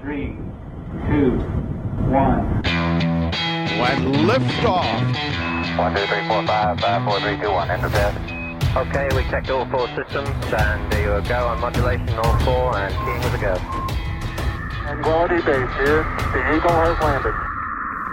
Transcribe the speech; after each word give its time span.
three, 0.00 0.36
two, 1.08 1.36
one. 2.08 2.62
When 3.80 3.98
liftoff. 4.28 4.88
One, 5.78 5.94
two, 5.94 6.06
three, 6.06 6.26
four, 6.28 6.46
five, 6.46 6.80
five, 6.80 7.04
four, 7.04 7.20
three, 7.20 7.36
two, 7.36 7.50
one. 7.50 7.70
Enter 7.70 7.88
bed. 7.88 8.14
Okay, 8.76 9.08
we 9.16 9.22
checked 9.30 9.50
all 9.50 9.66
four 9.66 9.88
systems, 9.88 10.30
and 10.52 10.92
there 10.92 11.20
you 11.20 11.28
go 11.28 11.48
on 11.48 11.60
modulation, 11.60 12.08
all 12.18 12.38
four, 12.40 12.76
and 12.78 12.94
keying 13.04 13.20
with 13.20 13.34
a 13.34 13.38
go. 13.38 13.54
Tranquility 14.84 15.40
base 15.44 15.74
here. 15.82 16.02
The 16.32 16.40
Eagle 16.54 16.76
has 16.86 16.98
landed. 17.02 17.34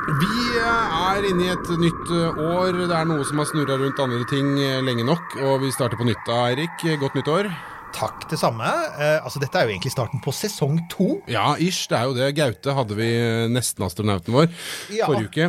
Vi 0.07 0.59
er 0.63 1.25
inne 1.27 1.43
i 1.43 1.49
et 1.51 1.69
nytt 1.79 2.11
eh, 2.15 2.37
år. 2.39 2.77
Det 2.87 2.95
er 2.95 3.09
noe 3.09 3.25
som 3.27 3.41
har 3.41 3.49
snurra 3.49 3.75
rundt 3.75 3.99
andre 3.99 4.23
ting 4.31 4.53
eh, 4.55 4.79
lenge 4.83 5.03
nok. 5.03 5.35
Og 5.43 5.65
vi 5.65 5.71
starter 5.75 5.99
på 5.99 6.07
nytt 6.07 6.23
da, 6.25 6.45
Eirik. 6.47 6.85
Godt 6.99 7.19
nytt 7.19 7.27
år. 7.27 7.51
Takk, 7.95 8.27
det 8.29 8.37
samme. 8.37 8.67
Eh, 8.99 9.17
altså, 9.25 9.39
dette 9.41 9.57
er 9.57 9.65
jo 9.67 9.73
egentlig 9.73 9.91
starten 9.93 10.21
på 10.21 10.33
sesong 10.35 10.77
to. 10.91 11.07
Ja, 11.31 11.55
ish. 11.57 11.87
Det 11.89 11.97
er 11.97 12.03
jo 12.09 12.13
det. 12.17 12.27
Gaute 12.37 12.75
hadde 12.77 12.97
vi 12.97 13.07
eh, 13.15 13.47
nesten-astronauten 13.49 14.35
vår 14.35 14.49
Ja. 14.93 15.07
forrige 15.09 15.31
uke. 15.31 15.47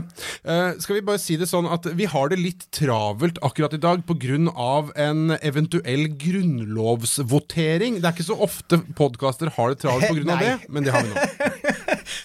Eh, 0.49 0.71
skal 0.81 0.97
vi 0.99 1.05
bare 1.05 1.21
si 1.21 1.37
det 1.37 1.49
sånn 1.51 1.69
at 1.71 1.85
vi 1.99 2.07
har 2.09 2.31
det 2.33 2.39
litt 2.41 2.65
travelt 2.73 3.39
akkurat 3.45 3.75
i 3.77 3.83
dag 3.83 4.05
pga. 4.09 4.39
en 4.97 5.37
eventuell 5.43 6.09
grunnlovsvotering. 6.19 8.01
Det 8.01 8.09
er 8.09 8.17
ikke 8.17 8.29
så 8.31 8.39
ofte 8.41 8.81
podkaster 8.97 9.53
har 9.59 9.75
det 9.75 9.83
travelt 9.85 10.09
pga. 10.09 10.39
Det, 10.49 10.55
men 10.71 10.85
det 10.87 10.93
har 10.95 11.03
vi 11.03 11.11
nå. 11.13 11.75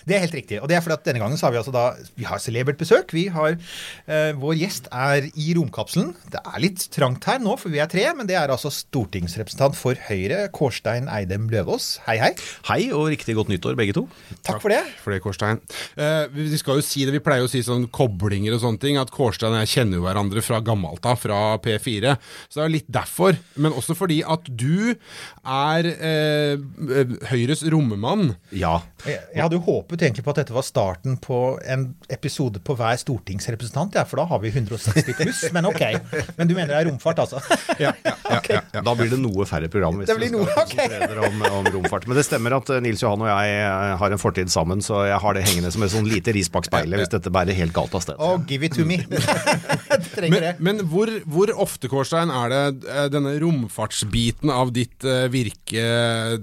Det 0.07 0.15
er 0.15 0.23
helt 0.25 0.35
riktig. 0.35 0.59
Og 0.61 0.69
det 0.69 0.77
er 0.77 0.83
fordi 0.83 0.97
at 0.97 1.05
denne 1.07 1.21
gangen 1.21 1.39
så 1.39 1.47
har 1.47 1.55
vi 1.55 1.59
altså 1.61 1.73
da 1.73 1.83
Vi 2.17 2.27
har 2.27 2.41
celebert 2.43 2.79
besøk. 2.79 3.13
Vi 3.15 3.27
har 3.33 3.55
eh, 3.55 4.31
Vår 4.39 4.57
gjest 4.59 4.89
er 4.91 5.29
i 5.33 5.53
romkapselen. 5.57 6.13
Det 6.33 6.41
er 6.43 6.63
litt 6.63 6.85
trangt 6.93 7.25
her 7.29 7.39
nå, 7.43 7.55
for 7.59 7.73
vi 7.73 7.81
er 7.83 7.89
tre, 7.91 8.05
men 8.17 8.27
det 8.29 8.37
er 8.39 8.51
altså 8.53 8.71
stortingsrepresentant 8.73 9.77
for 9.79 9.99
Høyre, 10.09 10.47
Kårstein 10.55 11.07
Eidem 11.11 11.47
Løvaas. 11.51 11.97
Hei, 12.07 12.17
hei. 12.21 12.31
Hei 12.69 12.79
og 12.95 13.09
riktig 13.13 13.37
godt 13.37 13.51
nyttår, 13.51 13.77
begge 13.79 13.95
to. 13.97 14.05
Takk 14.45 14.61
for 14.63 14.73
det. 14.73 14.81
For 15.03 15.15
det, 15.15 15.21
Kårstein. 15.23 15.61
Eh, 15.95 16.25
vi 16.33 16.59
skal 16.59 16.81
jo 16.81 16.85
si 16.85 17.05
det, 17.07 17.15
vi 17.15 17.23
pleier 17.23 17.47
å 17.47 17.51
si 17.51 17.63
sånn 17.65 17.87
koblinger 17.93 18.57
og 18.57 18.63
sånne 18.65 18.83
ting, 18.83 18.99
at 19.01 19.13
Kårstein 19.13 19.55
og 19.55 19.63
jeg 19.63 19.73
kjenner 19.77 19.99
jo 19.99 20.07
hverandre 20.07 20.43
fra 20.45 20.59
gammelt 20.65 21.05
av, 21.09 21.19
fra 21.21 21.41
P4. 21.63 22.15
Så 22.49 22.59
det 22.59 22.65
er 22.65 22.75
litt 22.77 22.91
derfor. 22.91 23.37
Men 23.55 23.75
også 23.77 23.95
fordi 23.97 24.21
at 24.25 24.47
du 24.49 24.93
er 24.93 25.89
eh, 25.93 26.55
eh, 26.57 27.15
Høyres 27.31 27.63
rommemann. 27.71 28.33
Ja. 28.51 28.79
Jeg, 29.05 29.21
jeg 29.35 29.43
hadde 29.43 29.59
jo 29.59 29.65
håpet 29.67 29.92
egentlig 30.01 30.23
på 30.25 30.33
at 30.33 30.41
dette 30.41 30.55
var 30.55 30.65
starten 30.65 31.17
på 31.21 31.59
en 31.69 31.89
episode 32.09 32.61
på 32.63 32.75
hver 32.79 32.97
stortingsrepresentant, 32.99 33.95
ja, 33.99 34.05
for 34.07 34.21
da 34.21 34.27
har 34.31 34.41
vi 34.43 34.51
160 34.53 35.13
pluss. 35.19 35.43
Men 35.53 35.67
ok. 35.69 35.83
Men 36.37 36.49
du 36.49 36.55
mener 36.55 36.73
det 36.73 36.79
er 36.81 36.89
romfart, 36.91 37.23
altså? 37.25 37.41
Ja, 37.83 37.91
ja, 38.05 38.13
ja, 38.29 38.39
ja, 38.49 38.59
ja. 38.73 38.81
Da 38.85 38.93
blir 38.95 39.09
det 39.11 39.17
noe 39.19 39.45
færre 39.49 39.67
program 39.71 39.97
hvis 39.99 40.09
Det 40.09 40.15
blir 40.17 40.29
vi 40.29 40.35
noe, 40.35 40.47
skal 40.51 40.67
konsentrere 40.69 41.19
okay. 41.19 41.29
om, 41.29 41.43
om 41.59 41.69
romfart. 41.77 42.05
Men 42.09 42.19
det 42.19 42.25
stemmer 42.27 42.55
at 42.57 42.69
eh, 42.73 42.81
Nils 42.85 43.01
Johan 43.03 43.23
og 43.23 43.29
jeg 43.29 43.55
eh, 43.59 43.93
har 43.99 44.15
en 44.15 44.21
fortid 44.21 44.51
sammen, 44.53 44.83
så 44.85 45.03
jeg 45.09 45.19
har 45.23 45.37
det 45.37 45.45
hengende 45.47 45.71
som 45.73 45.85
et 45.85 45.93
sånn 45.93 46.07
lite 46.09 46.33
ris 46.35 46.51
bak 46.53 46.67
speilet 46.69 47.01
hvis 47.01 47.13
dette 47.13 47.33
bærer 47.33 47.57
helt 47.57 47.75
galt 47.75 47.95
av 47.97 48.05
sted. 48.05 48.19
Oh, 48.23 48.37
give 48.49 48.67
it 48.67 48.77
to 48.77 48.87
me. 48.87 49.01
Det. 50.13 50.29
Men, 50.29 50.43
men 50.63 50.79
hvor, 50.89 51.09
hvor 51.29 51.49
ofte, 51.63 51.89
Kårstein, 51.91 52.31
er 52.33 52.51
det 52.51 52.89
eh, 52.89 53.07
denne 53.11 53.33
romfartsbiten 53.41 54.51
av 54.53 54.71
ditt 54.75 55.05
virke 55.33 55.83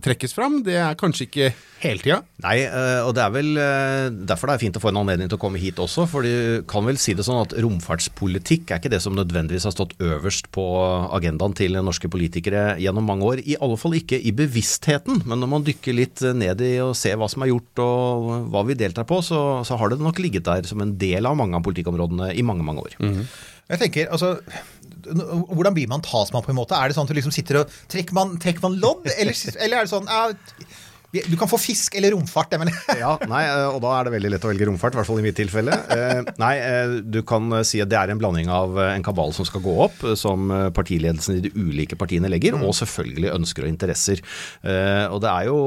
trekkes 0.03 0.35
fram? 0.37 0.61
Det 0.67 0.77
er 0.81 0.97
kanskje 0.99 1.27
ikke 1.29 1.51
hele 1.83 2.03
tida? 2.03 2.21
Nei, 2.45 2.57
og 3.05 3.13
det 3.17 3.23
er 3.25 3.33
vel 3.35 3.40
eh, 3.61 4.09
derfor 4.29 4.51
det 4.51 4.55
er 4.57 4.63
fint 4.63 4.77
å 4.79 4.83
få 4.83 4.91
en 4.93 5.01
anledning 5.03 5.31
til 5.31 5.39
å 5.39 5.43
komme 5.43 5.61
hit 5.63 5.81
også. 5.83 6.07
For 6.11 6.27
du 6.27 6.65
kan 6.71 6.87
vel 6.87 6.99
si 7.01 7.15
det 7.17 7.27
sånn 7.27 7.41
at 7.43 7.55
romfartspolitikk 7.65 8.71
er 8.71 8.81
ikke 8.83 8.93
det 8.93 9.03
som 9.05 9.17
nødvendigvis 9.17 9.69
har 9.69 9.75
stått 9.75 9.97
øverst 10.03 10.51
på 10.55 10.65
agendaen 11.17 11.57
til 11.59 11.79
norske 11.81 12.11
politikere 12.13 12.77
gjennom 12.83 13.09
mange 13.11 13.29
år. 13.29 13.45
I 13.45 13.59
alle 13.63 13.79
fall 13.81 13.97
ikke 13.99 14.21
i 14.21 14.35
bevisstheten, 14.37 15.23
men 15.25 15.43
når 15.43 15.53
man 15.55 15.67
dykker 15.67 15.97
litt 15.97 16.25
ned 16.37 16.65
i 16.67 16.75
og 16.85 16.97
ser 16.99 17.19
hva 17.21 17.31
som 17.31 17.47
er 17.47 17.53
gjort 17.53 17.85
og 17.85 18.29
hva 18.53 18.65
vi 18.69 18.79
deltar 18.79 19.09
på, 19.09 19.23
så, 19.25 19.41
så 19.67 19.79
har 19.81 19.93
det 19.93 20.03
nok 20.03 20.21
ligget 20.23 20.49
der 20.49 20.67
som 20.69 20.83
en 20.85 20.97
del 21.01 21.29
av 21.29 21.39
mange 21.39 21.59
av 21.59 21.65
politikkområdene 21.67 22.35
i 22.37 22.45
mange, 22.47 22.67
mange 22.67 22.89
år. 22.89 22.99
Jeg 23.71 23.85
tenker, 23.85 24.11
altså 24.11 24.37
Hvordan 25.01 25.75
blir 25.77 25.89
man 25.89 26.03
talsmann, 26.05 26.43
på 26.45 26.53
en 26.53 26.59
måte? 26.59 26.77
Er 26.77 26.91
det 26.91 26.97
sånn 26.97 27.07
at 27.07 27.13
du 27.13 27.17
liksom 27.17 27.35
sitter 27.35 27.63
og 27.63 27.75
Trekker 27.91 28.17
man, 28.17 28.35
trekker 28.43 28.65
man 28.67 28.79
lodd, 28.83 29.07
eller, 29.15 29.37
eller 29.57 29.79
er 29.79 29.87
det 29.87 29.93
sånn 29.93 30.11
ja, 30.11 30.27
Du 31.11 31.35
kan 31.35 31.51
få 31.51 31.59
fisk 31.59 31.97
eller 31.99 32.15
romfart, 32.15 32.53
jeg 32.55 32.61
mener. 32.63 32.77
Ja, 33.01 33.17
nei, 33.31 33.43
eh, 33.49 33.67
og 33.67 33.81
da 33.83 33.97
er 33.97 34.07
det 34.07 34.13
veldig 34.15 34.31
lett 34.35 34.45
å 34.47 34.51
velge 34.53 34.69
romfart, 34.69 34.95
i 34.95 35.01
hvert 35.01 35.09
fall 35.09 35.19
i 35.19 35.25
mitt 35.25 35.39
tilfelle. 35.39 35.75
Eh, 35.91 36.21
nei, 36.39 36.53
eh, 36.63 36.93
du 37.03 37.19
kan 37.27 37.51
si 37.67 37.81
at 37.83 37.91
det 37.91 37.99
er 37.99 38.13
en 38.13 38.21
blanding 38.21 38.51
av 38.55 38.79
en 38.85 39.05
kabal 39.07 39.35
som 39.35 39.47
skal 39.49 39.65
gå 39.65 39.75
opp, 39.87 40.05
som 40.19 40.47
partiledelsen 40.77 41.41
i 41.41 41.43
de 41.49 41.51
ulike 41.57 41.99
partiene 41.99 42.31
legger, 42.31 42.55
og 42.61 42.77
selvfølgelig 42.79 43.33
ønsker 43.35 43.67
og 43.67 43.71
interesser. 43.73 44.23
Og 45.11 45.19
det 45.23 45.31
er 45.31 45.49
jo, 45.49 45.59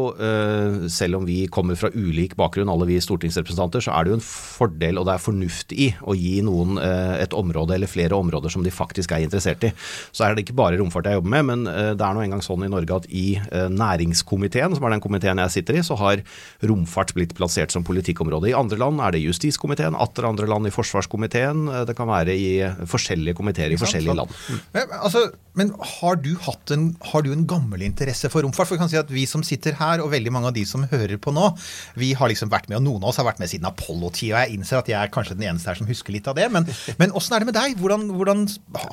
selv 0.91 1.19
om 1.19 1.25
vi 1.27 1.43
kommer 1.51 1.77
fra 1.79 1.91
ulik 1.93 2.35
bakgrunn, 2.39 2.71
alle 2.71 2.87
vi 2.89 2.99
stortingsrepresentanter, 3.03 3.83
så 3.83 3.93
er 3.95 4.05
det 4.05 4.13
jo 4.13 4.17
en 4.19 4.25
fordel, 4.25 4.99
og 5.01 5.07
det 5.07 5.15
er 5.15 5.23
fornuft 5.23 5.75
i, 5.75 5.89
å 6.03 6.15
gi 6.17 6.35
noen 6.45 6.79
et 6.79 7.35
område 7.37 7.75
eller 7.77 7.91
flere 7.91 8.17
områder 8.17 8.53
som 8.53 8.65
de 8.65 8.73
faktisk 8.73 9.15
er 9.15 9.25
interessert 9.25 9.67
i. 9.67 9.73
Så 10.15 10.25
er 10.27 10.35
det 10.35 10.45
ikke 10.45 10.57
bare 10.59 10.79
romfart 10.81 11.09
jeg 11.09 11.19
jobber 11.19 11.33
med, 11.35 11.49
men 11.51 11.67
det 11.97 12.03
er 12.03 12.17
nå 12.17 12.25
engang 12.25 12.43
sånn 12.45 12.65
i 12.67 12.71
Norge 12.71 13.01
at 13.01 13.09
i 13.11 13.27
næringskomiteen, 13.73 14.77
som 14.77 14.87
er 14.87 14.95
den 14.95 15.03
komiteen 15.03 15.32
jeg 15.41 15.55
sitter 15.57 15.79
i, 15.79 15.83
så 15.85 15.97
har 15.99 16.23
romfart 16.61 17.13
blitt 17.17 17.35
plassert 17.37 17.73
som 17.73 17.85
politikkområde. 17.87 18.51
I 18.51 18.57
andre 18.57 18.79
land 18.81 19.01
er 19.03 19.15
det 19.15 19.23
justiskomiteen, 19.23 19.97
atter 19.97 20.27
andre 20.29 20.49
land 20.49 20.69
i 20.69 20.73
forsvarskomiteen. 20.73 21.67
Eh, 21.69 21.85
Det 21.89 21.95
kan 21.97 22.09
være 22.09 22.33
i 22.33 22.49
forskjellige 22.89 23.37
komiteer 23.37 23.73
i 23.73 23.79
forskjellige 23.79 24.15
land. 24.17 24.33
Men, 24.73 24.93
altså, 25.01 25.27
men 25.53 25.73
har, 25.77 26.17
du 26.17 26.31
en, 26.73 26.85
har 27.11 27.21
du 27.25 27.31
en 27.33 27.45
gammel 27.47 27.83
interesse 27.85 28.29
for 28.33 28.45
romfart? 28.45 28.67
For 28.69 28.77
vi 28.77 28.81
kan 28.81 28.91
si 28.91 28.97
at 28.97 29.11
vi 29.13 29.25
som 29.29 29.43
sitter 29.45 29.77
her, 29.77 30.01
og 30.01 30.11
veldig 30.13 30.33
mange 30.33 30.49
av 30.49 30.55
de 30.55 30.63
som 30.65 30.85
hører 30.89 31.19
på 31.21 31.33
nå, 31.35 31.51
vi 31.99 32.13
har 32.17 32.31
liksom 32.31 32.51
vært 32.53 32.69
med, 32.71 32.79
og 32.79 32.87
noen 32.87 33.03
av 33.03 33.11
oss 33.11 33.21
har 33.21 33.27
vært 33.27 33.41
med 33.43 33.51
siden 33.51 33.69
Apollo-tida. 33.69 34.45
Jeg 34.45 34.57
innser 34.57 34.81
at 34.81 34.89
jeg 34.89 34.97
er 34.97 35.13
kanskje 35.13 35.37
den 35.37 35.47
eneste 35.51 35.69
her 35.69 35.79
som 35.79 35.89
husker 35.89 36.15
litt 36.15 36.29
av 36.29 36.37
det. 36.39 36.49
Men, 36.53 36.67
men 37.01 37.13
åssen 37.13 37.37
er 37.37 37.43
det 37.43 37.51
med 37.51 37.57
deg? 37.59 37.77
Hvordan, 37.81 38.07
hvordan, 38.17 38.45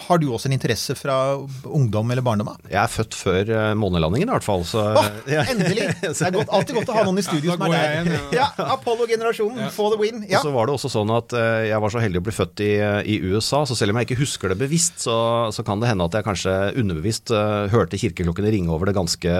har 0.08 0.20
du 0.20 0.28
også 0.30 0.50
en 0.50 0.56
interesse 0.58 0.96
fra 0.98 1.16
ungdom 1.64 2.12
eller 2.12 2.24
barndom? 2.26 2.52
av? 2.52 2.60
Jeg 2.68 2.80
er 2.82 2.92
født 2.92 3.16
før 3.16 3.54
eh, 3.56 3.72
månelandingen 3.78 4.30
i 4.30 4.34
hvert 4.36 4.46
fall, 4.46 4.64
så 4.68 4.84
Åh, 5.00 5.10
endelig! 5.50 5.88
Det 6.00 6.29
er 6.30 6.38
godt, 6.38 6.52
alltid 6.56 6.78
godt 6.80 6.92
å 6.92 6.96
ha 6.96 7.04
noen 7.08 7.20
i 7.20 7.24
studio 7.26 7.50
Ja, 7.52 7.56
som 7.58 7.66
er 7.66 7.74
der. 7.74 7.82
jeg 7.84 8.06
igjen, 8.06 8.36
Ja, 8.38 8.46
Apollo-generasjonen, 8.76 9.70
for 9.74 9.94
the 9.94 9.98
win. 10.00 10.22
Ja. 10.30 10.40
Og 10.40 10.48
så 10.48 10.54
var 10.54 10.68
det 10.70 10.74
også 10.78 10.90
sånn 10.92 11.12
at 11.14 11.34
eh, 11.36 11.68
jeg 11.70 11.82
var 11.84 11.94
så 11.94 12.02
heldig 12.02 12.22
å 12.22 12.26
bli 12.28 12.34
født 12.36 12.62
i, 12.66 12.70
i 13.14 13.18
USA, 13.30 13.62
så 13.68 13.76
selv 13.78 13.94
om 13.94 14.00
jeg 14.00 14.08
ikke 14.10 14.20
husker 14.22 14.52
det 14.54 14.58
bevisst, 14.60 15.02
så, 15.06 15.16
så 15.54 15.64
kan 15.66 15.82
det 15.82 15.90
hende 15.90 16.06
at 16.06 16.16
jeg 16.18 16.26
kanskje 16.26 16.54
underbevisst 16.80 17.32
eh, 17.34 17.68
hørte 17.72 17.98
kirkeklokkene 18.00 18.52
ringe 18.54 18.72
over 18.74 18.90
det 18.90 18.96
ganske 18.96 19.34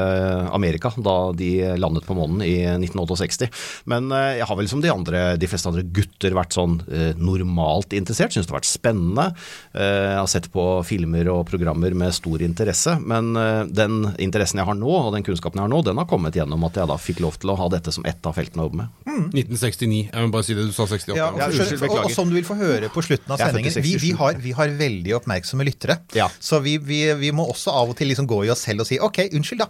Amerika 0.54 0.92
da 1.00 1.16
de 1.36 1.50
landet 1.80 2.06
på 2.08 2.16
månen 2.18 2.42
i 2.46 2.54
1968. 2.74 3.48
Men 3.90 4.10
eh, 4.14 4.38
jeg 4.40 4.48
har 4.50 4.58
vel 4.58 4.70
som 4.70 4.82
de, 4.84 4.90
andre, 4.92 5.22
de 5.40 5.48
fleste 5.50 5.70
andre 5.70 5.84
gutter 5.86 6.34
vært 6.36 6.56
sånn 6.56 6.78
eh, 6.90 7.12
normalt 7.20 7.94
interessert, 7.96 8.34
syns 8.34 8.48
det 8.48 8.54
har 8.54 8.60
vært 8.60 8.70
spennende. 8.70 9.28
Eh, 9.74 9.86
jeg 10.14 10.18
har 10.20 10.30
sett 10.30 10.50
på 10.54 10.66
filmer 10.86 11.28
og 11.32 11.44
programmer 11.50 11.94
med 11.96 12.14
stor 12.16 12.42
interesse, 12.44 12.96
men 13.00 13.32
eh, 13.38 13.62
den 13.70 14.02
interessen 14.22 14.60
jeg 14.62 14.68
har 14.68 14.78
nå, 14.78 14.90
og 14.90 15.12
den 15.14 15.26
kunnskapen 15.26 15.60
jeg 15.60 15.66
har 15.68 15.72
nå, 15.72 15.82
den 15.86 16.00
har 16.00 16.08
kommet 16.10 16.36
gjennom 16.38 16.64
at 16.68 16.79
jeg 16.82 16.90
da 16.90 16.96
fikk 17.00 17.20
lov 17.24 17.36
til 17.40 17.52
å 17.52 17.56
ha 17.60 17.68
dette 17.72 17.92
som 17.94 18.04
ett 18.08 18.26
av 18.26 18.34
feltene 18.36 18.64
å 18.64 18.68
jobbe 18.68 18.80
med. 18.82 18.96
1969. 19.34 20.00
Jeg 20.10 20.24
må 20.26 20.32
bare 20.34 20.46
si 20.46 20.54
det, 20.56 20.64
du 20.68 20.72
sa 20.76 20.86
68. 20.88 21.16
Ja, 21.18 21.28
Ja, 21.36 21.48
unnskyld, 21.52 21.82
og, 21.90 21.96
og 22.06 22.12
som 22.14 22.30
du 22.30 22.36
vil 22.38 22.46
få 22.48 22.56
høre 22.58 22.88
på 22.92 23.02
slutten 23.04 23.34
av 23.34 23.40
sendingen, 23.42 23.74
vi, 23.84 23.96
vi, 24.00 24.12
har, 24.16 24.38
vi 24.40 24.52
har 24.56 24.72
veldig 24.80 25.14
oppmerksomme 25.20 25.66
lyttere. 25.68 25.98
Ja. 26.16 26.28
Så 26.40 26.60
vi, 26.64 26.78
vi, 26.80 27.02
vi 27.20 27.30
må 27.36 27.44
også 27.52 27.74
av 27.74 27.92
og 27.92 27.98
til 28.00 28.10
liksom 28.12 28.28
gå 28.30 28.42
i 28.46 28.52
oss 28.54 28.64
selv 28.66 28.84
og 28.84 28.88
si 28.88 28.98
ok, 29.02 29.22
unnskyld, 29.36 29.60
da. 29.62 29.68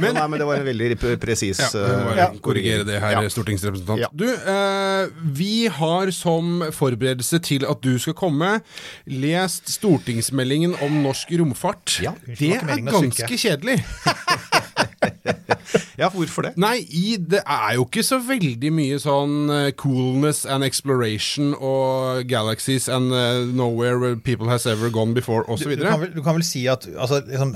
Men, 0.00 0.14
nei, 0.18 0.26
men 0.32 0.40
det 0.42 0.46
var 0.48 0.60
en 0.62 0.66
veldig 0.66 0.96
pre- 1.00 1.16
presis 1.20 1.60
Ja, 1.60 1.70
ja. 1.76 2.26
eh, 2.30 2.38
korrigere 2.42 2.86
det 2.88 3.00
her, 3.02 3.18
Ja. 3.20 3.30
stortingsrepresentant. 3.32 4.00
Ja. 4.02 4.08
Du, 4.16 4.26
eh, 4.26 5.10
vi 5.36 5.66
har 5.80 6.10
som 6.16 6.64
forberedelse 6.74 7.40
til 7.44 7.66
at 7.68 7.82
du 7.84 7.94
skal 8.02 8.16
komme, 8.18 8.56
lest 9.06 9.68
stortingsmeldingen 9.76 10.74
om 10.84 11.00
norsk 11.04 11.30
romfart. 11.40 11.98
Ja, 12.04 12.14
det 12.26 12.54
er 12.58 12.84
ganske 12.88 13.30
kjedelig. 13.40 13.80
Ja, 16.00 16.08
hvorfor 16.08 16.42
det? 16.46 16.52
Nei, 16.60 16.80
i, 16.96 17.16
det 17.20 17.42
er 17.44 17.74
jo 17.76 17.84
ikke 17.86 18.02
så 18.06 18.18
veldig 18.24 18.70
mye 18.72 18.98
sånn 19.02 19.50
eh, 19.52 19.68
coolness 19.78 20.44
and 20.48 20.64
exploration 20.66 21.52
og 21.58 22.24
galaxies 22.30 22.88
and 22.88 23.12
eh, 23.12 23.44
nowhere 23.52 23.98
where 24.00 24.16
people 24.16 24.48
has 24.48 24.66
ever 24.66 24.90
gone 24.90 25.14
before, 25.14 25.44
Du, 25.46 25.52
osv. 25.52 25.76
du, 25.76 25.84
kan 25.84 26.00
vel, 26.00 26.14
du 26.16 26.22
kan 26.24 26.38
vel 26.38 26.46
si 26.46 26.64
at 26.72 26.88
altså, 26.96 27.20
liksom, 27.26 27.54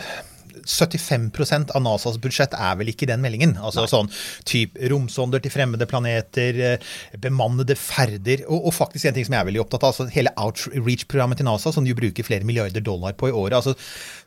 75% 0.67 1.75
av 1.75 1.85
NASAs 1.85 2.19
budsjett 2.23 2.55
er 2.57 2.79
vel 2.81 2.91
ikke 2.93 3.07
i 3.07 3.11
den 3.13 3.23
meldingen. 3.25 3.57
Altså 3.61 3.87
sånn 3.91 4.11
typ 4.49 4.77
romsonder 4.91 5.43
til 5.45 5.53
fremmede 5.55 5.89
planeter, 5.91 6.61
eh, 6.73 6.95
bemannede 7.21 7.77
ferder, 7.79 8.45
og, 8.49 8.71
og 8.71 8.77
faktisk 8.77 9.09
en 9.09 9.17
ting 9.17 9.27
som 9.27 9.37
jeg 9.37 9.45
er 9.45 9.51
veldig 9.51 9.63
opptatt 9.65 9.87
av, 9.87 9.95
altså 9.95 10.09
hele 10.15 10.33
outreach-programmet 10.41 11.41
til 11.41 11.49
NASA, 11.49 11.73
som 11.75 11.87
de 11.87 11.97
bruker 11.97 12.27
flere 12.27 12.47
milliarder 12.49 12.85
dollar 12.85 13.17
på 13.19 13.31
i 13.31 13.35
året. 13.35 13.59
Altså, 13.61 13.75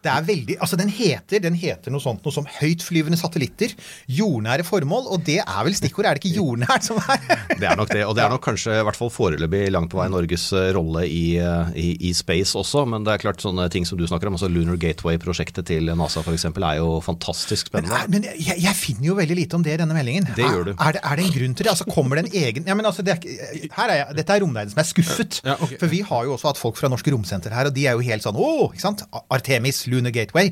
det 0.05 0.13
er 0.13 0.27
veldig, 0.27 0.57
altså 0.63 0.79
den 0.79 0.91
heter, 0.93 1.41
den 1.43 1.57
heter 1.57 1.93
noe 1.93 2.03
sånt 2.03 2.25
noe 2.25 2.35
som 2.35 2.47
høytflyvende 2.59 3.19
satellitter, 3.19 3.73
jordnære 4.19 4.65
formål, 4.67 5.09
og 5.13 5.25
det 5.27 5.39
er 5.43 5.61
vel 5.67 5.75
stikkordet, 5.77 6.11
er 6.11 6.19
det 6.19 6.23
ikke 6.23 6.37
jordnært 6.41 6.87
som 6.87 7.01
er? 7.01 7.25
Det 7.57 7.67
er 7.67 7.79
nok 7.79 7.91
det, 7.91 8.03
og 8.05 8.15
det 8.17 8.25
er 8.25 8.33
nok 8.33 8.45
kanskje 8.45 8.77
i 8.79 8.85
hvert 8.85 8.99
fall 8.99 9.11
foreløpig 9.13 9.65
langt 9.73 9.91
på 9.91 9.99
vei 9.99 10.07
Norges 10.11 10.49
eh, 10.55 10.69
rolle 10.75 11.05
i, 11.09 11.25
eh, 11.41 11.73
i, 11.77 11.87
i 12.09 12.13
space 12.17 12.57
også, 12.59 12.85
men 12.89 13.05
det 13.07 13.15
er 13.15 13.23
klart 13.25 13.43
sånne 13.43 13.67
ting 13.73 13.87
som 13.87 13.99
du 13.99 14.05
snakker 14.07 14.29
om, 14.29 14.37
altså 14.37 14.49
Lunar 14.51 14.79
Gateway-prosjektet 14.81 15.67
til 15.71 15.91
NASA 15.97 16.23
f.eks. 16.27 16.45
er 16.51 16.77
jo 16.81 16.89
fantastisk 17.05 17.71
Men, 17.73 17.87
spennende. 17.87 18.01
er, 18.03 18.11
men 18.11 18.27
jeg, 18.27 18.57
jeg 18.67 18.75
finner 18.77 19.07
jo 19.09 19.15
veldig 19.17 19.37
lite 19.39 19.57
om 19.57 19.63
det 19.65 19.73
i 19.77 19.79
denne 19.81 19.95
meldingen. 19.97 20.27
Det 20.35 20.43
gjør 20.45 20.67
du. 20.69 20.71
Er, 20.75 20.83
er, 20.89 20.97
det, 20.97 21.01
er 21.07 21.21
det 21.21 21.25
en 21.27 21.33
grunn 21.37 21.55
til 21.57 21.67
det? 21.69 21.71
Altså 21.73 21.87
Kommer 21.89 22.19
det 22.19 22.25
en 22.27 22.37
egen 22.43 22.67
ja, 22.67 22.75
men 22.77 22.85
altså, 22.89 23.05
det 23.07 23.15
er, 23.15 23.69
her 23.77 23.93
er 23.93 23.99
jeg, 24.01 24.17
Dette 24.19 24.35
er 24.37 24.43
Romnerden 24.43 24.73
som 24.75 24.81
er 24.83 24.87
skuffet. 24.91 25.39
Ja, 25.47 25.55
okay. 25.63 25.79
For 25.81 25.91
vi 25.91 26.01
har 26.05 26.27
jo 26.27 26.35
også 26.35 26.51
hatt 26.51 26.59
folk 26.61 26.77
fra 26.79 26.89
Norske 26.91 27.13
Romsenter 27.15 27.53
her, 27.55 27.69
og 27.71 27.75
de 27.77 27.87
er 27.87 27.97
jo 27.97 28.03
helt 28.05 28.25
sånn 28.25 28.37
Å, 28.37 28.51
ikke 28.73 28.83
sant? 28.83 29.03
Artemis, 29.33 29.83
Lunar 29.91 30.11
Gateway. 30.15 30.51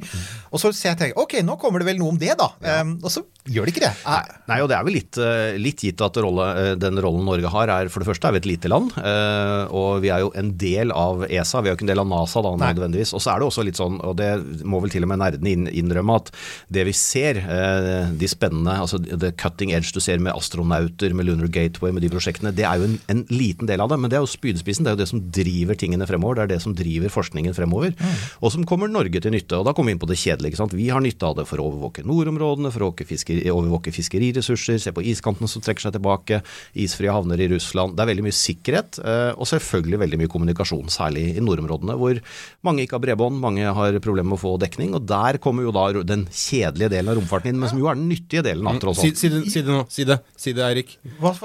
Og 0.51 0.62
så 0.62 0.72
ser 0.75 0.94
jeg 0.94 1.01
tenker, 1.01 1.19
ok, 1.22 1.38
nå 1.45 1.57
kommer 1.62 1.83
det 1.83 1.89
vel 1.92 2.00
noe 2.01 2.13
om 2.16 2.19
det, 2.21 2.33
da. 2.39 2.50
Um, 2.81 2.95
og 3.04 3.12
så 3.13 3.25
gjør 3.51 3.68
det 3.68 3.75
ikke 3.75 3.83
det. 3.86 3.92
Nei, 4.06 4.21
Nei, 4.50 4.60
og 4.63 4.69
det 4.71 4.78
er 4.78 4.86
vel 4.88 4.95
litt, 4.98 5.18
eh, 5.21 5.57
litt 5.62 5.83
gitt 5.86 6.01
at 6.06 6.18
rolle, 6.24 6.45
eh, 6.62 6.71
den 6.81 6.98
rollen 7.04 7.25
Norge 7.28 7.50
har, 7.54 7.69
er 7.75 7.89
for 7.94 8.01
det 8.01 8.07
første 8.10 8.30
er 8.30 8.36
vi 8.38 8.42
et 8.42 8.48
lite 8.50 8.71
land. 8.71 8.94
eh, 8.98 9.66
Og 9.75 10.01
vi 10.06 10.10
er 10.13 10.24
jo 10.24 10.31
en 10.38 10.51
del 10.57 10.94
av 10.95 11.25
ESA, 11.28 11.62
vi 11.62 11.69
er 11.69 11.75
jo 11.75 11.78
ikke 11.80 11.86
en 11.88 11.92
del 11.94 12.01
av 12.06 12.10
NASA 12.10 12.42
da 12.45 12.54
nødvendigvis. 12.62 13.13
Og 13.18 13.21
så 13.21 13.33
er 13.36 13.42
det 13.44 13.50
også 13.50 13.66
litt 13.68 13.78
sånn, 13.80 14.00
og 14.06 14.16
det 14.18 14.31
må 14.66 14.80
vel 14.81 14.94
til 14.94 15.06
og 15.06 15.12
med 15.13 15.21
nerdene 15.21 15.51
inn- 15.54 15.64
innrømme, 15.71 16.19
at 16.21 16.31
det 16.73 16.85
vi 16.88 16.95
ser, 16.95 17.39
eh, 17.41 18.12
de 18.15 18.29
spennende, 18.29 18.77
altså 18.85 19.00
the 19.01 19.31
cutting 19.31 19.73
edge 19.75 19.94
du 19.95 20.01
ser 20.03 20.19
med 20.19 20.35
astronauter, 20.35 21.13
med 21.15 21.27
Lunar 21.27 21.51
Gateway, 21.51 21.94
med 21.95 22.06
de 22.06 22.12
prosjektene, 22.13 22.53
det 22.56 22.65
er 22.67 22.81
jo 22.81 22.89
en, 22.89 22.97
en 23.12 23.23
liten 23.31 23.69
del 23.69 23.83
av 23.83 23.91
det. 23.91 24.00
Men 24.01 24.12
det 24.12 24.19
er 24.19 24.25
jo 24.25 24.31
spydspissen, 24.31 24.85
det 24.85 24.94
er 24.94 24.97
jo 24.97 25.03
det 25.03 25.12
som 25.12 25.23
driver 25.33 25.79
tingene 25.79 26.07
fremover. 26.09 26.39
Det 26.39 26.45
er 26.45 26.53
det 26.56 26.62
som 26.65 26.75
driver 26.77 27.13
forskningen 27.13 27.56
fremover. 27.57 27.95
Og 28.41 28.53
som 28.53 28.65
kommer 28.67 28.91
Norge 28.91 29.21
til 29.21 29.33
nytte. 29.33 29.59
Og 29.59 29.67
da 29.67 29.73
kommer 29.75 29.91
vi 29.91 29.97
inn 29.97 30.03
på 30.03 30.09
det 30.09 30.19
kjedelige. 30.21 30.53
ikke 30.53 30.62
sant? 30.63 30.75
Vi 30.77 30.89
har 30.94 31.03
nytte 31.03 31.27
av 31.27 31.38
det 31.39 31.47
for 31.50 31.62
å 31.62 31.69
overvåke 31.69 32.06
nordområdene, 32.07 32.71
for 32.73 32.88
å 32.88 32.91
overvåke 32.91 33.94
fiskeriressurser, 33.95 34.79
se 34.81 34.94
på 34.95 35.03
iskanten 35.06 35.50
som 35.51 35.63
trekker 35.63 35.88
seg 35.88 35.95
tilbake, 35.97 36.41
isfrie 36.85 37.13
havner 37.13 37.41
i 37.41 37.50
Russland. 37.51 37.95
Det 37.95 38.03
er 38.03 38.11
veldig 38.11 38.25
mye 38.27 38.35
sikkerhet, 38.35 39.00
eh, 39.03 39.31
og 39.35 39.47
selvfølgelig 39.50 40.01
veldig 40.03 40.21
mye 40.21 40.31
kommunikasjon, 40.31 40.91
særlig 40.94 41.27
i 41.35 41.44
nordområdene, 41.44 41.97
hvor 42.00 42.19
mange 42.65 42.85
ikke 42.85 42.97
har 43.00 43.06
bredbånd, 43.06 43.39
mange 43.41 43.75
har 43.77 44.00
problemer 44.03 44.33
med 44.33 44.39
å 44.39 44.44
få 44.44 44.56
dekning. 44.61 44.95
Og 44.97 45.06
der 45.07 45.39
kommer 45.41 45.55
jo 45.63 45.72
da 45.75 45.86
den 46.04 46.25
kjedelige 46.28 46.90
delen 46.92 47.12
av 47.13 47.16
romfarten 47.19 47.52
inn, 47.54 47.60
men 47.62 47.69
som 47.72 47.80
jo 47.80 47.88
er 47.88 47.96
den 47.96 48.10
nyttige 48.12 48.44
delen, 48.46 48.68
av 48.68 48.80
tross 48.84 49.00
Si, 49.00 49.12
alt. 49.13 49.18
si, 49.22 49.30
det, 49.31 49.40
si 49.54 49.62
det 49.63 49.72
nå. 49.72 49.86
Si 49.90 50.04
det, 50.10 50.18
si 50.36 50.54
det 50.57 50.66
Eirik. 50.66 50.92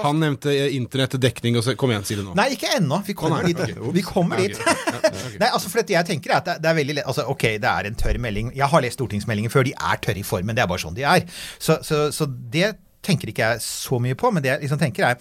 Han 0.02 0.18
nevnte 0.24 0.50
eh, 0.50 0.74
internett, 0.76 1.14
dekning 1.22 1.56
og 1.60 1.64
så 1.66 1.76
Kom 1.78 1.92
igjen, 1.94 2.04
si 2.08 2.18
det 2.18 2.24
nå. 2.26 2.34
Nei, 2.38 2.48
ikke 2.56 2.72
ennå. 2.80 2.98
Vi 3.06 3.14
kommer 3.14 3.46
dit. 3.46 3.62
Vi 3.94 4.02
kommer 4.06 4.42
dit. 4.42 4.58
Nei, 5.40 5.48
altså 5.52 5.70
for 5.70 5.80
dette 5.82 5.94
jeg 5.94 6.08
tenker 6.10 6.34
er 6.34 6.40
at 6.40 6.50
det, 6.50 6.58
det 6.64 6.70
er 6.72 6.78
veldig 6.82 6.98
lett 7.00 7.08
altså, 7.10 7.24
Ok, 7.30 7.46
det 7.62 7.70
er 7.70 7.88
en 7.90 7.98
tørr 8.02 8.18
melding. 8.22 8.52
Jeg 8.58 8.68
har 8.74 8.84
lest 8.84 8.98
stortingsmeldinger 8.98 9.52
før. 9.54 9.68
De 9.70 9.74
er 9.76 10.02
tørre 10.04 10.20
i 10.22 10.26
formen. 10.26 10.56
Det 10.58 10.64
er 10.64 10.70
bare 10.70 10.82
sånn 10.82 10.96
de 10.98 11.06
er. 11.06 11.26
Så, 11.58 11.78
så, 11.86 12.06
så 12.14 12.26
det 12.28 12.74
tenker 13.06 13.30
ikke 13.32 13.46
jeg 13.54 13.62
så 13.64 13.96
mye 14.02 14.16
på. 14.18 14.30
Men 14.34 14.44
det 14.44 14.54
jeg 14.54 14.64
liksom 14.66 14.80
tenker 14.82 15.12
er 15.12 15.20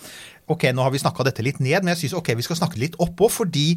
Ok, 0.49 0.63
nå 0.73 0.81
har 0.81 0.89
vi 0.89 0.97
snakka 0.97 1.21
dette 1.27 1.43
litt 1.45 1.59
ned, 1.61 1.83
men 1.85 1.91
jeg 1.93 1.99
syns 2.07 2.15
ok, 2.17 2.31
vi 2.39 2.41
skal 2.47 2.57
snakke 2.57 2.79
litt 2.81 2.95
oppå, 2.97 3.27
fordi 3.29 3.67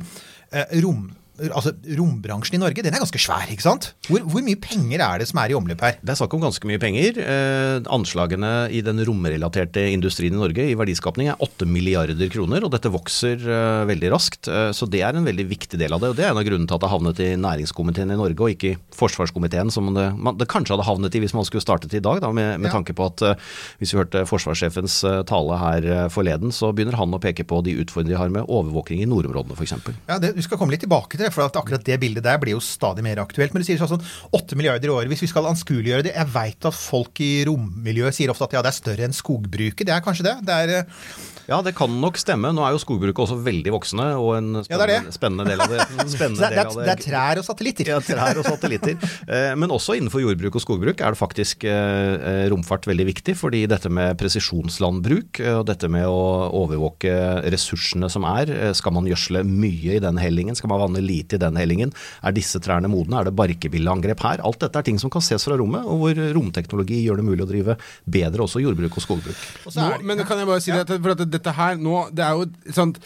eh, 0.56 0.78
rom... 0.80 1.10
Altså, 1.40 1.72
Rombransjen 1.96 2.58
i 2.58 2.60
Norge 2.60 2.82
den 2.84 2.92
er 2.94 3.00
ganske 3.00 3.18
svær, 3.18 3.46
ikke 3.50 3.64
sant? 3.64 3.86
Hvor, 4.06 4.20
hvor 4.28 4.42
mye 4.44 4.58
penger 4.60 5.00
er 5.00 5.22
det 5.22 5.26
som 5.30 5.38
er 5.40 5.50
i 5.50 5.56
omløp 5.56 5.80
her? 5.80 5.94
Det 6.04 6.12
er 6.12 6.18
snakk 6.20 6.34
om 6.36 6.42
ganske 6.44 6.68
mye 6.68 6.78
penger. 6.82 7.16
Eh, 7.24 7.78
anslagene 7.94 8.50
i 8.70 8.82
den 8.84 9.00
romrelaterte 9.08 9.80
industrien 9.94 10.36
i 10.36 10.40
Norge 10.42 10.66
i 10.68 10.76
verdiskapning 10.78 11.30
er 11.32 11.40
8 11.42 11.64
milliarder 11.66 12.28
kroner, 12.32 12.66
og 12.66 12.74
dette 12.74 12.92
vokser 12.92 13.40
eh, 13.40 13.84
veldig 13.88 14.10
raskt. 14.12 14.50
Eh, 14.52 14.70
så 14.76 14.86
det 14.92 15.00
er 15.06 15.16
en 15.18 15.24
veldig 15.26 15.46
viktig 15.50 15.80
del 15.80 15.96
av 15.96 16.02
det. 16.04 16.10
og 16.12 16.18
Det 16.20 16.26
er 16.26 16.34
en 16.34 16.40
av 16.42 16.46
grunnene 16.46 16.68
til 16.68 16.76
at 16.76 16.84
det 16.84 16.92
havnet 16.92 17.22
i 17.24 17.30
næringskomiteen 17.40 18.12
i 18.12 18.20
Norge, 18.20 18.36
og 18.44 18.52
ikke 18.52 18.74
i 18.74 18.78
forsvarskomiteen, 19.00 19.72
som 19.72 19.88
det, 19.96 20.06
man, 20.20 20.36
det 20.38 20.50
kanskje 20.52 20.76
hadde 20.76 20.86
havnet 20.90 21.16
i 21.16 21.24
hvis 21.24 21.34
man 21.38 21.48
skulle 21.48 21.64
startet 21.64 21.96
i 21.96 22.02
dag, 22.04 22.20
da, 22.22 22.30
med, 22.36 22.58
med 22.60 22.68
Ja. 22.68 22.76
tanke 22.76 22.94
på 22.96 23.08
at 23.08 23.24
eh, 23.32 23.48
hvis 23.80 23.96
vi 23.96 24.02
hørte 24.02 24.26
forsvarssjefens 24.28 25.00
eh, 25.08 25.18
tale 25.32 25.58
her 25.64 25.88
eh, 25.96 26.06
forleden, 26.12 26.52
så 26.54 26.70
begynner 26.76 27.00
han 27.00 27.16
å 27.16 27.20
peke 27.22 27.48
på 27.48 27.62
de 27.66 27.78
utfordringene 27.82 28.12
de 28.12 28.20
har 28.20 28.32
med 28.34 28.48
overvåkning 28.52 29.00
i 29.04 29.08
nordområdene, 29.08 29.56
f.eks. 29.56 29.74
Ja, 30.10 30.20
det, 30.20 30.34
Vi 30.36 30.44
skal 30.44 30.58
komme 30.60 30.74
litt 30.76 30.82
tilbake 30.84 31.16
til 31.16 31.21
det, 31.24 31.32
for 31.34 31.46
at 31.46 31.58
akkurat 31.58 31.84
det 31.86 31.98
bildet 32.02 32.26
der 32.26 32.40
blir 32.42 32.56
jo 32.56 32.62
stadig 32.64 33.04
mer 33.06 33.22
aktuelt. 33.22 33.54
Men 33.54 33.62
du 33.62 33.68
sier 33.68 33.80
sånn 33.80 34.04
8 34.34 34.58
milliarder 34.58 34.90
i 34.90 34.94
året. 34.94 35.12
Hvis 35.12 35.24
vi 35.26 35.30
skal 35.32 35.48
anskueliggjøre 35.50 36.06
det 36.08 36.16
Jeg 36.16 36.32
veit 36.34 36.68
at 36.68 36.76
folk 36.76 37.22
i 37.24 37.32
rommiljøet 37.48 38.16
sier 38.16 38.32
ofte 38.32 38.48
at 38.48 38.58
ja, 38.58 38.64
det 38.64 38.72
er 38.72 38.80
større 38.80 39.08
enn 39.08 39.16
skogbruket. 39.16 39.86
Det 39.88 39.94
er 39.94 40.04
kanskje 40.04 40.28
det? 40.28 40.36
Det 40.48 40.58
er 40.64 40.74
eh, 40.80 41.06
Ja, 41.48 41.58
det 41.62 41.72
kan 41.74 41.90
nok 42.00 42.16
stemme. 42.20 42.52
Nå 42.54 42.62
er 42.64 42.74
jo 42.76 42.80
skogbruket 42.82 43.18
også 43.24 43.36
veldig 43.42 43.72
voksende, 43.74 44.04
og 44.20 44.36
en 44.38 44.50
Ja, 44.70 44.78
det 44.78 44.86
spennende, 44.86 45.08
det. 45.08 45.14
spennende 45.16 45.46
del 45.50 45.60
av 45.64 45.72
det. 45.72 45.86
Spennende 46.16 46.38
det, 46.38 46.46
er, 46.46 46.54
det, 46.54 46.62
er, 46.62 46.84
det 46.86 46.92
er 46.92 47.02
trær 47.02 47.40
og 47.40 47.46
satellitter. 47.48 47.90
Ja, 47.92 47.98
trær 48.00 48.38
og 48.42 48.46
satellitter. 48.46 48.96
Eh, 49.32 49.54
Men 49.56 49.70
også 49.72 49.94
innenfor 49.96 50.20
jordbruk 50.20 50.56
og 50.58 50.62
skogbruk 50.64 51.00
er 51.00 51.14
det 51.14 51.18
faktisk 51.20 51.64
eh, 51.68 52.14
eh, 52.18 52.44
romfart 52.52 52.84
veldig 52.88 53.04
viktig. 53.08 53.34
Fordi 53.38 53.62
dette 53.70 53.88
med 53.92 54.16
presisjonslandbruk 54.20 55.40
og 55.56 55.64
dette 55.68 55.88
med 55.92 56.06
å 56.08 56.18
overvåke 56.62 57.12
ressursene 57.52 58.08
som 58.12 58.26
er, 58.28 58.50
skal 58.76 58.94
man 58.96 59.06
gjødsle 59.08 59.42
mye 59.46 59.96
i 59.96 60.02
den 60.02 60.18
hellingen, 60.20 60.56
skal 60.58 60.70
man 60.72 60.82
vanne 60.82 61.02
lite 61.04 61.38
i 61.38 61.42
den 61.42 61.56
hellingen, 61.60 61.92
er 62.22 62.34
disse 62.36 62.60
trærne 62.62 62.90
modne, 62.92 63.20
er 63.22 63.30
det 63.30 63.34
barkebilleangrep 63.38 64.22
her? 64.26 64.42
Alt 64.46 64.60
dette 64.64 64.78
er 64.82 64.86
ting 64.90 65.00
som 65.02 65.12
kan 65.12 65.24
ses 65.24 65.46
fra 65.48 65.56
rommet, 65.60 65.86
og 65.86 66.02
hvor 66.02 66.22
romteknologi 66.36 67.02
gjør 67.06 67.22
det 67.22 67.26
mulig 67.30 67.46
å 67.46 67.50
drive 67.50 67.78
bedre 68.18 68.44
også 68.46 68.62
jordbruk 68.62 68.98
og 69.00 69.06
skogbruk. 69.06 69.42
Og 69.66 69.72
så 69.74 69.86
er 69.86 69.98
det- 69.98 70.06
men 70.12 70.24
kan 70.26 70.38
jeg 70.42 70.46
bare 70.50 70.60
si 70.60 70.72
det, 70.72 70.86
for 71.02 71.14
at 71.16 71.24
dette 71.32 71.54
her 71.56 71.80
nå, 71.80 72.06
det 72.12 72.24
er 72.26 72.38
jo 72.38 72.74
sånt 72.76 73.00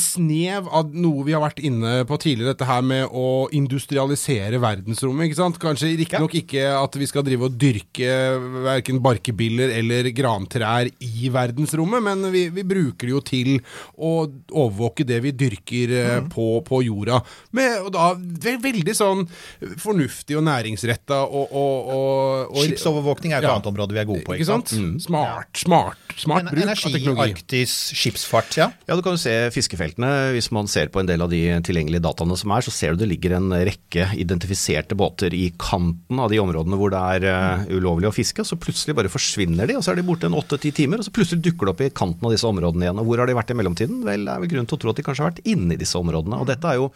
snev 0.00 0.68
av 0.72 0.92
noe 0.94 1.24
vi 1.26 1.34
har 1.36 1.42
vært 1.44 1.60
inne 1.66 2.04
på 2.08 2.18
tidligere, 2.22 2.54
dette 2.54 2.68
her 2.68 2.82
med 2.86 3.08
å 3.12 3.48
industrialisere 3.54 4.58
verdensrommet. 4.62 5.28
ikke 5.30 5.38
sant? 5.40 5.58
Kanskje 5.62 5.92
riktignok 5.98 6.26
nok 6.26 6.34
ikke 6.40 6.64
at 6.78 6.96
vi 6.98 7.06
skal 7.08 7.24
drive 7.26 7.46
og 7.48 7.56
dyrke 7.60 8.10
verken 8.66 9.00
barkebiller 9.04 9.72
eller 9.78 10.08
grantrær 10.16 10.88
i 11.04 11.28
verdensrommet, 11.34 12.02
men 12.02 12.24
vi, 12.32 12.46
vi 12.54 12.64
bruker 12.66 13.06
det 13.06 13.14
jo 13.14 13.20
til 13.26 13.52
å 13.98 14.12
overvåke 14.50 15.04
det 15.06 15.20
vi 15.26 15.34
dyrker 15.36 15.92
eh, 15.96 16.04
Mm. 16.16 16.28
på, 16.32 16.44
på 16.64 16.78
jorda. 16.86 17.18
Med, 17.56 17.80
og 17.84 17.90
da 17.92 18.12
ve 18.16 18.54
veldig 18.62 18.94
sånn 18.96 19.24
fornuftig 19.80 20.36
og 20.38 20.44
næringsretta 20.46 21.18
og, 21.26 21.50
og, 21.50 21.90
og, 21.92 22.52
og 22.54 22.62
Skipsovervåkning 22.64 23.34
er 23.34 23.42
et 23.42 23.48
Ja. 23.48 23.54
annet 23.56 23.68
område 23.70 23.92
vi 23.96 24.00
er 24.00 24.08
gode 24.08 24.24
på. 24.26 24.36
Ikke 24.36 24.48
sant? 24.48 24.72
Smart, 25.02 25.50
smart, 25.60 25.98
smart 26.16 26.46
En- 26.46 26.52
bruk 26.54 26.70
av 26.70 26.76
teknologi. 26.76 27.06
Energi. 27.16 27.36
Arktis, 27.36 27.74
skipsfart, 27.98 28.56
ja. 28.56 28.70
Ja, 28.88 28.96
du 28.96 29.02
kan 29.04 29.16
jo 29.16 29.20
se 29.20 29.34
fiskefeltene. 29.66 30.32
Hvis 30.36 30.48
man 30.54 30.68
ser 30.70 30.88
på 30.92 31.02
en 31.02 31.08
del 31.08 31.22
av 31.24 31.30
de 31.32 31.40
tilgjengelige 31.66 32.04
dataene 32.04 32.36
som 32.38 32.52
er, 32.54 32.64
så 32.64 32.72
ser 32.74 32.94
du 32.94 33.02
det 33.02 33.10
ligger 33.10 33.36
en 33.36 33.50
rekke 33.50 34.08
identifiserte 34.16 34.96
båter 34.98 35.34
i 35.34 35.50
kanten 35.58 36.20
av 36.22 36.30
de 36.30 36.40
områdene 36.40 36.78
hvor 36.78 36.92
det 36.94 37.02
er 37.16 37.26
eh, 37.30 37.66
ulovlig 37.76 38.10
å 38.10 38.14
fiske. 38.14 38.44
Så 38.46 38.58
plutselig 38.60 38.96
bare 38.96 39.12
forsvinner 39.12 39.68
de, 39.68 39.78
og 39.78 39.84
så 39.84 39.92
er 39.92 40.00
de 40.00 40.06
borte 40.06 40.30
en 40.30 40.38
åtte-ti 40.38 40.72
timer. 40.76 41.02
Og 41.02 41.08
så 41.08 41.14
plutselig 41.14 41.42
dukker 41.48 41.68
det 41.68 41.74
opp 41.74 41.84
i 41.86 41.90
kanten 42.02 42.28
av 42.28 42.34
disse 42.34 42.48
områdene 42.48 42.86
igjen. 42.86 43.02
Og 43.02 43.10
hvor 43.10 43.22
har 43.22 43.30
de 43.30 43.38
vært 43.38 43.52
i 43.52 43.58
mellomtiden? 43.58 44.04
Vel, 44.06 44.28
det 44.28 44.36
er 44.36 44.44
vel 44.44 44.52
grunn 44.54 44.70
til 44.70 44.78
å 44.78 44.82
tro 44.84 44.94
at 44.94 45.00
de 45.00 45.06
kanskje 45.06 45.26
har 45.26 45.34
vært 45.34 45.50
inne 45.50 45.74
i 45.76 45.80
disse 45.80 45.98
områdene. 45.98 46.40
Og 46.40 46.48
dette 46.50 46.70
er 46.70 46.80
jo 46.80 46.88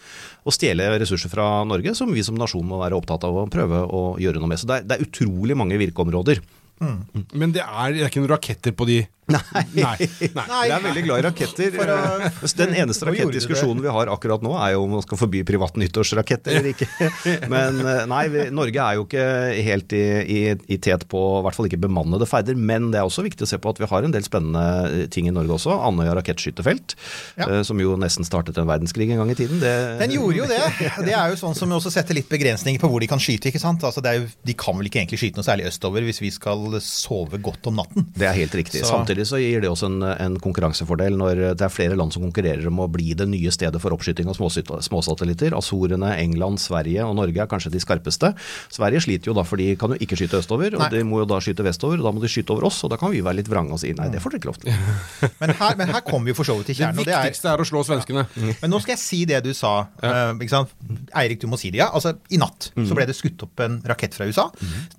å 0.46 0.54
stjele 0.54 0.88
ressurser 1.02 1.32
fra 1.32 1.50
Norge, 1.68 1.96
som 1.98 2.12
vi 2.14 2.24
som 2.26 2.38
nasjon 2.38 2.66
må 2.66 2.80
være 2.82 2.98
opptatt 2.98 3.26
av 3.28 3.42
å 3.42 3.48
prøve 3.50 3.84
å 3.84 4.06
gjøre 4.22 4.42
noe 4.42 4.54
med. 4.54 4.62
Så 4.62 4.70
det 4.70 4.80
er, 4.80 4.88
det 4.88 4.98
er 4.98 5.08
utrolig 5.08 5.58
mange 5.58 5.80
virkeområder. 5.80 6.42
Men 6.80 7.52
det 7.52 7.60
er, 7.60 7.92
det 7.92 8.00
er 8.00 8.08
ikke 8.08 8.22
noen 8.22 8.32
raketter 8.32 8.72
på 8.72 8.86
de 8.88 9.02
Nei. 9.30 9.64
Nei. 9.74 10.08
Nei. 10.36 10.60
Jeg 10.68 10.74
er 10.76 10.84
veldig 10.84 11.02
glad 11.06 11.22
i 11.22 11.24
raketter. 11.28 11.74
For 11.76 11.92
uh, 11.94 12.54
Den 12.60 12.74
eneste 12.82 13.06
rakettdiskusjonen 13.08 13.82
vi 13.84 13.92
har 13.94 14.10
akkurat 14.12 14.42
nå, 14.44 14.52
er 14.58 14.74
jo 14.74 14.84
om 14.86 14.94
man 14.96 15.04
skal 15.04 15.20
forby 15.20 15.42
privat 15.48 15.76
nyttårsraketter 15.80 16.58
eller 16.60 16.72
ikke. 16.74 16.88
Men 17.52 17.80
eh, 17.84 18.02
nei, 18.10 18.22
vi, 18.32 18.46
Norge 18.54 18.82
er 18.84 18.98
jo 18.98 19.04
ikke 19.06 19.26
helt 19.66 19.94
i, 19.96 20.02
i, 20.24 20.40
i 20.76 20.78
tet 20.82 21.06
på 21.10 21.20
i 21.40 21.42
hvert 21.46 21.56
fall 21.58 21.68
ikke 21.70 21.80
bemannede 21.86 22.28
ferder. 22.28 22.58
Men 22.58 22.90
det 22.92 23.00
er 23.00 23.08
også 23.08 23.24
viktig 23.26 23.46
å 23.46 23.50
se 23.50 23.60
på 23.62 23.72
at 23.72 23.80
vi 23.82 23.88
har 23.90 24.06
en 24.06 24.14
del 24.14 24.26
spennende 24.26 25.06
ting 25.14 25.28
i 25.30 25.34
Norge 25.34 25.56
også. 25.58 25.76
Andøya 25.90 26.14
rakettskytefelt, 26.18 26.96
Ja. 27.40 27.46
uh, 27.48 27.60
som 27.66 27.78
jo 27.80 27.94
nesten 28.00 28.26
startet 28.26 28.58
en 28.60 28.68
verdenskrig 28.68 29.10
en 29.14 29.22
gang 29.22 29.32
i 29.32 29.38
tiden. 29.38 29.60
Det, 29.62 29.74
Den 30.02 30.16
gjorde 30.16 30.40
jo 30.42 30.48
det. 30.50 30.60
Det 31.06 31.14
er 31.16 31.32
jo 31.32 31.38
sånn 31.40 31.56
som 31.58 31.72
også 31.76 31.92
setter 31.94 32.16
litt 32.18 32.28
begrensninger 32.30 32.80
på 32.82 32.90
hvor 32.90 33.02
de 33.02 33.08
kan 33.10 33.20
skyte. 33.22 33.50
ikke 33.50 33.62
sant? 33.62 33.84
Altså 33.86 34.02
jo, 34.16 34.26
de 34.46 34.54
kan 34.58 34.76
vel 34.78 34.88
ikke 34.90 35.00
egentlig 35.02 35.20
skyte 35.22 35.40
noe 35.40 35.46
særlig 35.46 35.68
østover 35.70 36.04
hvis 36.06 36.20
vi 36.22 36.30
skal 36.34 36.78
sove 36.84 37.38
godt 37.42 37.68
om 37.70 37.78
natten. 37.80 38.06
Det 38.16 38.26
er 38.28 38.36
helt 38.40 38.54
riktig. 38.58 38.82
Så- 38.84 38.90
Samtidig 38.90 39.19
så 39.28 39.38
gir 39.40 39.60
det 39.64 39.70
også 39.70 39.86
en, 39.90 40.02
en 40.02 40.36
konkurransefordel 40.42 41.16
når 41.18 41.40
det 41.58 41.64
er 41.66 41.72
flere 41.72 41.96
land 41.98 42.12
som 42.14 42.22
konkurrerer 42.24 42.66
om 42.70 42.78
å 42.84 42.88
bli 42.92 43.12
det 43.18 43.26
nye 43.30 43.50
stedet 43.54 43.80
for 43.82 43.94
oppskyting 43.96 44.28
av 44.30 44.36
småsatellitter. 44.38 45.54
Azorene, 45.58 46.12
England, 46.22 46.60
Sverige 46.62 47.04
og 47.06 47.16
Norge 47.18 47.40
er 47.42 47.48
kanskje 47.50 47.72
de 47.74 47.80
skarpeste. 47.82 48.32
Sverige 48.72 49.02
sliter 49.04 49.30
jo 49.30 49.36
da, 49.36 49.44
for 49.46 49.60
de 49.60 49.70
kan 49.80 49.94
jo 49.94 49.98
ikke 50.02 50.18
skyte 50.20 50.40
østover, 50.40 50.74
og 50.76 50.84
Nei. 50.84 50.90
de 50.94 51.02
må 51.08 51.22
jo 51.22 51.28
da 51.30 51.40
skyte 51.42 51.64
vestover. 51.66 51.98
og 52.00 52.08
Da 52.08 52.12
må 52.16 52.22
de 52.24 52.30
skyte 52.32 52.54
over 52.54 52.68
oss, 52.70 52.80
og 52.86 52.92
da 52.94 52.98
kan 53.00 53.12
vi 53.12 53.20
være 53.24 53.40
litt 53.40 53.50
vrange 53.50 53.74
og 53.76 53.80
si 53.82 53.92
nei, 53.96 54.08
det 54.12 54.20
får 54.22 54.34
dere 54.36 54.42
ikke 54.42 54.50
lov 54.52 54.60
til. 54.62 54.72
Men 55.40 55.54
her, 55.56 55.76
men 55.80 55.88
her 55.94 56.02
kommer 56.04 56.30
vi 56.30 56.34
for 56.36 56.44
så 56.48 56.54
vidt 56.58 56.70
til 56.70 56.76
Det 56.76 56.82
kjernen. 56.82 57.00
og 57.00 57.08
det 57.08 57.14
er- 57.16 57.24
viktigste 57.28 57.48
er 57.52 57.62
å 57.62 57.66
slå 57.68 57.82
svenskene. 57.86 58.26
Men 58.62 58.70
nå 58.72 58.80
skal 58.82 58.94
jeg 58.96 59.02
si 59.02 59.20
det 59.28 59.42
du 59.44 59.52
sa. 59.56 59.72
ikke 60.00 60.50
sant? 60.52 60.74
Eirik, 61.16 61.40
du 61.42 61.46
må 61.50 61.58
si 61.60 61.70
det. 61.72 61.80
Ja, 61.82 61.90
altså 61.96 62.14
I 62.30 62.38
natt 62.40 62.70
så 62.76 62.96
ble 62.96 63.06
det 63.08 63.16
skutt 63.18 63.42
opp 63.46 63.60
en 63.64 63.78
rakett 63.88 64.14
fra 64.16 64.26
USA. 64.28 64.48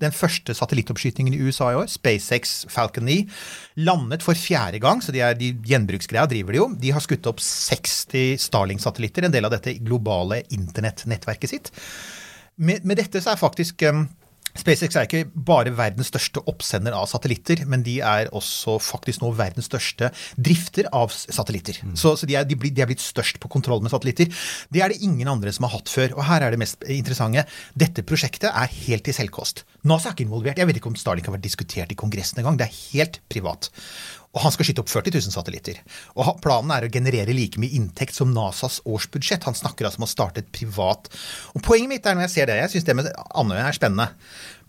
Den 0.02 0.12
første 0.16 0.56
satellittoppskytingen 0.58 1.34
i 1.38 1.42
USA 1.46 1.72
i 1.74 1.78
år, 1.82 1.90
SpaceX 1.92 2.66
Falcon 2.72 3.06
9, 3.10 3.20
landet 4.02 4.26
for 4.26 4.38
fjerde 4.38 4.82
gang. 4.84 5.02
Så 5.04 5.14
de, 5.16 5.22
er, 5.24 5.38
de 5.38 5.54
gjenbruksgreia 5.68 6.28
driver 6.30 6.56
de 6.56 6.62
jo. 6.62 6.70
De 6.82 6.94
har 6.94 7.04
skutt 7.04 7.30
opp 7.30 7.42
60 7.44 8.42
Starling-satellitter, 8.42 9.28
en 9.28 9.34
del 9.34 9.48
av 9.48 9.54
dette 9.56 9.78
globale 9.80 10.42
internettnettverket 10.50 11.54
sitt. 11.54 11.72
Med, 12.62 12.84
med 12.86 13.00
dette 13.00 13.22
så 13.24 13.34
er 13.34 13.42
faktisk 13.42 13.86
um, 13.90 14.06
SpaceX 14.58 14.98
er 14.98 15.08
ikke 15.08 15.26
bare 15.34 15.74
verdens 15.78 16.12
største 16.12 16.44
oppsender 16.50 16.96
av 16.98 17.08
satellitter, 17.12 17.64
men 17.70 17.86
de 17.86 18.00
er 18.04 18.32
også 18.36 18.78
faktisk 18.82 19.24
nå 19.24 19.32
verdens 19.38 19.70
største 19.72 20.12
drifter 20.36 20.90
av 20.92 21.10
satellitter. 21.12 21.42
satellitter. 21.42 21.82
Så, 21.96 22.16
så 22.18 22.28
de, 22.30 22.36
er, 22.36 22.46
de, 22.48 22.58
blir, 22.60 22.74
de 22.74 22.84
er 22.84 22.90
blitt 22.90 23.04
størst 23.04 23.40
på 23.42 23.50
kontroll 23.52 23.82
med 23.84 23.94
satellitter. 23.94 24.32
Det 24.74 24.84
er 24.84 24.94
det 24.94 25.02
ingen 25.06 25.30
andre 25.32 25.52
som 25.54 25.68
har 25.68 25.76
hatt 25.78 25.92
før. 25.92 26.16
Og 26.18 26.26
her 26.28 26.46
er 26.46 26.54
det 26.54 26.62
mest 26.62 26.84
interessante. 26.88 27.46
Dette 27.78 28.06
prosjektet 28.08 28.50
er 28.52 28.72
helt 28.86 29.06
til 29.08 29.18
selvkost. 29.18 29.66
NASA 29.88 30.12
er 30.12 30.18
ikke 30.18 30.28
involvert. 30.28 30.62
Jeg 30.62 30.70
vet 30.70 30.82
ikke 30.82 30.92
om 30.92 31.00
Starlink 31.00 31.30
har 31.30 31.38
vært 31.38 31.48
diskutert 31.48 31.94
i 31.94 32.00
Kongressen 32.00 32.42
engang. 32.42 32.60
Det 32.60 32.68
er 32.68 32.80
helt 32.94 33.22
privat. 33.32 33.72
Og 34.32 34.40
han 34.46 34.54
skal 34.56 34.64
skyte 34.64 34.80
opp 34.80 34.88
40 34.88 35.12
000 35.18 35.34
satellitter. 35.36 35.82
Og 36.16 36.38
planen 36.40 36.72
er 36.72 36.86
å 36.88 36.92
generere 36.94 37.34
like 37.36 37.60
mye 37.60 37.76
inntekt 37.76 38.16
som 38.16 38.32
NASAs 38.32 38.78
årsbudsjett. 38.88 39.44
Han 39.44 39.58
snakker 39.58 39.90
altså 39.90 40.00
om 40.00 40.06
å 40.08 40.12
starte 40.12 40.40
et 40.40 40.52
privat 40.56 41.10
Og 41.52 41.60
poenget 41.66 41.92
mitt 41.92 42.08
er 42.08 42.16
når 42.16 42.30
jeg 42.30 42.34
ser 42.38 42.48
det, 42.48 42.56
jeg 42.62 42.72
syns 42.78 42.88
det 42.88 42.96
med 42.96 43.10
Andøya 43.36 43.66
er 43.68 43.76
spennende. 43.76 44.08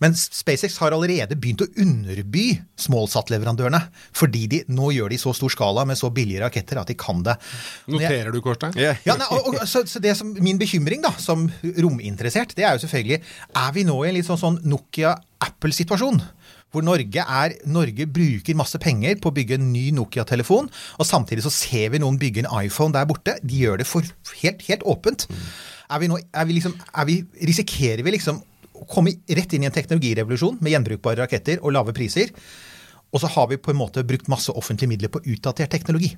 Men 0.03 0.17
SpaceX 0.19 0.75
har 0.83 0.91
allerede 0.91 1.37
begynt 1.39 1.63
å 1.63 1.69
underby 1.79 2.57
smallsat-leverandørene. 2.83 3.79
Fordi 4.19 4.43
de 4.51 4.59
nå 4.67 4.89
gjør 4.97 5.13
de 5.13 5.15
i 5.15 5.21
så 5.23 5.31
stor 5.37 5.53
skala 5.55 5.85
med 5.87 5.95
så 5.99 6.11
billige 6.11 6.43
raketter 6.43 6.81
at 6.81 6.91
de 6.91 6.97
kan 6.99 7.23
det. 7.23 7.37
Noterer 7.87 8.25
jeg- 8.27 8.35
du, 8.35 8.41
Kårstein? 8.43 8.75
Ja. 8.75 8.97
ja, 9.07 9.15
nei, 9.15 9.29
og, 9.31 9.47
og, 9.53 9.63
så, 9.69 9.85
så 9.87 10.03
det 10.03 10.17
som, 10.19 10.33
Min 10.43 10.59
bekymring 10.59 11.01
da, 11.05 11.13
som 11.23 11.47
rominteressert, 11.63 12.51
det 12.57 12.65
er 12.67 12.75
jo 12.75 12.83
selvfølgelig 12.83 13.21
Er 13.55 13.71
vi 13.71 13.83
nå 13.87 13.95
i 14.03 14.09
en 14.09 14.15
litt 14.19 14.27
sånn, 14.27 14.41
sånn 14.43 14.59
Nokia-Apple-situasjon? 14.67 16.19
Hvor 16.73 16.85
Norge, 16.85 17.21
er, 17.21 17.53
Norge 17.69 18.07
bruker 18.09 18.57
masse 18.57 18.79
penger 18.81 19.19
på 19.21 19.29
å 19.29 19.35
bygge 19.35 19.59
en 19.59 19.67
ny 19.69 19.91
Nokia-telefon, 19.93 20.71
og 20.97 21.05
samtidig 21.05 21.45
så 21.45 21.53
ser 21.53 21.93
vi 21.93 22.01
noen 22.01 22.17
bygge 22.21 22.43
en 22.43 22.51
iPhone 22.63 22.95
der 22.95 23.05
borte. 23.09 23.37
De 23.45 23.61
gjør 23.61 23.83
det 23.83 23.87
for 23.89 24.07
helt, 24.41 24.65
helt 24.65 24.85
åpent. 24.89 25.27
Er 25.93 26.01
vi 26.01 26.09
nå, 26.09 26.17
er 26.17 26.49
vi 26.49 26.57
liksom, 26.57 26.73
er 26.97 27.09
vi, 27.09 27.19
risikerer 27.45 28.01
vi 28.05 28.15
liksom 28.15 28.41
å 28.73 28.87
komme 28.89 29.13
rett 29.37 29.53
inn 29.53 29.67
i 29.67 29.69
en 29.69 29.75
teknologirevolusjon 29.75 30.57
med 30.63 30.73
gjenbrukbare 30.73 31.21
raketter 31.21 31.61
og 31.61 31.75
lave 31.77 31.93
priser? 31.95 32.33
Og 33.13 33.21
så 33.21 33.29
har 33.29 33.47
vi 33.51 33.57
på 33.61 33.71
en 33.73 33.77
måte 33.79 34.03
brukt 34.07 34.27
masse 34.31 34.51
offentlige 34.57 34.89
midler 34.89 35.11
på 35.13 35.21
utdatert 35.29 35.69
teknologi. 35.73 36.11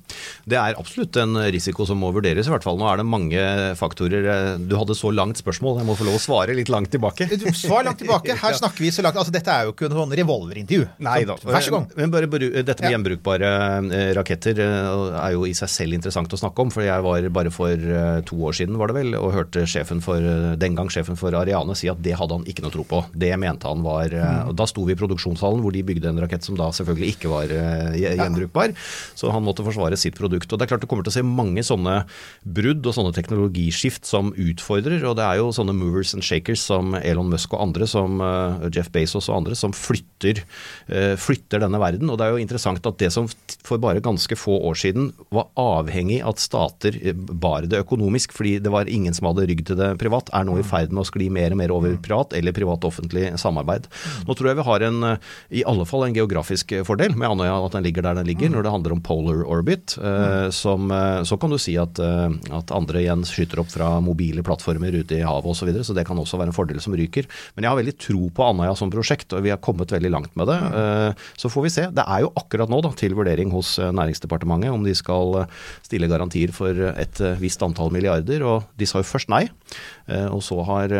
Det 0.48 0.56
er 0.56 0.78
absolutt 0.80 1.16
en 1.20 1.36
risiko 1.52 1.84
som 1.88 2.00
må 2.00 2.08
vurderes, 2.16 2.48
i 2.48 2.52
hvert 2.54 2.64
fall. 2.64 2.78
Nå 2.80 2.86
er 2.88 3.02
det 3.02 3.06
mange 3.08 3.42
faktorer. 3.76 4.56
Du 4.68 4.76
hadde 4.78 4.96
så 4.96 5.10
langt 5.12 5.40
spørsmål, 5.40 5.80
jeg 5.82 5.88
må 5.90 5.96
få 5.98 6.06
lov 6.08 6.16
å 6.18 6.22
svare 6.22 6.54
litt 6.56 6.70
langt 6.72 6.90
tilbake. 6.94 7.28
Svar 7.56 7.84
langt 7.86 8.00
tilbake. 8.02 8.36
Her 8.40 8.56
snakker 8.60 8.84
vi 8.86 8.92
så 8.94 9.04
langt 9.04 9.16
Altså, 9.16 9.32
dette 9.32 9.48
er 9.52 9.64
jo 9.68 9.72
ikke 9.72 9.88
noe 9.88 10.02
sånn 10.04 10.12
revolverintervju. 10.18 10.86
Nei 11.06 11.18
da. 11.28 11.36
Vær 11.40 11.64
så 11.64 11.72
god. 11.72 11.94
Men 11.96 12.12
bare, 12.12 12.28
dette 12.28 12.84
med 12.84 12.92
gjenbrukbare 12.96 13.50
eh, 13.96 14.10
raketter 14.16 14.60
eh, 14.60 15.16
er 15.22 15.36
jo 15.36 15.46
i 15.48 15.54
seg 15.56 15.70
selv 15.72 15.96
interessant 15.96 16.32
å 16.36 16.40
snakke 16.40 16.64
om. 16.66 16.72
For 16.74 16.84
jeg 16.84 17.04
var 17.06 17.28
bare 17.32 17.52
for 17.54 17.72
eh, 17.72 18.20
to 18.28 18.40
år 18.48 18.56
siden 18.58 18.76
var 18.80 18.92
det 18.92 18.98
vel, 18.98 19.14
og 19.18 19.32
hørte 19.36 19.64
sjefen 19.68 20.02
for, 20.04 20.20
den 20.60 20.76
gang 20.78 20.90
sjefen 20.92 21.16
for 21.18 21.34
Ariane 21.38 21.76
si 21.78 21.88
at 21.92 22.00
det 22.04 22.16
hadde 22.20 22.36
han 22.40 22.46
ikke 22.48 22.64
noe 22.66 22.74
tro 22.74 22.84
på. 22.88 23.02
Det 23.16 23.32
mente 23.40 23.68
han 23.68 23.84
var 23.86 24.12
Mm. 24.16 24.48
og 24.50 24.54
Da 24.56 24.64
sto 24.68 24.84
vi 24.86 24.94
i 24.94 24.98
produksjonshallen 24.98 25.60
hvor 25.64 25.72
de 25.74 25.82
bygde 25.84 26.08
en 26.08 26.18
rakett 26.22 26.44
som 26.46 26.56
da 26.56 26.68
selvfølgelig 26.74 26.85
ikke 26.86 27.32
var 27.32 27.50
eh, 27.50 27.98
gjenbrukbar. 27.98 28.74
Så 29.18 29.32
han 29.34 29.44
måtte 29.46 29.66
forsvare 29.66 29.98
sitt 29.98 30.16
produkt. 30.18 30.52
Og 30.52 30.58
det 30.58 30.66
er 30.66 30.72
klart 30.72 30.84
du 30.84 30.88
kommer 30.90 31.06
til 31.06 31.14
å 31.14 31.18
se 31.18 31.24
mange 31.26 31.64
sånne 31.66 32.04
brudd 32.46 32.86
og 32.86 32.94
sånne 32.94 33.14
teknologiskift 33.16 34.06
som 34.06 34.30
utfordrer. 34.32 35.02
Og 35.08 35.18
det 35.18 35.26
er 35.26 35.40
jo 35.40 35.50
sånne 35.56 35.74
movers 35.76 36.14
and 36.14 36.26
shakers 36.26 36.62
som 36.62 36.94
Elon 37.00 37.32
Musk 37.32 37.56
og 37.56 37.64
andre, 37.68 37.90
som 37.90 38.22
eh, 38.22 38.68
Jeff 38.70 38.92
Bezos 38.94 39.30
og 39.30 39.40
andre, 39.40 39.58
som 39.58 39.74
flytter, 39.74 40.44
eh, 40.86 41.14
flytter 41.18 41.64
denne 41.66 41.82
verden. 41.82 42.10
Og 42.12 42.20
det 42.20 42.28
er 42.28 42.36
jo 42.36 42.44
interessant 42.46 42.86
at 42.86 43.02
det 43.02 43.10
som 43.14 43.28
for 43.66 43.82
bare 43.82 44.04
ganske 44.04 44.38
få 44.38 44.60
år 44.68 44.78
siden 44.78 45.10
var 45.34 45.50
avhengig 45.58 46.20
av 46.22 46.36
at 46.36 46.42
stater 46.42 46.96
bar 47.14 47.66
det 47.70 47.80
økonomisk, 47.80 48.34
fordi 48.36 48.58
det 48.62 48.72
var 48.72 48.90
ingen 48.92 49.14
som 49.16 49.30
hadde 49.30 49.46
rygg 49.48 49.64
til 49.66 49.78
det 49.78 49.94
privat, 50.00 50.30
er 50.36 50.46
nå 50.46 50.58
i 50.60 50.66
ferd 50.66 50.92
med 50.92 51.04
å 51.04 51.08
skli 51.08 51.30
mer 51.32 51.54
og 51.54 51.60
mer 51.62 51.74
over 51.74 51.96
privat 52.02 52.36
eller 52.36 52.54
privat-offentlig 52.56 53.32
samarbeid. 53.40 53.88
Nå 54.28 54.36
tror 54.36 54.50
jeg 54.50 54.60
vi 54.60 54.66
har 54.68 54.86
en, 54.90 55.06
i 55.50 55.64
alle 55.68 55.86
fall 55.88 56.06
en 56.06 56.16
geografisk 56.16 56.75
fordel 56.84 57.14
med 57.16 57.28
Andøya, 57.30 57.54
at 57.64 57.72
den 57.72 57.84
ligger 57.86 58.02
der 58.02 58.14
den 58.18 58.26
ligger. 58.26 58.50
Når 58.52 58.62
det 58.66 58.72
handler 58.72 58.92
om 58.96 59.00
polar 59.00 59.44
orbit, 59.46 59.94
eh, 59.98 60.50
som, 60.50 60.90
eh, 60.90 61.22
så 61.24 61.38
kan 61.40 61.50
du 61.50 61.58
si 61.58 61.76
at, 61.80 61.98
eh, 61.98 62.34
at 62.52 62.72
andre 62.74 63.00
igjen 63.00 63.24
skyter 63.24 63.60
opp 63.62 63.70
fra 63.72 64.00
mobile 64.04 64.42
plattformer 64.42 64.92
ute 64.92 65.16
i 65.18 65.22
havet 65.24 65.46
osv., 65.46 65.62
så, 65.62 65.66
videre, 65.70 65.84
så 65.88 65.94
det 65.96 66.04
kan 66.06 66.18
også 66.20 66.36
være 66.38 66.52
en 66.52 66.56
fordel 66.56 66.80
som 66.80 66.92
ryker. 66.94 67.24
Men 67.56 67.64
jeg 67.64 67.70
har 67.72 67.78
veldig 67.80 67.96
tro 67.98 68.28
på 68.36 68.44
Andøya 68.50 68.76
som 68.76 68.90
prosjekt, 68.92 69.32
og 69.32 69.42
vi 69.42 69.50
har 69.54 69.58
kommet 69.62 69.88
veldig 69.94 70.10
langt 70.12 70.36
med 70.36 70.46
det. 70.52 70.58
Eh, 70.62 71.12
Så 71.36 71.48
får 71.50 71.62
vi 71.62 71.70
se. 71.70 71.86
Det 71.90 72.04
er 72.06 72.20
jo 72.22 72.32
akkurat 72.36 72.68
nå 72.68 72.82
da, 72.82 72.90
til 72.90 73.14
vurdering 73.14 73.50
hos 73.50 73.78
eh, 73.78 73.90
Næringsdepartementet 73.92 74.70
om 74.72 74.84
de 74.84 74.94
skal 74.94 75.46
stille 75.82 76.08
garantier 76.10 76.52
for 76.52 76.70
et 76.74 77.20
visst 77.40 77.62
antall 77.62 77.90
milliarder, 77.94 78.42
og 78.44 78.64
de 78.76 78.86
sa 78.86 78.98
jo 78.98 79.08
først 79.08 79.28
nei. 79.28 79.48
Og 80.30 80.38
så 80.42 80.60
har, 80.62 80.92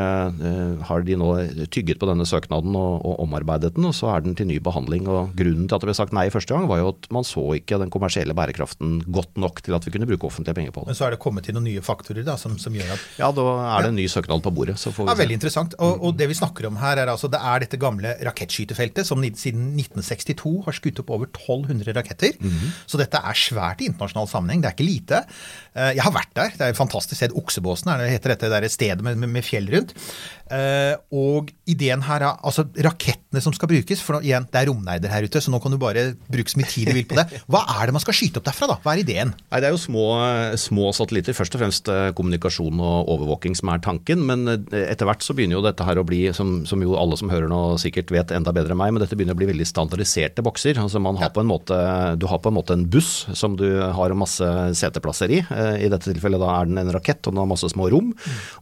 har 0.82 1.02
de 1.06 1.14
nå 1.14 1.28
tygget 1.70 2.00
på 2.00 2.08
denne 2.08 2.26
søknaden 2.26 2.74
og, 2.74 3.04
og 3.06 3.20
omarbeidet 3.22 3.74
den, 3.76 3.86
og 3.86 3.94
så 3.94 4.10
er 4.14 4.24
den 4.24 4.34
til 4.34 4.48
ny 4.50 4.58
behandling. 4.58 5.06
og 5.06 5.30
Grunnen 5.38 5.65
til 5.68 5.76
at 5.78 5.82
det 5.84 5.88
ble 5.90 5.96
sagt 5.98 6.14
nei 6.16 6.26
første 6.32 6.54
gang, 6.54 6.66
var 6.70 6.80
jo 6.82 6.88
at 6.94 7.08
man 7.14 7.26
så 7.26 7.42
ikke 7.58 7.78
den 7.82 7.90
kommersielle 7.92 8.34
bærekraften 8.36 9.00
godt 9.12 9.36
nok 9.40 9.62
til 9.66 9.76
at 9.76 9.86
vi 9.86 9.92
kunne 9.94 10.08
bruke 10.08 10.28
offentlige 10.30 10.54
penger 10.58 10.74
på 10.74 10.84
det. 10.84 10.92
Men 10.92 10.98
så 10.98 11.06
er 11.08 11.14
det 11.16 11.20
kommet 11.22 11.46
til 11.46 11.56
noen 11.56 11.66
nye 11.68 11.82
faktorer 11.84 12.24
da, 12.26 12.36
som, 12.40 12.56
som 12.62 12.74
gjør 12.76 12.92
at 12.96 13.04
Ja, 13.20 13.30
da 13.36 13.46
er 13.76 13.86
det 13.86 13.92
en 13.94 13.98
ny 14.00 14.06
søknad 14.10 14.42
på 14.44 14.52
bordet. 14.54 14.76
Så 14.80 14.92
får 14.94 15.06
vi 15.08 15.12
ja, 15.14 15.18
veldig 15.22 15.38
interessant. 15.38 15.76
Og, 15.82 16.02
og 16.08 16.16
det 16.18 16.28
vi 16.30 16.38
snakker 16.38 16.68
om 16.70 16.78
her, 16.80 17.02
er 17.02 17.12
altså 17.12 17.30
det 17.32 17.40
er 17.40 17.64
dette 17.66 17.80
gamle 17.82 18.14
rakettskytefeltet 18.28 19.06
som 19.08 19.22
siden 19.36 19.72
1962 19.78 20.54
har 20.66 20.76
skutt 20.76 21.00
opp 21.02 21.10
over 21.16 21.30
1200 21.32 21.94
raketter. 21.96 22.36
Så 22.86 23.00
dette 23.00 23.20
er 23.20 23.38
svært 23.38 23.82
i 23.82 23.88
internasjonal 23.90 24.28
sammenheng. 24.30 24.62
Det 24.64 24.70
er 24.70 24.76
ikke 24.76 24.86
lite. 24.88 25.22
Eh, 25.74 25.92
Jeg 25.96 26.04
har 26.06 26.14
vært 26.14 26.32
der. 26.36 26.52
Det 26.56 26.66
er 26.66 26.74
et 26.74 26.78
fantastisk 26.78 27.18
sted. 27.20 27.34
Oksebåsen 27.36 27.92
er 27.92 28.02
det 28.04 28.10
heter 28.16 28.34
dette 28.34 28.50
der 28.52 28.68
stedet 28.72 29.02
med, 29.04 29.18
med, 29.20 29.32
med 29.36 29.44
fjell 29.46 29.68
rundt. 29.72 29.94
Eh, 30.52 30.94
Og 31.16 31.48
ideen 31.66 32.02
her 32.06 32.22
er 32.22 32.38
altså 32.46 32.66
rakettene 32.84 33.40
som 33.42 33.54
skal 33.56 33.68
brukes. 33.70 34.00
For 34.04 34.20
igjen, 34.22 34.46
det 34.52 34.60
er 34.60 34.68
romnerder 34.70 35.10
her 35.10 35.26
ute, 35.26 35.40
så 35.42 35.50
nå 35.50 35.58
kan 35.62 35.72
du 35.74 35.78
bare 35.80 36.12
bruke 36.30 36.52
så 36.52 36.60
mye 36.60 36.68
tid 36.70 36.90
du 36.90 36.94
vil 36.96 37.06
på 37.08 37.16
det. 37.18 37.24
Hva 37.50 37.64
er 37.78 37.88
det 37.88 37.96
man 37.96 38.02
skal 38.04 38.14
skyte 38.16 38.40
opp 38.40 38.46
derfra, 38.48 38.68
da? 38.70 38.76
Hva 38.84 38.94
er 38.94 39.02
ideen? 39.02 39.32
Nei, 39.50 39.60
Det 39.62 39.68
er 39.70 39.74
jo 39.74 39.80
små, 39.82 40.04
små 40.60 40.90
satellitter. 40.96 41.34
Først 41.36 41.56
og 41.56 41.62
fremst 41.64 41.90
eh, 41.92 42.10
kommunikasjon 42.16 42.78
og 42.82 43.10
overvåking 43.16 43.56
som 43.58 43.72
er 43.74 43.82
tanken. 43.84 44.22
Men 44.28 44.46
eh, 44.52 44.86
etter 44.92 45.08
hvert 45.08 45.24
så 45.26 45.34
begynner 45.36 45.58
jo 45.58 45.64
dette 45.66 45.86
her 45.88 45.98
å 45.98 46.06
bli, 46.06 46.22
som, 46.36 46.60
som 46.68 46.82
jo 46.84 46.94
alle 47.00 47.18
som 47.18 47.32
hører 47.32 47.50
nå 47.50 47.62
sikkert 47.82 48.12
vet 48.14 48.34
enda 48.36 48.54
bedre 48.54 48.76
enn 48.76 48.80
meg, 48.82 48.94
men 48.94 49.02
dette 49.02 49.18
begynner 49.18 49.36
å 49.36 49.40
bli 49.40 49.50
veldig 49.50 49.66
standardiserte 49.68 50.44
bokser. 50.46 50.78
Altså 50.82 51.02
man 51.02 51.18
har 51.20 51.32
på 51.34 51.42
en 51.42 51.50
måte, 51.50 51.76
Du 52.20 52.28
har 52.30 52.38
på 52.44 52.52
en 52.52 52.58
måte 52.60 52.76
en 52.76 52.86
buss 52.90 53.26
som 53.36 53.56
du 53.58 53.66
har 53.80 54.14
masse 54.16 54.46
seteplasser 54.78 55.32
i. 55.40 55.42
Eh, 55.42 55.74
I 55.86 55.90
dette 55.92 56.12
tilfellet 56.12 56.40
da 56.42 56.52
er 56.60 56.70
den 56.70 56.78
en 56.84 56.94
rakett, 56.94 57.22
og 57.26 57.34
den 57.34 57.42
har 57.42 57.50
masse 57.50 57.68
små 57.72 57.90
rom. 57.92 58.12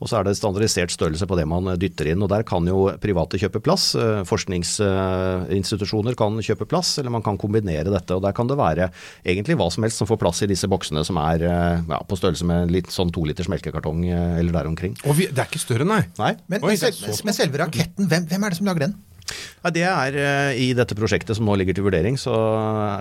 Og 0.00 0.08
så 0.10 0.18
er 0.22 0.28
det 0.30 0.36
standardisert 0.40 0.94
størrelse 0.94 1.28
på 1.28 1.36
det 1.38 1.46
man 1.50 1.73
dytter 1.80 2.10
inn. 2.12 2.22
og 2.24 2.28
Der 2.32 2.42
kan 2.46 2.66
jo 2.66 2.86
private 3.00 3.38
kjøpe 3.40 3.60
plass. 3.64 3.94
eh, 3.94 4.22
Forskningsinstitusjoner 4.28 6.16
kan 6.18 6.36
kjøpe 6.44 6.66
plass, 6.68 6.98
eller 6.98 7.10
man 7.14 7.22
kan 7.24 7.38
kombinere 7.40 7.90
dette. 7.92 8.14
og 8.14 8.22
Der 8.22 8.32
kan 8.32 8.46
det 8.50 8.56
være 8.58 8.90
egentlig 9.24 9.56
hva 9.60 9.70
som 9.72 9.82
helst 9.86 9.98
som 10.02 10.06
får 10.10 10.20
plass 10.22 10.42
i 10.42 10.50
disse 10.50 10.68
boksene 10.70 11.04
som 11.06 11.16
er 11.22 11.42
eh, 11.46 11.82
ja, 11.88 12.00
på 12.06 12.18
størrelse 12.18 12.44
med 12.48 12.70
litt 12.74 12.90
sånn 12.94 13.12
to 13.14 13.24
liters 13.24 13.48
melkekartong 13.52 14.04
eh, 14.08 14.38
eller 14.40 14.52
der 14.52 14.70
omkring. 14.70 14.96
Og 15.04 15.16
vi, 15.18 15.26
det 15.30 15.38
er 15.44 15.50
ikke 15.50 15.62
større, 15.62 15.86
nei. 15.88 16.02
Nei, 16.18 16.34
Men, 16.48 16.62
Oi, 16.64 16.76
men, 16.76 16.92
er 16.92 17.24
men 17.24 17.34
selve 17.36 17.58
raketten, 17.64 18.08
hvem, 18.10 18.26
hvem 18.30 18.44
er 18.44 18.54
det 18.54 18.58
som 18.60 18.66
lager 18.70 18.88
den? 18.88 18.96
Ja, 19.64 19.70
det 19.72 19.84
er 19.88 20.16
eh, 20.20 20.58
I 20.60 20.66
dette 20.76 20.96
prosjektet 20.96 21.38
som 21.38 21.46
nå 21.48 21.54
ligger 21.56 21.76
til 21.76 21.86
vurdering, 21.86 22.18
så, 22.20 22.34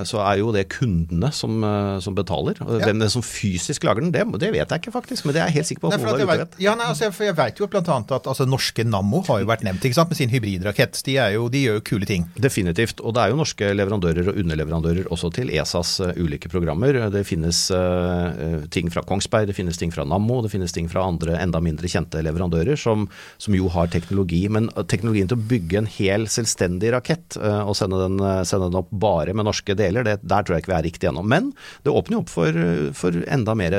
så 0.07 0.21
er 0.23 0.39
jo 0.39 0.53
det 0.55 0.65
kundene 0.71 1.31
som, 1.35 1.59
eh, 1.67 1.97
som 2.03 2.15
betaler. 2.15 2.59
Ja. 2.61 2.79
Hvem 2.85 3.01
det 3.01 3.09
er 3.09 3.13
som 3.13 3.25
fysisk 3.25 3.83
lager 3.87 4.05
den, 4.05 4.13
det, 4.15 4.23
det 4.39 4.53
vet 4.55 4.71
jeg 4.71 4.83
ikke 4.83 4.93
faktisk. 4.95 5.27
Men 5.27 5.35
det 5.35 5.43
er 5.43 5.51
jeg 5.51 5.59
helt 5.59 5.69
sikker 5.71 5.83
på 5.83 5.91
Nei, 5.91 5.99
for 5.99 6.21
jeg 6.23 6.29
vet, 6.29 6.55
ja, 6.63 6.75
nei, 6.79 6.87
altså, 6.93 7.09
jeg, 7.09 7.17
jeg 7.27 7.37
vet 7.39 7.59
jo 7.59 7.67
annet 7.83 8.13
at 8.15 8.29
altså, 8.31 8.47
norske 8.47 8.85
Nammo 8.87 9.23
har 9.27 9.41
jo 9.43 9.49
vært 9.49 9.65
nevnt 9.67 9.83
ikke 9.83 9.97
sant, 9.97 10.13
med 10.13 10.19
sin 10.19 10.31
hybridrakett. 10.31 11.01
De, 11.05 11.17
er 11.19 11.35
jo, 11.35 11.49
de 11.51 11.65
gjør 11.65 11.79
jo 11.79 11.85
kule 11.91 12.07
ting. 12.09 12.27
Definitivt. 12.39 13.03
Og 13.03 13.15
det 13.15 13.25
er 13.25 13.33
jo 13.33 13.39
norske 13.41 13.73
leverandører 13.75 14.31
og 14.31 14.39
underleverandører 14.39 15.11
også 15.13 15.33
til 15.35 15.51
ESAs 15.53 15.93
eh, 16.05 16.15
ulike 16.23 16.51
programmer. 16.53 17.01
Det 17.13 17.25
finnes 17.27 17.65
uh, 17.75 18.63
ting 18.73 18.91
fra 18.93 19.03
Kongsberg, 19.07 19.49
det 19.49 19.57
finnes 19.57 19.79
ting 19.79 19.91
fra 19.93 20.05
Nammo, 20.07 20.39
det 20.45 20.53
finnes 20.53 20.71
ting 20.75 20.87
fra 20.91 21.03
andre 21.09 21.35
enda 21.41 21.59
mindre 21.63 21.91
kjente 21.91 22.23
leverandører 22.23 22.79
som, 22.79 23.07
som 23.41 23.55
jo 23.57 23.67
har 23.73 23.91
teknologi. 23.91 24.45
Men 24.51 24.71
teknologien 24.87 25.27
til 25.31 25.39
å 25.39 25.47
bygge 25.51 25.83
en 25.83 25.91
hel 25.97 26.12
selvstendig 26.29 26.91
rakett 26.93 27.37
eh, 27.37 27.61
og 27.67 27.75
sende 27.77 27.99
den, 28.01 28.19
eh, 28.23 28.43
sende 28.47 28.69
den 28.69 28.79
opp 28.79 28.89
bare 28.91 29.33
med 29.35 29.45
norske 29.47 29.75
deler, 29.77 30.03
det, 30.07 30.19
der 30.23 30.43
tror 30.45 30.55
jeg 30.57 30.63
ikke 30.63 30.71
vi 30.73 30.77
er 30.79 30.85
riktig 30.87 31.07
gjennom. 31.09 31.27
Men 31.27 31.51
det 31.83 31.91
åpner 31.93 32.17
jo 32.17 32.21
opp 32.23 32.29
for, 32.33 32.47
eh, 32.47 32.91
for 32.97 33.11
enda 33.27 33.55
mer 33.57 33.75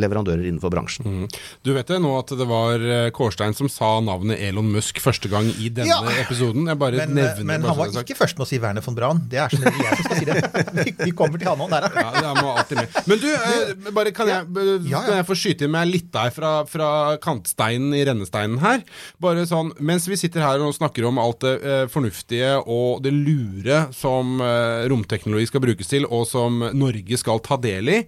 leverandører 0.00 0.44
innenfor 0.48 0.70
bransjen. 0.74 1.26
Du 1.64 1.72
vet 1.76 1.86
det 1.90 1.98
nå 2.02 2.12
at 2.18 2.32
det 2.38 2.46
var 2.48 2.82
eh, 2.82 3.10
Kårstein 3.16 3.54
som 3.56 3.68
sa 3.72 3.94
navnet 4.04 4.40
Elon 4.48 4.68
Musk 4.74 5.00
første 5.02 5.30
gang 5.32 5.48
i 5.60 5.68
denne 5.70 5.88
Ja. 5.90 6.02
episoden. 6.22 6.66
Jeg 6.68 6.78
bare 6.78 6.96
Men, 7.04 7.14
nevner 7.14 7.44
men 7.46 7.62
han 7.66 7.76
var 7.78 7.88
ikke 8.02 8.16
først 8.18 8.38
med 8.38 8.46
å 8.46 8.48
si 8.50 8.58
Werner 8.62 8.82
von 8.84 8.94
Braun. 8.98 9.22
Det 9.30 9.38
er 9.42 9.48
sånn 9.54 9.66
jeg 9.66 9.96
som 10.00 10.04
skal 10.04 10.16
si 10.20 10.28
det. 10.28 10.42
Vi, 10.76 10.92
vi 11.06 11.12
kommer 11.16 11.38
til 11.40 11.48
han 11.48 11.58
nå. 11.60 11.68
Der, 11.70 11.86
Ja, 11.96 12.10
det 12.16 12.32
må 12.42 12.52
alltid 12.56 12.78
med. 12.82 12.96
Men 13.06 13.20
du, 13.22 13.28
eh, 13.32 13.90
bare 13.96 14.12
kan 14.16 14.28
jeg, 14.30 14.46
eh, 14.56 14.72
Ja, 14.88 14.96
ja. 14.96 15.02
kan 15.06 15.16
jeg 15.20 15.26
få 15.28 15.36
skyte 15.38 15.66
inn 15.66 15.72
meg 15.74 15.88
litt 15.90 16.10
der 16.14 16.30
fra, 16.34 16.52
fra 16.68 16.88
kantsteinen 17.22 17.94
i 17.96 18.02
rennesteinen 18.08 18.58
her? 18.62 18.82
Bare 19.22 19.44
sånn, 19.48 19.72
Mens 19.80 20.06
vi 20.08 20.16
sitter 20.16 20.40
her 20.44 20.62
og 20.64 20.74
snakker 20.76 21.04
om 21.08 21.18
alt 21.20 21.40
det 21.44 21.54
eh, 21.62 21.75
fornuftige 21.92 22.54
og 22.62 23.02
det 23.04 23.12
lure 23.14 23.86
som 23.96 24.40
eh, 24.42 24.86
romteknologi 24.90 25.48
skal 25.50 25.64
brukes 25.64 25.90
til, 25.90 26.08
og 26.08 26.26
som 26.30 26.64
Norge 26.76 27.20
skal 27.20 27.42
ta 27.44 27.58
del 27.60 27.92
i. 27.92 27.98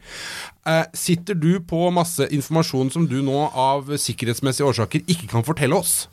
Eh, 0.68 0.84
sitter 0.92 1.38
du 1.38 1.60
på 1.64 1.86
masse 1.94 2.26
informasjon 2.34 2.90
som 2.92 3.06
du 3.08 3.18
nå 3.24 3.36
av 3.56 3.88
sikkerhetsmessige 3.96 4.68
årsaker 4.68 5.06
ikke 5.08 5.30
kan 5.30 5.46
fortelle 5.46 5.78
oss? 5.78 6.08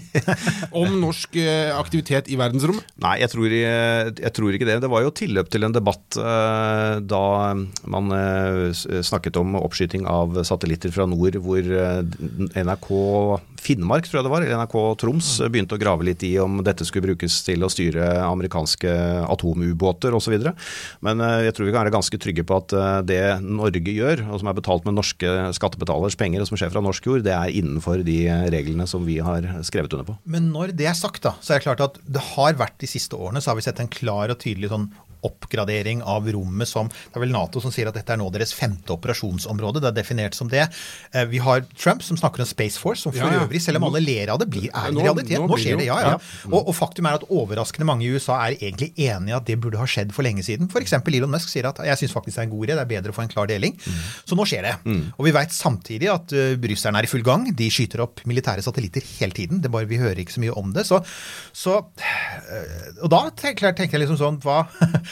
om 0.82 0.96
norsk 1.02 1.36
eh, 1.40 1.68
aktivitet 1.76 2.30
i 2.32 2.38
verdensrommet? 2.40 2.88
Nei, 3.04 3.18
jeg 3.20 3.32
tror, 3.34 3.52
jeg, 3.52 4.14
jeg 4.16 4.34
tror 4.38 4.56
ikke 4.56 4.68
det. 4.68 4.78
Det 4.84 4.92
var 4.92 5.04
jo 5.04 5.12
tilløp 5.22 5.52
til 5.52 5.68
en 5.68 5.76
debatt 5.76 6.18
eh, 6.20 6.96
da 7.04 7.24
man 7.92 8.16
eh, 8.16 8.72
snakket 9.04 9.36
om 9.42 9.58
oppskyting 9.60 10.08
av 10.08 10.40
satellitter 10.48 10.94
fra 10.94 11.08
nord, 11.10 11.36
hvor 11.44 11.60
eh, 11.60 12.00
NRK 12.64 12.92
Finnmark, 13.62 14.08
tror 14.08 14.20
jeg 14.20 14.26
det 14.26 14.32
var, 14.32 14.44
eller 14.44 14.58
NRK 14.58 14.76
Troms, 15.02 15.28
eh, 15.40 15.50
begynte 15.52 15.76
å 15.76 15.80
grave 15.80 16.06
litt 16.06 16.24
i 16.26 16.32
om 16.42 16.60
dette 16.66 16.86
skulle 16.88 17.12
brukes 17.12 17.38
til 17.46 17.62
å 17.62 17.70
styre 17.70 18.08
amerikanske 18.24 18.90
atomubåter 19.30 20.14
osv. 20.16 20.34
Men 21.06 21.22
eh, 21.22 21.44
jeg 21.46 21.56
tror 21.56 21.68
vi 21.68 21.74
kan 21.74 21.84
være 21.84 21.94
ganske 21.94 22.22
trygge 22.22 22.46
på 22.48 22.58
at 22.58 22.74
eh, 22.74 22.98
det 23.12 23.22
Norge 23.44 23.81
gjør, 23.90 24.22
og 24.30 24.38
som 24.38 24.50
er 24.50 24.54
betalt 24.54 24.84
med 24.86 24.94
norske 24.94 25.30
skattebetalers 25.56 26.14
penger, 26.14 26.44
og 26.44 26.46
som 26.46 26.60
skjer 26.60 26.70
fra 26.70 26.82
norsk 26.84 27.08
jord, 27.08 27.24
det 27.26 27.34
er 27.34 27.50
innenfor 27.50 28.04
de 28.06 28.18
eh, 28.30 28.46
reglene 28.54 28.86
som 28.86 29.02
vi 29.08 29.18
har 29.18 29.48
skrevet 29.66 29.92
under 29.96 30.06
på. 30.12 30.16
Men 30.30 30.52
når 30.54 30.76
det 30.78 30.86
er 30.86 30.94
sagt, 30.94 31.24
da, 31.26 31.34
så 31.42 31.54
er 31.54 31.58
det 31.58 31.66
klart 31.66 31.82
at 31.82 31.98
det 32.06 32.22
har 32.36 32.54
vært 32.60 32.78
de 32.78 32.90
siste 32.90 33.18
årene, 33.18 33.42
så 33.42 33.50
har 33.50 33.58
vi 33.58 33.66
sett 33.66 33.82
en 33.82 33.90
klar 33.90 34.30
og 34.30 34.38
tydelig 34.38 34.70
sånn 34.70 34.92
oppgradering 35.26 36.02
av 36.02 36.26
rommet 36.32 36.68
som 36.68 36.88
Det 36.88 37.16
er 37.16 37.24
vel 37.24 37.32
Nato 37.34 37.60
som 37.62 37.72
sier 37.74 37.88
at 37.90 37.94
dette 37.96 38.12
er 38.12 38.18
nå 38.20 38.28
deres 38.34 38.52
femte 38.56 38.92
operasjonsområde. 38.94 39.80
Det 39.82 39.90
er 39.92 39.96
definert 40.02 40.34
som 40.38 40.48
det. 40.52 40.66
Eh, 41.14 41.24
Vi 41.30 41.38
har 41.38 41.62
Trump 41.76 42.02
som 42.02 42.16
snakker 42.16 42.42
om 42.44 42.48
Space 42.48 42.78
Force, 42.80 43.02
som 43.02 43.12
for 43.12 43.22
Ja, 43.22 43.32
ja. 43.32 43.46
øvrig, 43.46 43.60
selv 43.62 43.78
om 43.80 43.84
alle 43.90 44.00
ler 44.04 44.32
av 44.34 44.38
det, 44.42 44.48
blir, 44.50 44.68
er 44.72 44.88
en 44.90 44.98
realitet. 44.98 45.38
nå 45.40 45.58
skjer 45.60 45.78
det 45.78 45.86
ja. 45.86 45.98
ja. 46.00 46.14
Og, 46.50 46.68
og 46.68 46.74
faktum 46.74 47.06
er 47.06 47.18
at 47.20 47.26
overraskende 47.30 47.86
mange 47.88 48.04
i 48.06 48.10
USA 48.14 48.38
er 48.48 48.56
egentlig 48.58 48.92
enig 48.98 49.32
i 49.32 49.36
at 49.36 49.46
det 49.46 49.58
burde 49.62 49.78
ha 49.80 49.86
skjedd 49.88 50.12
for 50.12 50.22
lenge 50.26 50.42
siden. 50.46 50.68
F.eks. 50.72 50.92
Elon 51.12 51.30
Musk 51.30 51.48
sier 51.52 51.68
at 51.68 51.78
jeg 51.86 51.98
syns 52.02 52.12
faktisk 52.16 52.36
det 52.36 52.42
er 52.44 52.48
en 52.48 52.54
god 52.56 52.64
idé, 52.66 52.74
det 52.78 52.82
er 52.86 52.90
bedre 52.94 53.12
å 53.12 53.16
få 53.16 53.22
en 53.26 53.32
klar 53.32 53.46
deling. 53.50 53.74
Så 54.26 54.34
nå 54.38 54.46
skjer 54.48 54.62
det. 54.66 54.74
Og 55.18 55.26
vi 55.26 55.32
veit 55.34 55.52
samtidig 55.52 56.08
at 56.12 56.32
uh, 56.32 56.54
russerne 56.72 56.98
er 57.02 57.04
i 57.04 57.10
full 57.10 57.22
gang. 57.26 57.44
De 57.56 57.68
skyter 57.72 58.00
opp 58.04 58.22
militære 58.28 58.64
satellitter 58.64 59.04
hele 59.20 59.36
tiden. 59.36 59.60
Det 59.62 59.68
er 59.68 59.74
bare 59.74 59.88
Vi 59.90 59.98
hører 60.00 60.18
ikke 60.22 60.32
så 60.34 60.40
mye 60.42 60.54
om 60.56 60.72
det. 60.72 60.86
Så, 60.88 60.98
så 61.52 61.78
øh, 61.82 63.02
Og 63.04 63.10
da 63.12 63.20
tenker, 63.36 63.72
tenker 63.76 63.98
jeg 63.98 64.04
liksom 64.06 64.18
sånn 64.20 64.38
Hva 64.42 64.62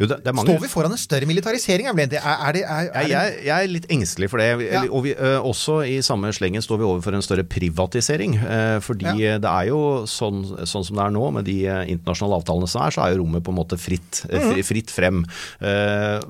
Jo, 0.00 0.06
det, 0.08 0.16
det 0.24 0.32
Står 0.42 0.60
vi 0.62 0.68
foran 0.72 0.92
en 0.94 0.98
større 1.00 1.26
militarisering? 1.28 1.86
Er, 1.86 1.94
det, 2.08 2.18
er, 2.22 2.52
det, 2.56 2.62
er, 2.64 2.86
det 2.96 3.10
jeg, 3.12 3.34
jeg 3.46 3.52
er 3.66 3.70
litt 3.72 3.86
engstelig 3.92 4.28
for 4.32 4.40
det. 4.40 4.46
Ja. 4.72 4.82
Og 4.88 5.04
vi, 5.04 5.12
eh, 5.14 5.38
også 5.44 5.80
i 5.86 5.98
samme 6.04 6.30
slengen 6.34 6.62
står 6.64 6.80
vi 6.80 6.86
overfor 6.88 7.14
en 7.18 7.22
større 7.24 7.44
privatisering. 7.44 8.36
eh, 8.40 8.78
fordi 8.80 9.04
Ja. 9.20 9.38
det 9.38 9.50
er 9.50 9.68
jo 9.68 9.80
sånn, 10.08 10.42
sånn 10.66 10.84
som 10.86 10.96
det 10.96 11.04
er 11.04 11.10
nå, 11.14 11.24
med 11.36 11.44
de 11.44 11.58
eh, 11.66 11.82
internasjonale 11.92 12.40
avtalene 12.40 12.68
som 12.70 12.82
er, 12.86 12.90
så 12.96 13.04
er 13.04 13.12
jo 13.16 13.22
rommet 13.22 13.44
på 13.44 13.52
en 13.52 13.58
måte 13.60 13.78
fritt, 13.78 14.22
Mhm. 14.32 14.52
fri, 14.52 14.62
fritt 14.62 14.90
frem. 14.90 15.24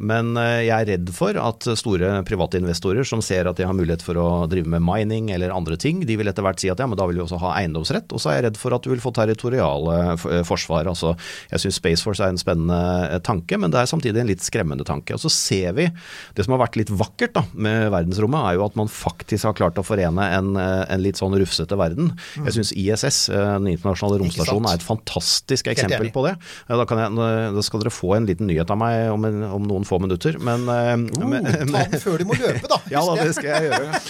Men 0.02 0.34
jeg 0.36 0.70
er 0.74 0.86
redd 0.92 1.10
for 1.14 1.36
at 1.40 1.66
store 1.78 2.22
private 2.28 2.58
investorer 2.60 3.06
som 3.06 3.22
ser 3.24 3.48
at 3.48 3.56
de 3.58 3.66
har 3.66 3.74
mulighet 3.76 4.02
for 4.04 4.18
å 4.20 4.26
drive 4.50 4.66
med 4.66 4.82
mining 4.84 5.30
eller 5.34 5.52
andre 5.54 5.76
ting, 5.80 6.00
de 6.06 6.16
vil 6.18 6.28
etter 6.30 6.42
hvert 6.44 6.60
si 6.62 6.70
at 6.72 6.78
ja, 6.82 6.86
men 6.86 6.98
da 6.98 7.06
vil 7.08 7.16
vi 7.20 7.24
også 7.24 7.38
ha 7.42 7.54
eiendomsrett. 7.60 8.12
Og 8.12 8.20
så 8.22 8.30
er 8.32 8.40
jeg 8.40 8.46
redd 8.50 8.60
for 8.60 8.74
at 8.76 8.82
du 8.86 8.90
vil 8.92 9.02
få 9.02 9.12
territoriale 9.16 10.16
forsvar. 10.48 10.88
Altså, 10.90 11.14
jeg 11.52 11.62
syns 11.64 11.78
Space 11.80 12.02
Force 12.04 12.22
er 12.24 12.32
en 12.32 12.40
spennende 12.40 12.78
eh, 13.10 13.18
tanke, 13.52 13.60
men 13.60 13.72
det 13.72 13.80
er 13.80 13.90
samtidig 13.90 14.20
en 14.22 14.30
litt 14.30 14.42
skremmende 14.42 14.84
tanke. 14.86 15.14
Og 15.14 15.20
så 15.20 15.30
ser 15.30 15.72
vi 15.76 15.88
Det 16.34 16.44
som 16.44 16.54
har 16.54 16.62
vært 16.66 16.76
litt 16.76 16.90
vakkert 16.90 17.34
da, 17.34 17.42
med 17.54 17.90
verdensrommet, 17.92 18.40
er 18.48 18.56
jo 18.56 18.64
at 18.66 18.76
man 18.76 18.88
faktisk 18.88 19.44
har 19.44 19.54
klart 19.54 19.78
å 19.78 19.84
forene 19.84 20.22
en, 20.36 20.56
eh, 20.56 20.84
en 20.88 21.02
litt 21.02 21.16
sånn 21.16 21.34
rufsete 21.36 21.76
verden. 21.76 22.12
Jeg 22.36 22.54
syns 22.56 22.72
ISS, 22.72 23.28
eh, 23.28 23.58
den 23.58 23.68
internasjonale 23.76 24.20
romstasjonen, 24.22 24.68
er 24.70 24.74
et 24.74 24.86
fantastisk 24.86 25.66
eksempel 25.66 26.10
på 26.12 26.24
det. 26.26 26.36
Da, 26.68 26.84
kan 26.86 26.98
jeg, 26.98 27.14
da 27.54 27.62
skal 27.62 27.80
dere 27.82 27.92
få 27.92 28.16
en 28.16 28.26
liten 28.26 28.46
nyhet 28.48 28.70
av 28.70 28.78
meg 28.78 29.10
om, 29.12 29.24
en, 29.24 29.42
om 29.58 29.62
noen 29.68 29.84
få 29.84 30.00
minutter. 30.00 30.38
Men, 30.40 30.66
eh, 30.68 30.96
men, 30.96 31.44
Ta 31.72 31.84
den 31.90 32.00
før 32.00 32.18
du 32.18 32.24
må 32.24 32.36
løpe, 32.38 32.68
da. 32.68 32.80
ja 32.94 33.02
da, 33.04 33.16
det 33.20 33.34
skal 33.36 33.50
jeg 33.50 33.70
gjøre. 33.70 34.00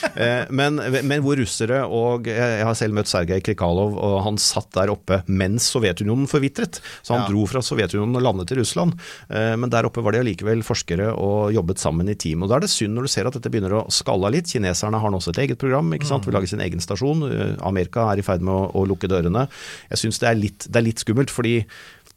Men, 0.53 0.77
men 1.07 1.23
hvor 1.25 1.37
russere 1.39 1.83
og 1.89 2.27
Jeg 2.27 2.65
har 2.65 2.75
selv 2.77 2.95
møtt 2.97 3.09
Sergej 3.11 3.41
Krikalov, 3.45 3.95
og 3.97 4.17
han 4.25 4.37
satt 4.41 4.71
der 4.75 4.91
oppe 4.93 5.23
mens 5.27 5.67
Sovjetunionen 5.73 6.29
forvitret. 6.31 6.81
Så 7.03 7.15
han 7.15 7.23
Ja. 7.23 7.29
dro 7.31 7.47
fra 7.47 7.63
Sovjetunionen 7.65 8.17
og 8.19 8.23
landet 8.23 8.49
til 8.51 8.61
Russland. 8.61 8.99
Eh, 9.33 9.55
Men 9.57 9.71
der 9.73 9.89
oppe 9.89 10.03
var 10.05 10.13
de 10.13 10.21
allikevel 10.23 10.63
forskere 10.67 11.11
og 11.17 11.53
jobbet 11.55 11.81
sammen 11.81 12.09
i 12.13 12.15
team. 12.15 12.43
Og 12.45 12.51
Da 12.53 12.57
er 12.59 12.67
det 12.67 12.71
synd 12.73 12.95
når 12.95 13.09
du 13.09 13.13
ser 13.15 13.27
at 13.27 13.39
dette 13.39 13.51
begynner 13.53 13.79
å 13.81 13.87
skalle 13.91 14.31
litt. 14.35 14.51
Kineserne 14.53 15.01
har 15.01 15.11
nå 15.11 15.21
også 15.21 15.33
et 15.33 15.43
eget 15.47 15.59
program, 15.63 15.89
ikke 15.97 16.09
sant? 16.09 16.27
vil 16.27 16.35
lage 16.37 16.51
sin 16.53 16.61
egen 16.61 16.81
stasjon. 16.85 17.25
Eh, 17.31 17.57
Amerika 17.65 18.11
er 18.13 18.21
i 18.21 18.27
ferd 18.27 18.45
med 18.45 18.53
å, 18.53 18.69
å 18.77 18.87
lukke 18.87 19.09
dørene. 19.09 19.49
Jeg 19.91 19.99
syns 20.05 20.21
det, 20.23 20.35
det 20.69 20.77
er 20.77 20.87
litt 20.89 21.01
skummelt, 21.03 21.33
fordi 21.33 21.65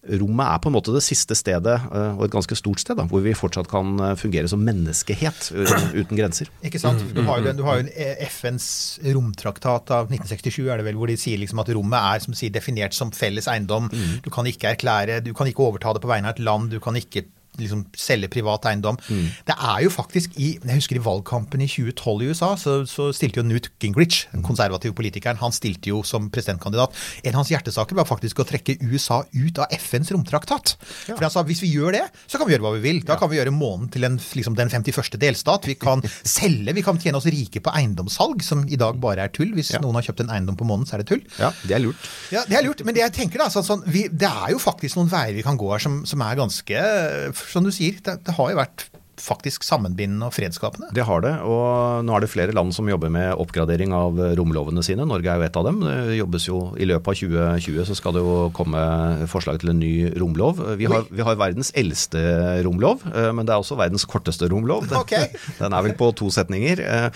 Rommet 0.06 0.46
er 0.46 0.60
på 0.62 0.70
en 0.70 0.76
måte 0.76 0.94
det 0.94 1.02
siste 1.02 1.34
stedet, 1.38 1.76
eh, 1.90 2.12
og 2.18 2.26
et 2.28 2.32
ganske 2.36 2.56
stort 2.60 2.80
sted, 2.84 2.98
da, 3.00 3.06
hvor 3.10 3.24
vi 3.26 3.34
fortsatt 3.34 3.68
kan 3.72 3.96
eh, 4.00 4.16
fungere 4.20 4.48
som 4.52 4.62
menneskehet 4.62 5.48
eh, 5.56 5.86
uten 5.98 6.18
grenser. 6.20 6.52
Ikke 6.64 6.80
sant? 6.82 7.02
Du 7.16 7.24
har 7.26 7.40
jo, 7.42 7.48
den- 7.50 7.58
du 7.58 7.64
har 7.66 7.80
jo 7.80 7.88
en 7.88 7.92
FNs 8.30 8.68
romtraktat 9.16 9.92
av 9.96 10.12
1967, 10.12 10.68
er 10.70 10.78
det 10.82 10.86
vel, 10.90 11.00
hvor 11.00 11.08
de 11.10 11.18
sier 11.18 11.40
liksom 11.42 11.60
at 11.64 11.72
rommet 11.76 11.98
er 12.16 12.20
som 12.26 12.34
sier, 12.38 12.54
definert 12.54 12.94
som 12.94 13.12
felles 13.16 13.48
eiendom. 13.52 13.90
Du 14.24 14.30
kan 14.34 14.46
ikke 14.50 14.76
erklære, 14.76 15.22
du 15.26 15.34
kan 15.34 15.48
ikke 15.50 15.66
overta 15.66 15.94
det 15.98 16.04
på 16.06 16.12
vegne 16.12 16.30
av 16.30 16.38
et 16.38 16.44
land, 16.46 16.70
du 16.72 16.80
kan 16.84 16.96
ikke 17.00 17.26
liksom 17.60 17.86
selge 17.98 18.30
privat 18.34 18.66
eiendom. 18.70 18.98
Det 19.48 19.56
er 19.56 19.84
jo 19.86 19.92
faktisk 19.94 20.36
i 20.40 20.56
Jeg 20.56 20.80
husker 20.80 20.98
i 21.00 21.04
valgkampen 21.04 21.62
i 21.64 21.68
2012 21.70 22.24
i 22.26 22.30
USA, 22.32 22.52
så, 22.60 22.78
så 22.90 23.10
stilte 23.16 23.42
jo 23.42 23.46
Newt 23.48 23.70
Gingrich, 23.82 24.26
den 24.34 24.44
konservative 24.46 24.96
politikeren, 24.98 25.40
han 25.42 25.54
stilte 25.56 25.92
jo 25.92 26.02
som 26.08 26.30
presidentkandidat. 26.34 26.96
En 27.24 27.36
av 27.36 27.42
hans 27.44 27.52
hjertesaker 27.54 27.98
var 27.98 28.08
faktisk 28.10 28.42
å 28.42 28.48
trekke 28.48 28.78
USA 28.86 29.22
ut 29.34 29.62
av 29.62 29.72
FNs 29.76 30.12
romtraktat. 30.16 30.76
For 31.08 31.22
han 31.22 31.34
sa 31.34 31.44
hvis 31.48 31.64
vi 31.64 31.72
gjør 31.76 31.98
det, 31.98 32.04
så 32.26 32.40
kan 32.40 32.50
vi 32.50 32.56
gjøre 32.56 32.66
hva 32.68 32.74
vi 32.78 32.84
vil. 32.86 33.02
Da 33.08 33.18
kan 33.20 33.32
vi 33.32 33.40
gjøre 33.40 33.54
månen 33.56 33.90
til 33.94 34.08
en, 34.08 34.18
liksom 34.18 34.58
den 34.58 34.72
51. 34.72 35.18
delstat. 35.22 35.70
Vi 35.70 35.78
kan 35.80 36.04
selge, 36.38 36.76
vi 36.76 36.86
kan 36.86 37.00
tjene 37.02 37.20
oss 37.20 37.30
rike 37.30 37.64
på 37.64 37.74
eiendomssalg, 37.76 38.44
som 38.46 38.66
i 38.68 38.80
dag 38.80 39.00
bare 39.02 39.28
er 39.28 39.34
tull. 39.36 39.54
Hvis 39.58 39.74
noen 39.80 40.00
har 40.00 40.08
kjøpt 40.08 40.26
en 40.26 40.34
eiendom 40.36 40.60
på 40.60 40.68
månen, 40.68 40.88
så 40.88 40.98
er 40.98 41.04
det 41.04 41.10
tull. 41.14 41.24
Ja, 41.40 41.52
det 41.66 41.78
er 41.78 41.84
lurt. 41.86 42.10
Ja, 42.34 42.46
det 42.50 42.60
er 42.60 42.68
lurt. 42.68 42.84
Men 42.86 42.98
det 42.98 43.06
jeg 43.06 43.16
tenker 43.20 43.44
da, 43.46 43.50
sånn, 43.54 43.68
sånn, 43.68 43.86
vi, 43.92 44.06
det 44.12 44.30
er 44.30 44.54
jo 44.56 44.62
faktisk 44.62 45.00
noen 45.00 45.12
veier 45.12 45.36
vi 45.38 45.46
kan 45.46 45.60
gå 45.60 45.70
her 45.72 45.84
som, 45.84 46.02
som 46.08 46.24
er 46.26 46.40
ganske 46.40 46.84
Som 47.46 47.68
du 47.68 47.72
sier, 47.74 48.00
det, 48.06 48.20
det 48.26 48.36
har 48.38 48.52
jo 48.52 48.60
vært 48.60 48.88
faktisk 49.22 49.64
sammenbindende 49.66 50.28
og 50.30 50.34
fredsskapende. 50.36 50.90
Det 50.96 51.06
har 51.08 51.22
det, 51.24 51.34
og 51.48 52.04
nå 52.06 52.16
er 52.18 52.24
det 52.26 52.30
flere 52.32 52.56
land 52.56 52.74
som 52.76 52.88
jobber 52.90 53.12
med 53.14 53.34
oppgradering 53.42 53.94
av 53.96 54.18
romlovene 54.38 54.84
sine. 54.86 55.06
Norge 55.08 55.30
er 55.32 55.40
jo 55.42 55.48
et 55.48 55.60
av 55.60 55.68
dem. 55.68 55.82
Det 55.86 56.18
jobbes 56.20 56.48
jo 56.50 56.60
I 56.82 56.88
løpet 56.90 57.12
av 57.14 57.20
2020 57.22 57.88
så 57.90 57.98
skal 57.98 58.16
det 58.18 58.24
jo 58.26 58.36
komme 58.56 58.82
forslag 59.32 59.60
til 59.62 59.72
en 59.74 59.80
ny 59.82 59.94
romlov. 60.20 60.60
Vi 60.80 60.88
har, 60.92 61.06
vi 61.10 61.24
har 61.26 61.38
verdens 61.40 61.72
eldste 61.78 62.22
romlov, 62.66 63.04
eh, 63.12 63.32
men 63.36 63.48
det 63.48 63.56
er 63.56 63.62
også 63.64 63.78
verdens 63.80 64.06
korteste 64.10 64.50
romlov. 64.52 64.88
Den, 64.92 65.00
okay. 65.00 65.30
den 65.62 65.74
er 65.76 65.86
vel 65.88 65.96
på 66.00 66.12
to 66.18 66.30
setninger, 66.34 66.82
eh, 66.84 67.08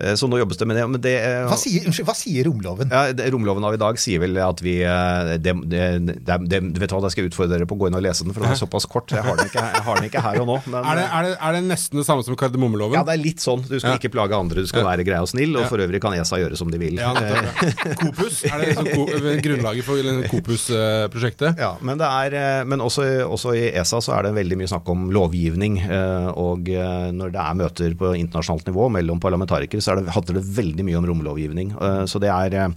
eh, 0.00 0.14
så 0.18 0.28
nå 0.30 0.40
jobbes 0.42 0.60
det 0.60 0.68
med 0.70 0.80
det. 0.80 0.86
Men 0.92 1.02
det 1.04 1.14
eh, 1.22 1.46
Hva 1.50 1.58
sier, 1.60 1.86
unnskyld, 1.88 2.08
hva 2.10 2.16
sier 2.18 2.48
romloven? 2.50 2.92
ja, 2.92 3.12
det- 3.12 3.30
Romloven 3.36 3.64
av 3.66 3.74
i 3.74 3.80
dag 3.80 3.98
sier 4.00 4.20
vel 4.22 4.36
at 4.40 4.60
vi 4.64 4.76
eh, 4.86 5.32
det, 5.42 5.52
det, 5.66 5.82
det, 6.06 6.38
det, 6.46 6.60
Vet 6.78 6.90
du 6.92 6.94
hva, 6.96 7.02
jeg 7.08 7.16
skal 7.16 7.26
utfordre 7.30 7.56
dere 7.56 7.66
på 7.68 7.74
å 7.76 7.80
gå 7.80 7.88
inn 7.90 7.96
og 7.98 8.04
lese 8.04 8.24
den, 8.24 8.32
for 8.36 8.44
den 8.46 8.54
er 8.54 8.60
såpass 8.60 8.86
kort. 8.90 9.10
Jeg 9.12 9.24
har 9.26 9.36
den 9.38 9.48
ikke, 9.50 9.64
jeg 9.74 9.84
har 9.86 9.98
den 10.00 10.08
ikke 10.08 10.22
her 10.24 10.40
og 10.42 10.48
nå. 10.50 10.56
Men, 10.70 10.78
Er 10.86 11.00
det, 11.00 11.06
er, 11.10 11.26
det, 11.26 11.34
er 11.48 11.56
det 11.58 11.62
nesten 11.68 11.98
det 12.00 12.06
samme 12.06 12.24
som 12.26 12.36
kardemommeloven? 12.36 12.94
ja, 12.98 13.02
det 13.06 13.14
er 13.16 13.22
litt 13.22 13.40
sånn. 13.42 13.62
Du 13.66 13.78
skal 13.78 13.94
Ja. 13.94 13.98
ikke 13.98 14.10
plage 14.12 14.32
andre, 14.36 14.62
du 14.62 14.66
skal 14.66 14.82
Ja. 14.84 14.90
være 14.90 15.04
grei 15.06 15.18
og 15.20 15.28
snill. 15.28 15.56
Og 15.56 15.66
for 15.70 15.78
øvrig 15.78 16.00
kan 16.00 16.12
ESA 16.14 16.36
gjøre 16.42 16.56
som 16.56 16.70
de 16.70 16.78
vil. 16.78 16.94
Ja, 16.98 17.12
nettopp, 17.14 17.44
ja. 17.44 17.94
Kopus? 18.02 18.44
Er 18.44 18.58
det 18.60 18.68
liksom 18.74 18.88
ko 18.94 19.06
grunnlaget 19.46 19.84
for 19.84 19.96
Kopus-prosjektet? 20.30 21.58
Ja, 21.58 21.76
men, 21.84 21.98
det 22.00 22.06
er, 22.06 22.34
eh, 22.60 22.64
men 22.68 22.80
også, 22.84 23.04
også 23.26 23.54
i 23.56 23.66
ESA 23.76 24.00
så 24.04 24.14
er 24.18 24.26
det 24.28 24.34
veldig 24.36 24.58
mye 24.60 24.70
snakk 24.70 24.88
om 24.92 25.08
lovgivning. 25.14 25.78
eh, 25.84 26.28
Og 26.36 26.68
eh, 26.68 27.10
når 27.14 27.32
det 27.32 27.40
er 27.42 27.54
møter 27.58 27.94
på 27.98 28.12
internasjonalt 28.18 28.66
nivå 28.68 28.88
mellom 28.92 29.20
parlamentarikere, 29.22 29.80
så 29.82 29.92
er 29.94 30.02
det, 30.02 30.12
handler 30.14 30.38
det 30.40 30.44
veldig 30.56 30.84
mye 30.86 30.98
om 31.00 31.06
romlovgivning. 31.10 31.72
Så 32.08 32.20
det 32.22 32.28
er, 32.30 32.72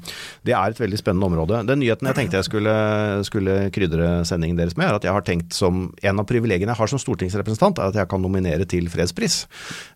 det 0.45 0.53
er 0.55 0.69
et 0.73 0.79
veldig 0.79 0.97
spennende 0.99 1.25
område. 1.29 1.61
Den 1.67 1.79
nyheten 1.81 2.07
jeg 2.09 2.15
tenkte 2.17 2.39
jeg 2.39 2.47
skulle, 2.47 2.73
skulle 3.27 3.57
krydre 3.75 4.23
sendingen 4.27 4.57
deres 4.59 4.75
med, 4.77 4.87
er 4.89 4.95
at 4.99 5.03
jeg 5.07 5.13
har 5.15 5.25
tenkt 5.27 5.53
som 5.57 5.89
en 6.03 6.19
av 6.21 6.25
privilegiene 6.29 6.71
jeg 6.73 6.79
har 6.79 6.87
som 6.91 6.99
stortingsrepresentant, 7.01 7.79
er 7.79 7.89
at 7.91 7.99
jeg 7.99 8.09
kan 8.11 8.21
nominere 8.23 8.58
til 8.65 8.89
fredspris. 8.89 9.45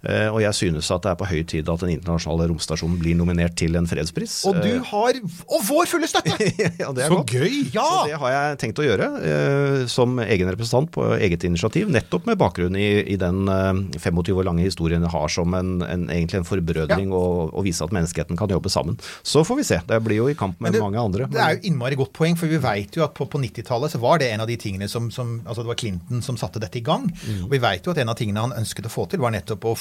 Eh, 0.04 0.28
Og 0.34 0.42
jeg 0.42 0.54
synes 0.54 0.92
at 0.92 1.02
det 1.04 1.12
er 1.12 1.16
på 1.20 1.26
høy 1.30 1.44
tid 1.48 1.70
at 1.70 1.80
den 1.84 1.90
internasjonale 1.98 2.48
romstasjonen 2.52 3.00
blir 3.00 3.16
nominert 3.16 3.56
til 3.60 3.76
en 3.76 3.88
fredspris. 3.90 4.46
Og 4.48 4.56
du 4.62 4.70
Eh, 4.74 4.82
har 4.92 5.14
Og 5.50 5.62
vår 5.68 5.86
fulle 5.88 6.08
støtte! 6.08 6.38
ja, 6.80 6.92
det 6.94 7.04
er 7.04 7.10
Så 7.10 7.18
godt. 7.20 7.32
gøy! 7.34 7.70
Ja! 7.74 7.84
Så 7.84 8.08
det 8.08 8.20
har 8.20 8.32
jeg 8.36 8.58
tenkt 8.64 8.80
å 8.80 8.86
gjøre 8.88 9.10
eh, 9.24 9.86
som 9.88 10.18
egen 10.20 10.50
representant 10.50 10.92
på 10.92 11.06
eget 11.20 11.44
initiativ, 11.44 11.90
nettopp 11.92 12.26
med 12.30 12.38
bakgrunn 12.40 12.76
i, 12.80 13.04
i 13.14 13.18
den 13.20 13.48
eh, 13.48 14.00
25 14.00 14.34
år 14.40 14.48
lange 14.48 14.64
historien 14.66 15.02
jeg 15.04 15.12
har 15.14 15.28
som 15.30 15.54
en, 15.54 15.82
en, 15.84 16.08
egentlig 16.10 16.40
en 16.42 16.48
forbrødring 16.48 17.12
og, 17.14 17.54
og 17.54 17.64
vise 17.68 17.84
at 17.84 17.92
menneskeheten 17.96 18.38
kan 18.40 18.50
jobbe 18.50 18.70
sammen. 18.70 18.98
Så 19.24 19.44
får 19.46 19.60
vi 19.60 19.64
se. 19.68 19.80
Det 19.88 20.00
blir 20.06 20.18
jo 20.22 20.30
i 20.32 20.36
kamp 20.38 20.60
med 20.64 20.74
det, 20.74 20.82
mange 20.84 21.00
andre. 21.02 21.28
Det 21.32 21.40
er 21.42 21.58
jo 21.58 21.68
innmari 21.72 21.96
godt 22.00 22.14
poeng, 22.16 22.36
for 22.40 22.48
vi 22.52 22.58
vet 22.64 22.96
jo 22.98 23.04
at 23.06 23.14
på, 23.18 23.28
på 23.30 23.40
90-tallet 23.42 23.92
så 23.94 24.00
var 24.02 24.20
det 24.22 24.32
en 24.34 24.42
av 24.46 24.48
de 24.50 24.58
tingene 24.58 24.88
som, 24.90 25.10
som 25.12 25.42
Altså 25.44 25.64
det 25.64 25.70
var 25.74 25.78
Clinton 25.80 26.22
som 26.24 26.38
satte 26.40 26.60
dette 26.62 26.80
i 26.80 26.84
gang. 26.86 27.04
Mm. 27.10 27.44
Og 27.46 27.52
vi 27.52 27.60
vet 27.64 27.86
jo 27.86 27.92
at 27.94 28.00
en 28.02 28.10
av 28.14 28.18
tingene 28.20 28.42
han 28.46 28.53
ønsket 28.60 28.88
å 28.90 28.94
få 28.94 29.08
til, 29.10 29.22
var 29.24 29.34
nettopp 29.36 29.68
å 29.70 29.76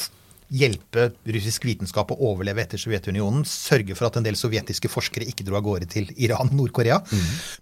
hjelpe 0.53 1.09
russisk 1.33 1.65
vitenskap 1.65 2.11
å 2.13 2.19
overleve 2.29 2.61
etter 2.65 2.81
Sovjetunionen, 2.81 3.45
sørge 3.49 3.97
for 3.97 4.09
at 4.11 4.19
en 4.21 4.27
del 4.27 4.37
sovjetiske 4.39 4.91
forskere 4.93 5.25
ikke 5.31 5.47
dro 5.47 5.57
av 5.59 5.65
gårde 5.65 5.89
til 5.93 6.11
Iran 6.21 6.51
og 6.53 6.57
Nord-Korea, 6.59 6.99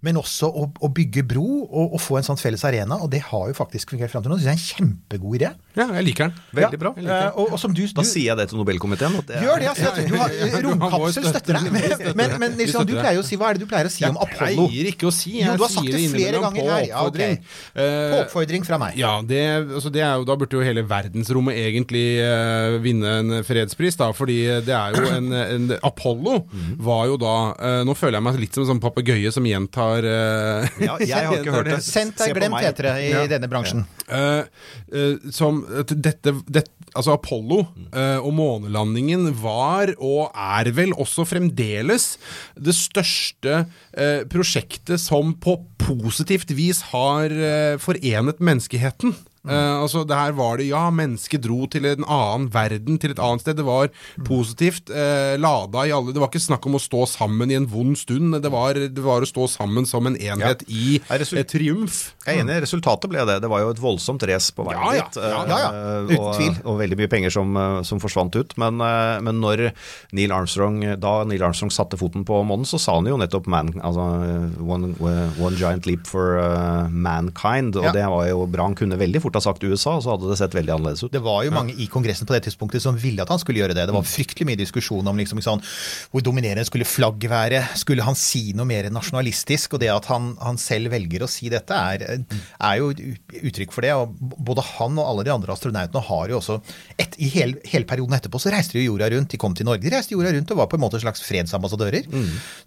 men 0.07 0.19
også 0.21 0.49
å, 0.51 0.67
å 0.83 0.91
bygge 0.95 1.23
bro 1.31 1.45
og, 1.69 1.95
og 1.97 2.01
få 2.03 2.19
en 2.21 2.27
sånn 2.27 2.41
felles 2.41 2.65
arena. 2.67 2.99
Og 3.05 3.11
det 3.13 3.23
har 3.29 3.47
jo 3.53 3.57
faktisk 3.57 3.95
fungert 3.95 4.11
fram 4.13 4.25
til 4.25 4.33
nå. 4.35 4.39
Det 4.41 4.49
jeg 4.49 4.55
er 4.55 4.59
en 4.59 4.65
kjempegod 4.65 5.39
idé. 5.39 5.53
Ja, 5.79 5.87
jeg 6.01 6.09
liker 6.09 6.29
den. 6.29 6.41
Veldig 6.59 6.81
bra. 6.83 6.93
Eh, 6.99 7.39
og, 7.39 7.53
og 7.55 7.61
som 7.63 7.75
du, 7.77 7.85
Da 7.87 8.03
du 8.03 8.09
sier 8.11 8.33
jeg 8.33 8.39
det 8.41 8.49
til 8.51 8.59
Nobelkomiteen. 8.61 9.15
at 9.21 9.29
det 9.31 9.37
er- 9.39 9.47
Gjør 9.47 9.63
det, 9.63 9.69
altså. 9.71 10.07
Du 10.11 10.17
har, 10.19 10.35
ja, 10.35 10.49
ja. 10.51 10.63
romkapsel 10.67 11.29
støtter 11.31 11.59
deg. 11.61 11.71
Men, 11.71 12.17
men, 12.19 12.35
men 12.43 12.57
Nilsson, 12.59 12.89
du 12.89 12.97
pleier 12.99 13.19
jo 13.21 13.23
å 13.23 13.29
si 13.29 13.39
Hva 13.41 13.53
er 13.53 13.59
det 13.61 13.65
du 13.65 13.71
pleier 13.71 13.87
å 13.87 13.93
si 13.93 14.03
Jeg 14.03 14.11
om 14.17 14.19
Apollo? 14.25 14.67
Jeg 14.67 14.75
pleier 14.75 14.91
ikke 14.95 15.09
å 15.11 15.15
si. 15.15 15.37
Jeg 15.39 15.47
Jo, 15.47 15.57
du 15.61 15.65
har 15.67 15.73
sagt 15.77 15.87
sier 15.87 15.97
det 15.97 16.11
flere 16.17 16.41
på 16.41 16.45
ganger 16.49 16.73
her. 16.75 16.85
Ja, 16.91 17.05
okay. 17.07 17.39
På 17.77 18.21
oppfordring 18.25 18.67
fra 18.67 18.81
meg. 18.83 18.99
Ja, 18.99 19.13
det, 19.23 19.41
altså 19.79 19.93
det 19.95 20.03
er 20.03 20.19
jo, 20.19 20.27
da 20.29 20.37
burde 20.41 20.59
jo 20.59 20.65
hele 20.67 20.83
verdensrommet 20.91 21.61
egentlig 21.61 22.05
eh, 22.25 22.80
vinne 22.85 23.15
en 23.21 23.37
fredspris, 23.47 23.99
da. 24.01 24.11
Fordi 24.17 24.39
det 24.67 24.75
er 24.77 24.97
jo 24.97 25.13
en, 25.15 25.31
en 25.41 25.69
Apollo 25.87 26.41
var 26.81 27.07
jo 27.11 27.19
da 27.21 27.35
uh, 27.55 27.81
Nå 27.87 27.95
føler 27.99 28.19
jeg 28.19 28.27
meg 28.27 28.41
litt 28.41 28.57
som 28.57 28.65
en 28.65 28.73
sånn 28.73 28.83
papegøye 28.83 29.33
som 29.35 29.47
gjentar 29.47 30.07
uh, 30.07 30.81
Ja, 30.83 30.97
jeg 30.99 31.15
har 31.15 31.37
ikke 31.41 31.57
hørt 31.59 31.71
det. 31.73 31.81
Sendt 31.87 32.21
Se 32.21 32.31
er 32.31 32.39
glemt, 32.39 32.61
heter 32.63 32.91
det 32.91 32.97
i 33.09 33.27
denne 33.31 33.51
bransjen. 33.51 33.87
Eh, 34.09 34.43
Uh, 34.91 35.21
som 35.31 35.61
dette, 35.87 36.33
dette, 36.51 36.81
Altså 36.99 37.15
Apollo 37.15 37.61
eh, 37.95 38.19
og 38.19 38.33
månelandingen 38.35 39.29
var, 39.39 39.93
og 40.03 40.33
er 40.35 40.71
vel 40.75 40.95
også 40.99 41.23
fremdeles, 41.29 42.17
det 42.59 42.75
største 42.75 43.61
eh, 43.95 44.25
prosjektet 44.31 44.99
som 45.03 45.37
på 45.39 45.55
positivt 45.81 46.51
vis 46.59 46.83
har 46.91 47.31
eh, 47.31 47.77
forenet 47.83 48.43
menneskeheten. 48.43 49.15
Eh, 49.49 49.77
altså 49.81 50.03
det 50.05 50.17
her 50.19 50.33
var 50.37 50.59
det, 50.61 50.67
ja, 50.69 50.83
mennesket 50.93 51.41
dro 51.47 51.65
til 51.73 51.87
en 51.89 52.05
annen 52.05 52.51
verden, 52.53 52.99
til 53.01 53.15
et 53.15 53.23
annet 53.25 53.41
sted. 53.41 53.57
Det 53.57 53.65
var 53.65 53.89
positivt 54.27 54.91
uh, 54.93 55.37
lada 55.41 55.87
i 55.89 55.93
alle 55.95 56.13
Det 56.13 56.21
var 56.21 56.29
ikke 56.29 56.43
snakk 56.45 56.67
om 56.69 56.77
å 56.77 56.81
stå 56.83 57.07
sammen 57.09 57.51
i 57.53 57.57
en 57.57 57.67
vond 57.71 57.97
stund. 57.99 58.37
Det 58.43 58.51
var, 58.53 58.75
det 58.77 59.05
var 59.05 59.25
å 59.25 59.29
stå 59.29 59.47
sammen 59.49 59.87
som 59.89 60.07
en 60.11 60.17
enhet 60.21 60.65
i 60.69 61.01
Er 61.09 61.23
resul- 61.25 61.41
eh, 61.41 61.47
triumf. 61.49 62.13
Jeg 62.27 62.37
er 62.37 62.43
enig, 62.45 62.59
resultatet 62.67 63.09
ble 63.11 63.25
det. 63.29 63.39
Det 63.43 63.49
var 63.51 63.65
jo 63.65 63.71
et 63.73 63.81
voldsomt 63.81 64.23
race 64.29 64.53
på 64.53 64.67
veien 64.69 64.81
Ja, 64.81 64.93
ja. 64.99 65.07
dit. 65.09 65.21
Ja, 65.25 65.41
ja, 65.49 65.59
ja. 65.65 65.71
eh, 65.73 66.21
og. 66.21 66.61
Og 66.71 66.79
veldig 66.83 66.99
mye 67.01 67.11
penger 67.11 67.33
som, 67.35 67.57
eh, 67.57 67.81
som 67.89 68.01
forsvant 68.03 68.37
ut. 68.37 68.53
Men, 68.61 68.81
eh, 68.85 69.21
men 69.25 69.41
når 69.41 69.71
Neil 70.17 70.33
Armstrong, 70.37 70.83
da 71.01 71.15
Neil 71.25 71.43
Armstrong 71.49 71.73
satte 71.73 71.97
foten 72.01 72.27
på 72.29 72.43
månen, 72.45 72.69
så 72.69 72.79
sa 72.81 72.99
han 72.99 73.09
jo 73.09 73.17
nettopp 73.21 73.49
man, 73.51 73.73
altså, 73.81 74.07
eh, 74.29 74.61
one, 74.63 74.93
one 75.01 75.57
giant 75.57 75.87
leap 75.89 76.07
for 76.11 76.37
eh, 76.39 76.89
mankind. 76.93 77.77
Og 77.81 77.85
Ja. 77.89 77.93
det 77.97 78.05
var 78.07 78.29
jo 78.29 78.45
bra. 78.47 78.69
Han 78.69 78.75
kunne 78.77 78.99
veldig 79.01 79.23
fort 79.25 79.30
ha 79.39 79.43
sagt 79.45 79.65
USA, 79.65 79.97
så 80.03 80.15
hadde 80.15 80.31
det 80.31 80.39
sett 80.41 80.57
veldig 80.57 80.75
annerledes 80.75 81.05
ut. 81.05 81.13
Det 81.15 81.23
var 81.23 81.45
jo 81.47 81.55
mange 81.55 81.75
i 81.79 81.87
Kongressen 81.91 82.29
på 82.29 82.35
det 82.35 82.43
tidspunktet 82.47 82.83
som 82.83 82.99
ville 82.99 83.23
at 83.23 83.31
han 83.33 83.41
skulle 83.43 83.63
gjøre 83.63 83.77
det. 83.77 83.87
Det 83.89 83.95
var 83.95 84.07
fryktelig 84.07 84.49
mye 84.49 84.61
diskusjon 84.61 85.07
om 85.11 85.21
liksom, 85.21 85.43
sånn, 85.45 85.63
hvor 86.11 86.25
dominerende 86.25 86.67
skulle 86.69 86.89
flagget 86.89 87.31
være. 87.33 87.63
Skulle 87.81 88.07
han 88.07 88.19
si 88.19 88.51
noe 88.57 88.69
mer 88.69 88.91
nasjonalistisk? 88.95 89.77
Og 89.77 89.83
det 89.85 89.91
at 89.93 90.09
han, 90.11 90.33
han 90.43 90.59
selv 90.61 90.93
velger 90.95 91.25
å 91.25 91.31
si 91.31 91.51
dette, 91.53 91.77
er, 91.77 92.25
er 92.27 92.81
jo 92.81 92.91
uttrykk 92.91 93.75
for 93.77 93.87
det. 93.87 93.95
Og 93.97 94.17
både 94.19 94.65
han 94.75 94.99
og 94.99 95.13
alle 95.13 95.27
de 95.29 95.35
andre 95.35 95.55
astronautene 95.55 96.05
har 96.11 96.33
jo 96.33 96.41
også 96.41 96.59
et, 97.01 97.15
I 97.21 97.31
hele, 97.35 97.61
hele 97.71 97.89
perioden 97.89 98.17
etterpå 98.19 98.41
så 98.43 98.53
reiste 98.53 98.77
de 98.77 98.85
jo 98.85 98.93
jorda 98.95 99.11
rundt. 99.15 99.31
De 99.33 99.41
kom 99.41 99.55
til 99.57 99.69
Norge. 99.69 99.85
De 99.85 99.93
reiste 99.95 100.17
jorda 100.17 100.33
rundt 100.35 100.55
og 100.55 100.63
var 100.63 100.71
på 100.73 100.79
en 100.81 100.85
måte 100.87 101.03
slags 101.03 101.23
fredsambassadører. 101.27 102.09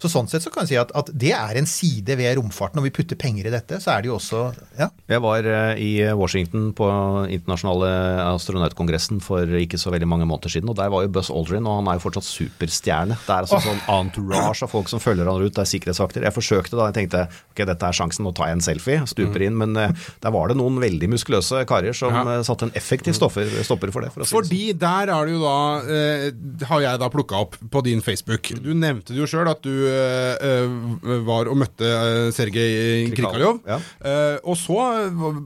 Så 0.02 0.10
sånn 0.12 0.30
sett 0.30 0.44
så 0.44 0.52
kan 0.54 0.64
jeg 0.64 0.74
si 0.74 0.80
at, 0.80 0.92
at 0.96 1.10
det 1.24 1.32
er 1.36 1.58
en 1.60 1.68
side 1.68 2.16
ved 2.20 2.38
romfarten. 2.38 2.78
Når 2.78 2.88
vi 2.88 2.94
putter 3.00 3.18
penger 3.20 3.48
i 3.48 3.54
dette, 3.54 3.80
så 3.82 3.94
er 3.94 4.04
det 4.04 4.10
jo 4.10 4.16
også 4.18 4.40
ja. 4.78 4.88
Jeg 5.10 5.22
var 5.24 5.46
eh, 5.46 5.80
i 5.82 5.90
Washington 6.16 6.53
på 6.78 6.86
internasjonale 7.34 7.88
astronautkongressen 8.34 9.20
for 9.24 9.48
ikke 9.58 9.78
så 9.80 9.92
veldig 9.94 10.08
mange 10.10 10.26
måneder 10.28 10.52
siden, 10.52 10.70
og 10.72 10.76
der 10.78 10.90
var 10.92 11.04
jo 11.06 11.10
Buzz 11.14 11.30
Aldrin, 11.34 11.66
og 11.68 11.80
han 11.80 11.90
er 11.92 11.98
jo 11.98 12.04
fortsatt 12.06 12.26
superstjerne. 12.28 13.16
Det 13.26 13.32
er 13.34 13.44
altså 13.46 13.60
sånn 13.64 13.82
entourage 13.94 14.64
av 14.66 14.70
folk 14.72 14.90
som 14.92 15.02
følger 15.02 15.28
han 15.30 15.42
ut, 15.44 15.54
det 15.56 15.62
er 15.64 15.70
sikkerhetsvakter. 15.70 16.26
Jeg 16.28 16.36
forsøkte 16.36 16.78
da, 16.78 16.88
jeg 16.90 16.96
tenkte 17.00 17.24
ok, 17.54 17.64
dette 17.70 17.88
er 17.90 17.98
sjansen, 18.00 18.26
nå 18.26 18.32
tar 18.36 18.50
jeg 18.52 18.58
en 18.58 18.64
selfie, 18.68 19.00
stuper 19.10 19.46
inn, 19.46 19.56
men 19.60 19.76
eh, 19.80 19.94
der 20.24 20.34
var 20.34 20.50
det 20.52 20.58
noen 20.60 20.78
veldig 20.82 21.10
muskuløse 21.14 21.64
karer 21.70 21.96
som 21.96 22.14
Ja. 22.14 22.24
eh, 22.38 22.42
satte 22.46 22.68
en 22.68 22.74
effektiv 22.78 23.16
stoffer, 23.18 23.48
stopper 23.66 23.90
for 23.94 24.04
det. 24.06 24.12
For 24.14 24.22
si 24.22 24.24
det 24.24 24.30
sånn. 24.30 24.38
Fordi 24.44 24.62
der 24.84 25.14
er 25.16 25.26
det 25.28 25.34
jo 25.34 25.42
da 25.42 25.56
eh, 25.98 26.66
Har 26.70 26.80
jeg 26.84 27.00
da 27.02 27.08
plukka 27.12 27.40
opp 27.44 27.56
på 27.70 27.82
din 27.86 28.00
Facebook. 28.04 28.50
Du 28.62 28.70
nevnte 28.74 29.12
det 29.14 29.20
jo 29.22 29.26
sjøl 29.30 29.48
at 29.50 29.62
du 29.64 29.72
eh, 29.88 30.36
eh, 30.38 31.20
var 31.26 31.48
og 31.50 31.56
møtte 31.60 31.88
Sergej 32.36 33.10
Krikaljov. 33.14 33.60
Ja. 33.68 33.78
Eh, 34.04 34.36
og 34.44 34.56
så 34.60 34.78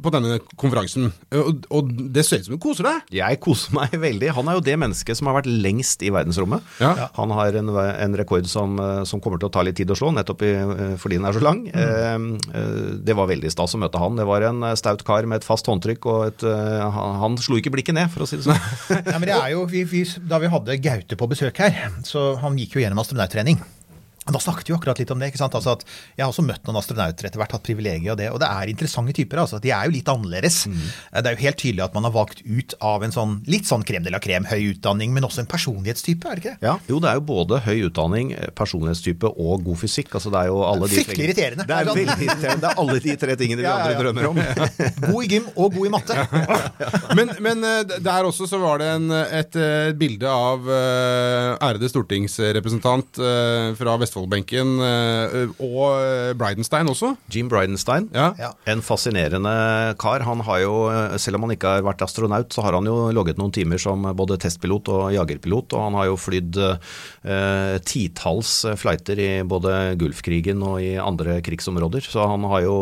på 0.03 0.13
denne 0.15 0.39
konferansen. 0.59 0.98
Eh, 1.07 1.41
og, 1.41 1.65
og 1.75 1.91
det 2.15 2.25
ser 2.27 2.41
ut 2.43 2.49
som 2.49 2.57
du 2.57 2.61
koser 2.63 2.89
deg. 2.89 3.13
Jeg 3.19 3.41
koser 3.45 3.75
meg 3.77 3.95
veldig. 4.01 4.31
Han 4.37 4.51
er 4.51 4.59
jo 4.59 4.65
det 4.67 4.77
mennesket 4.81 5.19
som 5.19 5.31
har 5.31 5.39
vært 5.39 5.51
lengst 5.51 6.03
i 6.07 6.11
verdensrommet. 6.15 6.65
Ja. 6.83 7.09
Han 7.19 7.33
har 7.37 7.59
en, 7.61 7.71
en 7.75 8.19
rekord 8.19 8.49
som, 8.51 8.77
eh, 8.83 9.03
som 9.09 9.23
kommer 9.25 9.41
til 9.41 9.51
å 9.51 9.55
ta 9.55 9.65
litt 9.67 9.79
tid 9.81 9.93
å 9.95 9.99
slå, 9.99 10.13
nettopp 10.17 10.45
i, 10.47 10.53
eh, 10.59 10.95
fordi 11.01 11.21
den 11.21 11.29
er 11.31 11.39
så 11.39 11.45
lang. 11.45 11.65
Mm. 11.69 12.29
eh, 12.53 12.77
Det 13.09 13.17
var 13.19 13.31
veldig 13.31 13.53
stas 13.53 13.77
å 13.77 13.83
møte 13.83 14.01
han. 14.03 14.19
Det 14.19 14.27
var 14.29 14.49
en 14.49 14.69
staut 14.79 15.05
kar 15.07 15.29
med 15.29 15.43
et 15.43 15.49
fast 15.49 15.69
håndtrykk, 15.71 16.11
og 16.11 16.27
et, 16.33 16.47
han, 16.49 17.19
han 17.23 17.41
slo 17.41 17.59
ikke 17.61 17.73
blikket 17.75 17.97
ned, 17.99 18.11
for 18.13 18.25
å 18.25 18.29
si 18.29 18.39
det 18.41 18.47
sånn. 18.49 18.69
Nei, 19.09 19.19
men 19.19 19.29
det 19.31 19.37
er 19.39 19.55
jo, 19.55 19.65
vi, 19.71 19.85
vi, 19.89 20.05
Da 20.29 20.41
vi 20.43 20.51
hadde 20.53 20.79
Gaute 20.83 21.19
på 21.19 21.29
besøk 21.31 21.61
her, 21.63 21.77
så 22.07 22.31
han 22.43 22.59
gikk 22.59 22.77
jo 22.79 22.85
gjennom 22.85 23.01
astronauttrening. 23.03 23.61
Og 24.29 24.37
Da 24.37 24.41
snakket 24.45 24.69
vi 24.69 24.75
akkurat 24.77 24.99
litt 25.01 25.11
om 25.15 25.19
det. 25.23 25.31
ikke 25.33 25.41
sant? 25.41 25.55
Altså 25.57 25.73
at 25.79 25.85
Jeg 26.17 26.25
har 26.25 26.33
også 26.33 26.45
møtt 26.45 26.67
noen 26.69 26.79
astronauter 26.81 27.29
etter 27.29 27.41
hvert, 27.41 27.53
hatt 27.57 27.65
privilegiet 27.65 28.13
av 28.13 28.19
det. 28.21 28.29
Og 28.33 28.39
det 28.43 28.49
er 28.49 28.73
interessante 28.73 29.15
typer. 29.17 29.41
altså. 29.43 29.61
De 29.61 29.73
er 29.73 29.89
jo 29.89 29.95
litt 29.97 30.09
annerledes. 30.13 30.65
Det 30.69 31.25
er 31.25 31.37
jo 31.37 31.43
helt 31.47 31.59
tydelig 31.59 31.85
at 31.85 31.95
man 31.97 32.05
har 32.05 32.13
valgt 32.15 32.43
ut 32.45 32.75
av 32.85 33.03
en 33.07 33.15
sånn 33.15 33.39
litt 33.49 33.67
sånn 33.69 33.85
krem 33.89 34.05
de 34.05 34.13
la 34.13 34.21
krem, 34.23 34.45
høy 34.49 34.75
utdanning, 34.75 35.13
men 35.15 35.25
også 35.25 35.41
en 35.45 35.49
personlighetstype, 35.51 36.29
er 36.29 36.37
det 36.39 36.45
ikke 36.45 36.55
det? 36.59 36.67
Ja, 36.69 36.77
jo, 36.89 36.99
det 37.01 37.11
er 37.11 37.19
jo 37.21 37.25
både 37.29 37.61
høy 37.65 37.87
utdanning, 37.89 38.33
eh, 38.37 38.51
personlighetstype 38.59 39.31
og 39.33 39.65
god 39.65 39.81
fysikk. 39.81 40.13
Altså, 40.19 40.31
det 40.35 40.43
er 40.43 40.51
jo 40.53 40.61
alle 40.67 40.89
de 40.91 40.99
Fryktelig 40.99 41.29
irriterende. 41.29 41.67
Det 41.69 41.77
er 41.79 41.89
veldig 41.89 42.17
irriterende. 42.27 42.61
Det 42.61 42.71
er 42.71 42.83
alle 42.85 42.99
de 43.05 43.17
tre 43.25 43.37
tingene 43.41 43.63
vi 43.63 43.67
Ja, 43.67 43.77
ja, 43.79 43.85
andre 43.85 43.95
ja. 43.95 44.03
drømmer 44.03 44.29
om. 44.29 44.37
God 45.13 45.25
i 45.25 45.31
gym 45.33 45.49
og 45.55 45.75
god 45.79 45.87
i 45.87 45.93
matte. 45.95 46.19
Men, 47.19 47.31
men 47.41 47.65
eh, 47.65 47.97
der 48.05 48.27
også 48.29 48.47
så 48.49 48.59
var 48.61 48.79
det 48.83 48.89
en, 48.93 49.11
et 49.11 49.57
et 49.59 49.97
bilde 49.99 50.29
av 50.29 50.67
eh, 50.69 51.57
ærede 51.65 51.89
stortingsrepresentant 51.91 53.17
fra 53.19 53.77
fra 53.79 53.95
Vestfoldbenken 54.19 54.79
eh, 54.85 55.65
og 55.65 56.37
Bridenstein 56.39 56.59
Bridenstine 56.59 56.91
også. 56.93 57.15
Jim 57.31 57.49
Bridenstine. 57.49 58.09
Ja. 58.15 58.33
Ja. 58.39 58.53
En 58.67 58.83
fascinerende 58.83 59.95
kar. 59.99 60.25
Han 60.27 60.41
har 60.47 60.61
jo, 60.63 60.75
selv 61.19 61.39
om 61.39 61.47
han 61.47 61.55
ikke 61.55 61.77
har 61.77 61.85
vært 61.87 62.03
astronaut, 62.03 62.53
så 62.53 62.65
har 62.65 62.75
han 62.75 62.87
jo 62.89 63.11
logget 63.15 63.39
noen 63.39 63.53
timer 63.55 63.79
som 63.79 64.03
både 64.17 64.39
testpilot 64.41 64.89
og 64.93 65.13
jagerpilot. 65.15 65.75
Og 65.77 65.85
han 65.87 65.99
har 65.99 66.09
jo 66.11 66.19
flydd 66.19 66.59
eh, 66.59 67.79
titalls 67.87 68.55
flighter 68.81 69.19
i 69.23 69.31
både 69.49 69.95
Gulfkrigen 70.01 70.63
og 70.67 70.81
i 70.83 70.97
andre 70.99 71.39
krigsområder. 71.45 72.05
Så 72.09 72.27
han 72.27 72.47
har 72.51 72.65
jo 72.67 72.77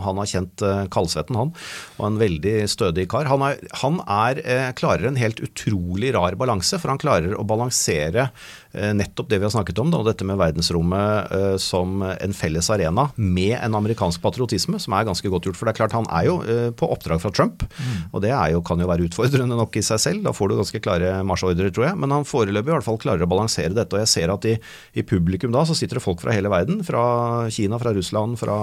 han 0.00 0.20
har 0.20 0.30
kjent 0.30 0.64
eh, 0.64 0.84
kaldsvetten, 0.92 1.38
han. 1.38 1.52
Og 1.98 2.06
en 2.08 2.20
veldig 2.20 2.56
stødig 2.70 3.08
kar. 3.12 3.28
Han, 3.30 3.44
er, 3.46 3.60
han 3.82 4.00
er, 4.06 4.42
eh, 4.44 4.70
klarer 4.78 5.10
en 5.10 5.20
helt 5.20 5.42
utrolig 5.44 6.14
rar 6.16 6.38
balanse, 6.40 6.80
for 6.80 6.92
han 6.92 7.00
klarer 7.00 7.36
å 7.36 7.46
balansere 7.46 8.30
eh, 8.30 8.69
nettopp 8.72 9.30
det 9.30 9.40
vi 9.40 9.46
har 9.46 9.52
snakket 9.52 9.80
om, 9.82 9.90
da, 9.90 10.02
dette 10.06 10.26
med 10.26 10.38
verdensrommet 10.38 11.32
eh, 11.34 11.56
som 11.58 12.02
en 12.06 12.34
felles 12.36 12.68
arena 12.70 13.08
med 13.16 13.56
en 13.58 13.74
amerikansk 13.74 14.22
patriotisme, 14.22 14.78
som 14.78 14.94
er 14.94 15.08
ganske 15.08 15.32
godt 15.32 15.48
gjort. 15.48 15.58
For 15.58 15.66
det 15.66 15.74
er 15.74 15.80
klart, 15.80 15.96
han 15.96 16.06
er 16.14 16.28
jo 16.28 16.36
eh, 16.44 16.68
på 16.76 16.86
oppdrag 16.94 17.22
fra 17.22 17.32
Trump, 17.34 17.64
og 18.12 18.22
det 18.22 18.30
er 18.30 18.54
jo, 18.54 18.62
kan 18.66 18.80
jo 18.80 18.88
være 18.90 19.08
utfordrende 19.08 19.58
nok 19.58 19.80
i 19.80 19.84
seg 19.84 20.02
selv. 20.02 20.22
Da 20.26 20.34
får 20.36 20.52
du 20.52 20.56
ganske 20.60 20.82
klare 20.84 21.16
marsjordre, 21.26 21.72
tror 21.74 21.88
jeg. 21.88 21.98
Men 22.00 22.14
han 22.14 22.28
foreløpig 22.28 22.70
i 22.70 22.76
hvert 22.76 22.86
fall 22.86 23.00
klarer 23.02 23.26
å 23.26 23.30
balansere 23.30 23.74
dette. 23.74 23.96
Og 23.96 24.04
jeg 24.04 24.12
ser 24.12 24.34
at 24.34 24.46
i, 24.46 24.54
i 24.94 25.06
publikum 25.06 25.54
da 25.54 25.64
så 25.66 25.76
sitter 25.78 25.98
det 25.98 26.04
folk 26.06 26.22
fra 26.22 26.34
hele 26.36 26.52
verden. 26.52 26.84
Fra 26.86 27.02
Kina, 27.50 27.80
fra 27.82 27.94
Russland, 27.96 28.38
fra 28.40 28.56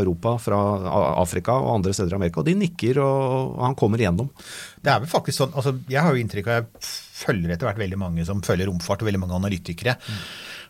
Europa, 0.00 0.36
fra 0.40 0.62
Afrika 1.20 1.58
og 1.60 1.76
andre 1.76 1.94
steder 1.96 2.16
i 2.16 2.20
Amerika. 2.20 2.40
Og 2.40 2.48
de 2.48 2.56
nikker, 2.64 3.02
og, 3.04 3.54
og 3.58 3.62
han 3.68 3.78
kommer 3.78 4.00
igjennom. 4.00 4.32
Det 4.80 4.92
er 4.92 5.04
vel 5.04 5.12
faktisk 5.12 5.42
sånn, 5.42 5.56
altså 5.56 5.76
Jeg 5.90 6.00
har 6.00 6.14
jo 6.14 6.24
inntrykk 6.24 6.52
av 6.54 6.68
følger 7.20 7.54
etter 7.54 7.68
hvert 7.68 7.82
veldig 7.82 8.00
mange 8.00 8.26
som 8.28 8.42
følger 8.44 8.70
romfart, 8.70 9.04
og 9.04 9.10
veldig 9.10 9.22
mange 9.22 9.38
analytikere. 9.38 9.96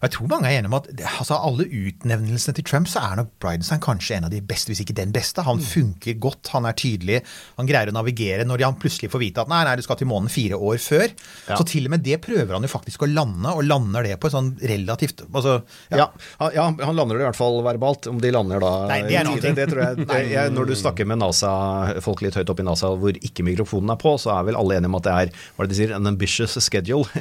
Og 0.00 0.06
jeg 0.08 0.12
tror 0.16 0.28
mange 0.32 0.48
er 0.48 0.58
enige 0.58 0.70
om 0.70 0.76
at 0.78 0.86
altså 1.20 1.36
alle 1.44 1.66
utnevnelsene 1.68 2.54
til 2.56 2.64
Trump, 2.64 2.88
så 2.88 3.02
er 3.04 3.18
nok 3.20 3.28
Bridenstine 3.42 3.82
kanskje 3.84 4.16
en 4.16 4.24
av 4.24 4.30
de 4.32 4.40
beste, 4.40 4.70
hvis 4.72 4.80
ikke 4.80 4.94
den 4.96 5.12
beste. 5.12 5.44
Han 5.44 5.60
funker 5.60 6.16
godt, 6.22 6.48
han 6.54 6.64
er 6.64 6.72
tydelig, 6.80 7.18
han 7.58 7.68
greier 7.68 7.92
å 7.92 7.94
navigere. 7.98 8.46
Når 8.48 8.64
han 8.64 8.78
plutselig 8.80 9.10
får 9.12 9.20
vite 9.20 9.42
at 9.44 9.50
nei, 9.52 9.58
nei, 9.68 9.74
du 9.76 9.82
skal 9.84 9.98
til 10.00 10.08
månen 10.08 10.32
fire 10.32 10.56
år 10.56 10.80
før, 10.80 11.06
Ja. 11.50 11.56
så 11.60 11.66
til 11.68 11.84
og 11.84 11.90
med 11.92 12.02
det 12.06 12.20
prøver 12.24 12.54
han 12.56 12.62
jo 12.64 12.70
faktisk 12.72 13.04
å 13.04 13.10
lande, 13.12 13.52
og 13.52 13.64
lander 13.68 14.02
det 14.08 14.16
på 14.20 14.30
sånn 14.32 14.54
relativt 14.60 15.20
altså, 15.32 15.62
Ja, 15.90 16.08
han- 16.40 16.52
ja, 16.54 16.64
han 16.86 16.96
lander 16.96 17.18
det 17.18 17.22
i 17.26 17.28
hvert 17.28 17.36
fall 17.36 17.60
verbalt. 17.62 18.06
Om 18.10 18.20
de 18.20 18.30
lander 18.32 18.60
da 18.60 18.86
Nei, 18.88 19.02
det 19.02 19.14
er 19.16 19.20
en 19.20 19.26
annen 19.34 19.40
ting. 19.44 19.54
det 19.54 19.68
tror 19.68 19.82
jeg, 19.84 20.06
det, 20.10 20.20
jeg, 20.32 20.50
Når 20.56 20.66
du 20.66 20.74
snakker 20.74 21.06
med 21.06 21.18
NASA, 21.20 22.00
folk 22.00 22.22
litt 22.22 22.34
høyt 22.40 22.48
oppe 22.48 22.64
i 22.64 22.68
NASA 22.70 22.86
hvor 22.96 23.12
ikke 23.20 23.44
mikrofonen 23.44 23.90
er 23.92 24.00
på, 24.00 24.16
så 24.18 24.32
er 24.38 24.44
vel 24.48 24.56
alle 24.56 24.76
enige 24.80 24.88
om 24.88 24.96
at 24.96 25.02
det 25.04 25.12
er 25.12 25.26
hva 25.56 25.64
er 25.64 25.68
det 25.68 25.76
de 25.76 25.80
sier, 25.82 25.94
an 25.94 26.06
ambitious 26.06 26.40
ambitious 26.40 26.58
schedule. 26.64 27.04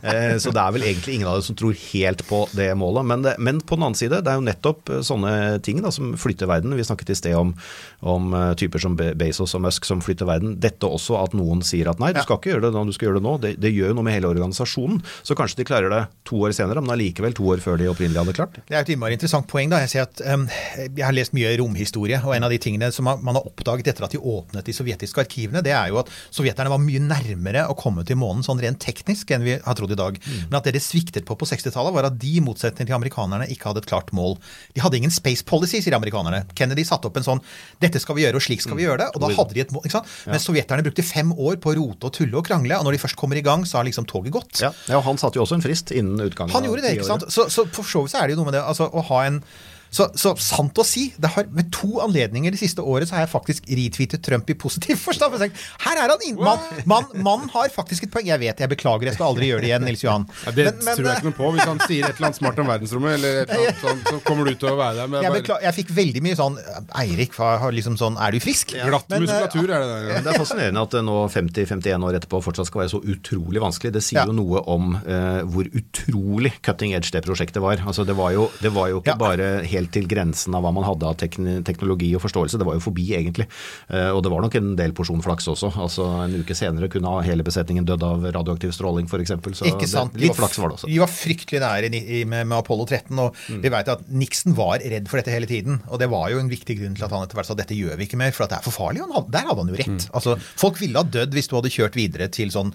Eh, 0.00 0.38
så 0.40 0.48
det 0.54 0.60
er 0.62 0.72
vel 0.72 0.84
egentlig 0.88 1.14
ingen 1.18 1.28
av 1.28 1.34
dem 1.36 1.44
som 1.44 1.56
tror 1.58 1.69
helt 1.76 2.22
på 2.28 2.42
det 2.56 2.68
målet. 2.78 3.06
Men, 3.06 3.22
det, 3.26 3.34
men 3.38 3.60
på 3.60 3.76
den 3.78 3.84
annen 3.88 3.98
side, 3.98 4.20
det 4.24 4.30
er 4.32 4.38
jo 4.40 4.46
nettopp 4.46 4.90
eh, 4.94 5.00
sånne 5.06 5.32
ting 5.66 5.80
da, 5.84 5.90
som 5.94 6.12
flytter 6.20 6.48
verden. 6.50 6.74
Vi 6.78 6.84
snakket 6.86 7.12
i 7.14 7.18
sted 7.18 7.36
om, 7.38 7.54
om 8.00 8.34
eh, 8.34 8.52
typer 8.60 8.82
som 8.82 8.96
Be- 8.98 9.12
Bezos 9.18 9.54
og 9.58 9.64
Musk 9.64 9.86
som 9.88 10.02
flytter 10.04 10.28
verden. 10.28 10.56
Dette 10.62 10.88
også 10.88 11.18
at 11.20 11.34
noen 11.38 11.62
sier 11.66 11.90
at 11.92 12.00
nei, 12.02 12.12
du 12.16 12.20
skal 12.24 12.38
ikke 12.40 12.52
gjøre 12.54 12.66
det 12.68 12.72
nå, 12.76 12.84
du 12.88 12.94
skal 12.96 13.10
gjøre 13.10 13.20
det 13.20 13.26
nå. 13.26 13.34
Det, 13.44 13.52
det 13.62 13.72
gjør 13.74 13.92
jo 13.92 13.98
noe 14.00 14.06
med 14.08 14.16
hele 14.18 14.30
organisasjonen. 14.32 15.02
Så 15.26 15.36
kanskje 15.38 15.60
de 15.62 15.68
klarer 15.68 15.92
det 15.92 16.02
to 16.28 16.40
år 16.46 16.54
senere, 16.56 16.82
men 16.84 16.94
allikevel 16.94 17.34
to 17.36 17.46
år 17.52 17.62
før 17.64 17.78
de 17.80 17.88
opprinnelig 17.90 18.22
hadde 18.22 18.36
klart 18.38 18.56
det. 18.58 18.64
Er 18.70 18.82
et 18.84 18.92
innmari 18.94 19.16
interessant 19.18 19.48
poeng. 19.50 19.70
da. 19.72 19.80
Jeg 19.84 19.92
ser 19.94 20.06
at 20.06 20.22
um, 20.34 20.46
jeg 20.78 21.04
har 21.06 21.16
lest 21.16 21.34
mye 21.36 21.52
romhistorie, 21.60 22.20
og 22.24 22.34
en 22.36 22.46
av 22.46 22.52
de 22.54 22.60
tingene 22.62 22.90
som 22.94 23.08
man 23.10 23.36
har 23.38 23.46
oppdaget 23.48 23.92
etter 23.92 24.06
at 24.06 24.14
de 24.14 24.20
åpnet 24.20 24.66
de 24.66 24.74
sovjetiske 24.76 25.22
arkivene, 25.24 25.62
det 25.66 25.72
er 25.76 25.90
jo 25.92 26.00
at 26.02 26.10
sovjeterne 26.34 26.70
var 26.72 26.80
mye 26.82 27.02
nærmere 27.02 27.66
å 27.70 27.76
komme 27.78 28.04
til 28.06 28.18
månen 28.20 28.44
sånn 28.46 28.60
rent 28.62 28.80
teknisk 28.82 29.30
enn 29.34 29.44
vi 29.46 29.56
har 29.62 29.76
trodd 29.78 29.92
i 29.94 29.98
dag. 29.98 30.18
Men 30.50 30.58
at 30.60 30.66
dere 30.68 30.80
sviktet 30.82 31.26
på 31.28 31.36
på 31.40 31.48
60-tallet, 31.60 31.94
var 31.94 32.08
at 32.08 32.18
de 32.20 32.32
i 32.38 32.42
motsetning 32.44 32.88
til 32.88 32.96
amerikanerne 32.96 33.48
ikke 33.52 33.70
hadde 33.70 33.84
et 33.84 33.90
klart 33.90 34.10
mål. 34.16 34.36
De 34.74 34.82
hadde 34.82 34.98
ingen 34.98 35.12
space 35.14 35.44
policy, 35.46 35.80
sier 35.84 35.96
amerikanerne. 35.96 36.42
Kennedy 36.58 36.84
satte 36.88 37.10
opp 37.10 37.20
en 37.20 37.26
sånn 37.26 37.42
'dette 37.80 38.00
skal 38.02 38.16
vi 38.16 38.24
gjøre, 38.24 38.40
og 38.40 38.44
slik 38.44 38.64
skal 38.64 38.78
vi 38.78 38.86
gjøre 38.86 39.04
det'. 39.04 39.14
Og 39.14 39.20
da 39.22 39.32
hadde 39.36 39.54
de 39.54 39.64
et 39.64 39.72
mål. 39.72 39.84
ikke 39.84 39.98
sant? 39.98 40.10
Men 40.26 40.42
sovjeterne 40.42 40.84
brukte 40.86 41.06
fem 41.06 41.32
år 41.32 41.60
på 41.60 41.72
å 41.72 41.76
rote 41.78 42.10
og 42.10 42.12
tulle 42.16 42.36
og 42.36 42.46
krangle, 42.46 42.78
og 42.78 42.84
når 42.84 42.96
de 42.96 43.02
først 43.04 43.16
kommer 43.20 43.36
i 43.36 43.44
gang, 43.44 43.64
så 43.66 43.78
har 43.78 43.84
liksom 43.88 44.06
toget 44.08 44.32
gått. 44.32 44.60
Ja, 44.60 44.72
ja, 44.88 44.98
og 44.98 45.04
Han 45.04 45.18
satte 45.18 45.36
jo 45.36 45.44
også 45.44 45.58
en 45.58 45.64
frist 45.64 45.90
innen 45.90 46.20
utgangen 46.20 46.52
Han 46.54 46.64
gjorde 46.64 46.82
det, 46.82 46.96
ikke 46.98 47.08
sant? 47.08 47.26
Så, 47.28 47.48
så 47.50 47.66
for 47.66 47.82
så 47.84 48.04
vidt 48.04 48.14
så 48.14 48.22
er 48.22 48.28
det 48.28 48.36
jo 48.36 48.42
noe 48.42 48.50
med 48.50 48.58
det 48.58 48.62
altså, 48.62 48.86
å 48.86 49.02
ha 49.10 49.24
en 49.26 49.42
så, 49.90 50.06
så 50.14 50.32
sant 50.38 50.78
å 50.78 50.84
si, 50.86 51.08
det 51.18 51.30
har, 51.34 51.46
med 51.50 51.70
to 51.74 51.98
anledninger 52.04 52.54
det 52.54 52.60
siste 52.60 52.82
året 52.82 53.08
så 53.10 53.16
har 53.16 53.24
jeg 53.26 53.32
faktisk 53.32 53.64
retweetet 53.66 54.22
Trump 54.22 54.48
i 54.50 54.54
positiv 54.54 54.96
forstand. 55.06 55.34
For 55.34 55.86
Her 55.86 56.00
er 56.04 56.12
han 56.14 56.22
inn, 56.28 56.36
mann, 56.38 56.60
man, 56.86 57.08
mann 57.26 57.48
har 57.54 57.68
faktisk 57.74 58.06
et 58.06 58.12
poeng. 58.14 58.28
Jeg 58.30 58.38
vet, 58.42 58.60
jeg 58.62 58.70
beklager, 58.70 59.10
jeg 59.10 59.16
skal 59.18 59.32
aldri 59.32 59.48
gjøre 59.50 59.64
det 59.64 59.70
igjen, 59.72 59.84
Nils 59.88 60.04
Johan. 60.04 60.26
Ja, 60.46 60.54
det 60.56 60.66
Men- 60.70 60.84
men, 60.84 60.96
tror 60.96 61.08
jeg 61.10 61.16
ikke 61.20 61.28
noe 61.30 61.38
på. 61.40 61.50
Hvis 61.56 61.66
han 61.66 61.80
sier 61.86 62.04
et 62.06 62.14
eller 62.16 62.28
annet 62.30 62.38
smart 62.38 62.58
om 62.62 62.70
verdensrommet, 62.70 63.14
eller 63.18 63.40
et 63.42 63.50
eller 63.50 63.66
annet 63.66 63.80
sånt, 63.82 64.04
så 64.10 64.20
kommer 64.26 64.46
du 64.46 64.54
til 64.54 64.70
å 64.70 64.76
være 64.78 64.94
der 65.08 65.24
jeg, 65.26 65.32
bare 65.48 65.58
jeg 65.66 65.74
fikk 65.80 65.90
veldig 65.96 66.22
mye 66.24 66.36
sånn 66.38 66.58
Eirik, 67.00 67.34
har 67.40 67.72
liksom 67.74 67.96
sånn 67.98 68.16
Er 68.20 68.30
du 68.36 68.40
frisk? 68.42 68.72
glatt 68.76 69.08
Men, 69.10 69.22
eh, 69.22 69.26
muskulatur, 69.26 69.64
er 69.74 69.80
det 69.82 69.88
der. 69.90 70.06
Ja. 70.10 70.20
Det 70.24 70.32
er 70.34 70.38
fascinerende 70.44 70.82
at 70.86 70.94
det 70.94 71.02
nå 71.06 71.16
50-51 71.34 72.06
år 72.06 72.18
etterpå 72.20 72.40
fortsatt 72.44 72.66
skal 72.70 72.82
være 72.84 72.92
så 72.94 73.00
utrolig 73.02 73.60
vanskelig. 73.62 73.92
Det 73.98 74.02
sier 74.06 74.20
Ja. 74.20 74.26
jo 74.26 74.32
noe 74.36 74.62
om 74.70 74.94
eh, 75.00 75.42
hvor 75.50 75.66
utrolig 75.74 76.52
cutting 76.62 76.92
edge 76.94 77.10
det 77.14 77.22
prosjektet 77.24 77.62
var. 77.62 77.76
Altså 77.86 78.04
det 78.06 78.14
var 78.16 78.30
jo, 78.36 78.50
det 78.60 78.72
var 78.74 78.88
jo 78.92 79.00
ikke 79.00 79.14
Ja. 79.14 79.16
bare 79.16 79.50
helt 79.64 79.79
til 79.88 80.06
grensen 80.10 80.54
av 80.54 80.62
hva 80.64 80.72
man 80.74 80.84
hadde 80.84 81.06
av 81.08 81.16
teknologi 81.64 82.10
og 82.16 82.22
forståelse, 82.24 82.58
det 82.60 82.66
var 82.68 82.74
jo 82.76 82.82
forbi 82.84 83.06
egentlig. 83.16 83.46
Eh, 83.88 84.10
og 84.10 84.22
det 84.24 84.30
var 84.32 84.42
nok 84.44 84.54
en 84.60 84.74
del 84.76 84.92
porsjon 84.92 85.22
flaks 85.24 85.48
også. 85.48 85.72
Altså 85.80 86.06
En 86.24 86.34
uke 86.42 86.54
senere 86.54 86.88
kunne 86.92 87.22
hele 87.24 87.42
besetningen 87.46 87.86
dødd 87.88 88.02
av 88.04 88.24
radioaktiv 88.34 88.72
stråling 88.76 89.06
f.eks. 89.08 89.32
Så 89.60 89.66
Ikke 89.70 89.88
sant? 89.88 90.12
det, 90.12 90.20
De 90.20 90.26
litt 90.28 90.36
flaks 90.36 90.58
var 90.58 90.68
det 90.72 90.78
også. 90.80 90.90
De 90.90 90.98
var 91.00 91.08
fryktelig 91.12 91.60
nære 91.62 91.90
med, 92.26 92.46
med 92.46 92.56
Apollo 92.58 92.86
13, 92.86 93.18
og 93.18 93.36
Mm. 93.50 93.60
vi 93.62 93.68
vet 93.72 93.88
at 93.88 94.00
Nixon 94.10 94.54
var 94.54 94.78
redd 94.82 95.06
for 95.08 95.16
dette 95.18 95.30
hele 95.32 95.46
tiden. 95.46 95.80
Og 95.88 95.98
det 95.98 96.08
var 96.10 96.28
jo 96.30 96.38
en 96.38 96.48
viktig 96.50 96.76
grunn 96.78 96.94
til 96.94 97.04
at 97.06 97.10
han 97.14 97.22
etter 97.24 97.38
hvert 97.38 97.46
sa 97.46 97.54
dette 97.54 97.74
gjør 97.74 97.96
vi 97.96 98.04
ikke 98.06 98.18
mer, 98.18 98.30
for 98.36 98.46
det 98.46 98.58
er 98.58 98.62
for 98.66 98.74
farlig. 98.74 99.00
Hadde, 99.00 99.30
der 99.30 99.46
hadde 99.48 99.62
han 99.62 99.70
jo 99.72 99.78
rett. 99.78 99.88
Mm. 100.06 100.14
Altså, 100.18 100.34
folk 100.60 100.80
ville 100.80 100.98
ha 100.98 101.04
dødd 101.06 101.32
hvis 101.34 101.48
du 101.48 101.54
hadde 101.56 101.70
kjørt 101.72 101.94
videre 101.98 102.28
til 102.28 102.50
sånn 102.50 102.72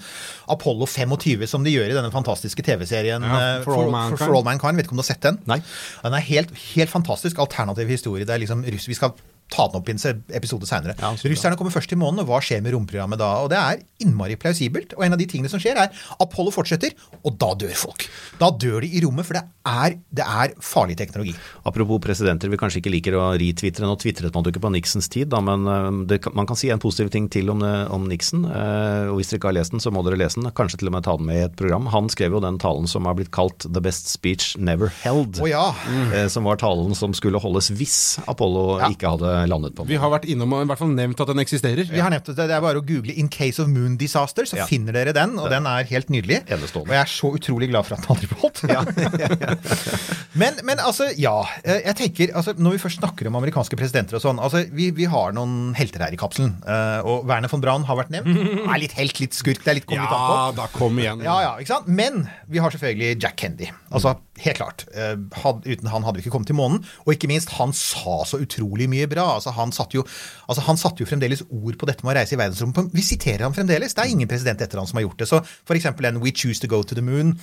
Apollo 0.52 0.88
25, 0.90 1.46
som 1.48 1.64
de 1.66 1.74
gjør 1.76 1.92
i 1.92 1.98
denne 1.98 2.12
fantastiske 2.14 2.64
TV-serien 2.66 3.24
Ja, 3.26 3.40
eh, 3.60 3.64
For 3.66 3.76
for, 3.76 4.18
for 4.18 4.36
All 4.40 4.46
Mankind. 4.48 4.78
Vet 4.80 4.88
ikke 4.88 4.96
om 4.96 5.02
du 5.02 5.04
har 5.06 5.10
sett 5.12 5.22
den? 5.26 5.40
Nei. 5.50 5.60
Den 6.04 6.14
er 6.18 6.26
helt, 6.28 6.52
helt 6.76 6.92
fantastisk 6.96 7.40
alternativ 7.44 7.92
historie. 7.92 8.26
Det 8.26 8.34
er 8.34 8.44
liksom 8.44 8.66
Vi 8.88 8.98
skal 8.98 9.16
ta 9.54 9.68
den 9.70 9.78
opp 9.78 9.90
i 9.90 9.94
en 9.94 10.00
episode 10.34 10.66
seinere. 10.66 10.96
Ja. 10.98 11.12
Russerne 11.30 11.56
kommer 11.60 11.72
først 11.74 11.90
til 11.92 12.00
månen, 12.02 12.24
og 12.24 12.28
hva 12.32 12.40
skjer 12.42 12.64
med 12.66 12.74
romprogrammet 12.74 13.20
da? 13.22 13.28
Og 13.46 13.50
det 13.54 13.60
er 13.60 13.84
innmari 14.02 14.36
plausibelt. 14.42 14.96
Og 14.98 15.06
en 15.06 15.14
av 15.14 15.20
de 15.22 15.28
tingene 15.30 15.52
som 15.52 15.62
skjer, 15.62 15.78
er 15.78 15.94
Apollo 16.20 16.52
fortsetter, 16.56 16.96
og 17.22 17.38
da 17.42 17.52
dør 17.62 17.76
folk. 17.78 18.08
Da 18.42 18.50
dør 18.52 18.82
de 18.82 18.90
i 18.98 19.04
rommet, 19.06 19.28
for 19.28 19.38
det 19.38 19.44
er, 19.70 19.98
det 20.18 20.26
er 20.26 20.56
farlig 20.66 20.98
teknologi. 20.98 21.36
Apropos 21.66 22.02
presidenter 22.04 22.50
vi 22.50 22.58
kanskje 22.58 22.82
ikke 22.82 22.94
liker 22.96 23.18
å 23.20 23.28
retwitre. 23.38 23.86
Nå 23.86 23.96
tvitret 24.02 24.34
man 24.34 24.44
jo 24.48 24.54
ikke 24.56 24.64
på 24.66 24.72
Nixons 24.74 25.10
tid, 25.14 25.30
da, 25.32 25.40
men 25.46 25.70
eh, 25.70 25.92
det, 26.10 26.20
man 26.36 26.50
kan 26.50 26.58
si 26.60 26.72
en 26.74 26.82
positiv 26.82 27.14
ting 27.14 27.30
til 27.34 27.54
om, 27.54 27.62
om 27.62 28.10
Nixon. 28.10 28.48
eh, 28.50 29.12
og 29.14 29.20
Hvis 29.22 29.30
dere 29.32 29.42
ikke 29.44 29.52
har 29.54 29.58
lest 29.60 29.76
den, 29.78 29.84
så 29.86 29.94
må 29.94 30.02
dere 30.10 30.20
lese 30.20 30.42
den. 30.42 30.50
Kanskje 30.58 30.82
til 30.82 30.90
og 30.90 30.98
med 30.98 31.06
ta 31.06 31.16
den 31.22 31.30
med 31.30 31.40
i 31.44 31.46
et 31.46 31.56
program. 31.62 31.86
Han 31.94 32.10
skrev 32.10 32.34
jo 32.36 32.42
den 32.44 32.58
talen 32.62 32.90
som 32.90 33.06
har 33.06 33.14
blitt 33.22 33.32
kalt 33.36 33.70
'The 33.70 33.82
best 33.82 34.10
speech 34.10 34.58
never 34.58 34.90
held'. 35.06 35.38
Oh, 35.40 35.50
ja. 35.50 35.70
mm. 35.86 36.30
Som 36.34 36.50
var 36.50 36.58
talen 36.58 36.98
som 36.98 37.14
skulle 37.14 37.38
holdes 37.40 37.70
hvis 37.78 38.18
Apollo 38.28 38.66
Ja. 38.82 38.90
ikke 38.90 39.14
hadde 39.14 39.35
landet 39.50 39.76
på 39.78 39.86
Vi 39.90 39.98
har 40.02 40.10
vært 40.14 40.26
innom 40.32 40.54
og 40.56 40.64
i 40.64 40.70
hvert 40.72 40.82
fall 40.82 40.94
nevnt 40.96 41.20
at 41.24 41.28
den 41.32 41.42
eksisterer. 41.44 41.86
Vi 41.92 42.00
har 42.04 42.10
nevnt 42.14 42.30
det, 42.32 42.36
det 42.40 42.56
er 42.56 42.64
bare 42.64 42.80
å 42.82 42.86
google 42.86 43.14
'In 43.16 43.28
case 43.30 43.60
of 43.62 43.68
moon 43.72 43.98
disaster', 43.98 44.48
så 44.48 44.58
Ja. 44.62 44.66
finner 44.70 44.94
dere 44.96 45.14
den. 45.14 45.38
Og 45.40 45.50
den 45.52 45.66
er 45.68 45.84
helt 45.84 46.10
nydelig. 46.10 46.42
Enestående. 46.48 46.90
Og 46.90 46.96
jeg 46.96 47.02
er 47.04 47.12
så 47.12 47.32
utrolig 47.36 47.70
glad 47.70 47.86
for 47.86 47.96
at 47.96 48.02
den 48.02 48.10
aldri 48.16 48.28
ble 48.32 48.38
holdt. 48.44 48.62
men, 50.42 50.54
men 50.64 50.80
altså, 50.80 51.10
ja. 51.18 51.36
eh, 51.64 51.82
Jeg 51.86 51.96
tenker, 52.00 52.34
altså, 52.36 52.54
Når 52.58 52.72
vi 52.78 52.82
først 52.86 53.00
snakker 53.02 53.28
om 53.30 53.36
amerikanske 53.40 53.78
presidenter 53.80 54.16
og 54.20 54.24
sånn 54.24 54.40
altså, 54.42 54.64
vi, 54.72 54.90
vi 54.96 55.06
har 55.12 55.34
noen 55.36 55.74
helter 55.78 56.00
her 56.06 56.14
i 56.16 56.20
kapselen. 56.20 56.56
eh, 56.68 57.00
Og 57.06 57.26
Werner 57.30 57.52
von 57.52 57.62
Braun 57.64 57.84
har 57.88 58.00
vært 58.00 58.12
nevnt. 58.16 58.32
Er 58.76 58.80
litt 58.82 58.96
helt, 58.98 59.20
litt 59.22 59.34
skurk. 59.38 59.62
Det 59.64 59.72
er 59.72 59.80
litt 59.80 59.86
kommet 59.88 60.06
litt 60.08 60.16
an 60.16 60.26
på. 60.30 60.36
Ja, 60.36 60.52
da 60.58 60.68
kom 60.74 60.98
igjen. 61.00 61.24
Ja, 61.26 61.40
ja, 61.42 61.52
ikke 61.62 61.74
sant? 61.76 61.88
Men 61.88 62.26
vi 62.52 62.60
har 62.64 62.72
selvfølgelig 62.74 63.22
Jack 63.24 63.36
Kendy. 63.40 63.70
Altså, 63.92 64.16
Helt 64.38 64.58
klart. 64.58 64.84
Eh, 64.92 65.16
had, 65.44 65.64
uten 65.64 65.88
han 65.88 66.04
hadde 66.04 66.20
vi 66.20 66.26
ikke 66.26 66.34
kommet 66.34 66.50
til 66.50 66.58
månen. 66.58 66.82
Og 67.06 67.14
ikke 67.14 67.30
minst, 67.32 67.54
han 67.56 67.72
sa 67.76 68.18
så 68.28 68.42
utrolig 68.44 68.90
mye 68.92 69.08
bra. 69.08 69.24
Altså, 69.38 69.54
han 69.56 69.72
satte 69.76 69.96
jo, 69.96 70.04
altså, 70.52 70.76
satt 70.82 71.00
jo 71.00 71.08
fremdeles 71.08 71.46
ord 71.48 71.78
på 71.80 71.88
dette 71.88 72.04
med 72.04 72.12
å 72.12 72.18
reise 72.20 72.36
i 72.36 72.40
verdensrommet. 72.42 72.92
Vi 72.92 73.06
siterer 73.06 73.46
ham 73.46 73.56
fremdeles. 73.56 73.96
Det 73.96 74.04
er 74.04 74.12
ingen 74.12 74.30
president 74.32 74.60
etter 74.66 74.82
han 74.82 74.90
som 74.90 75.00
har 75.00 75.08
gjort 75.08 75.24
det. 75.24 75.30
Så 75.32 75.40
eksempel 75.76 76.10
den 76.10 76.20
We 76.24 76.36
choose 76.36 76.60
to 76.60 76.68
go 76.68 76.84
to 76.84 76.96
the 76.96 77.06
moon. 77.06 77.38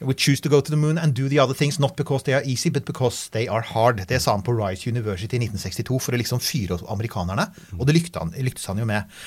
We 0.00 0.16
choose 0.16 0.40
to 0.40 0.48
go 0.48 0.62
to 0.62 0.72
the 0.72 0.80
moon 0.80 0.98
and 0.98 1.14
do 1.14 1.28
the 1.28 1.40
other 1.42 1.56
things 1.56 1.78
not 1.78 1.96
because 1.96 2.24
they 2.24 2.34
are 2.34 2.44
easy, 2.44 2.70
but 2.70 2.86
because 2.88 3.28
they 3.30 3.46
are 3.48 3.64
hard. 3.74 4.00
Det 4.08 4.22
sa 4.22 4.32
han 4.32 4.42
på 4.42 4.56
Rice 4.56 4.88
University 4.88 5.36
i 5.36 5.44
1962 5.44 6.00
for 6.00 6.16
å 6.16 6.20
liksom 6.20 6.40
fyre 6.40 6.80
amerikanerne. 6.88 7.50
Og 7.78 7.86
det 7.86 8.00
lyktes 8.00 8.20
han, 8.20 8.32
lyktes 8.32 8.68
han 8.70 8.80
jo 8.80 8.88
med. 8.88 9.20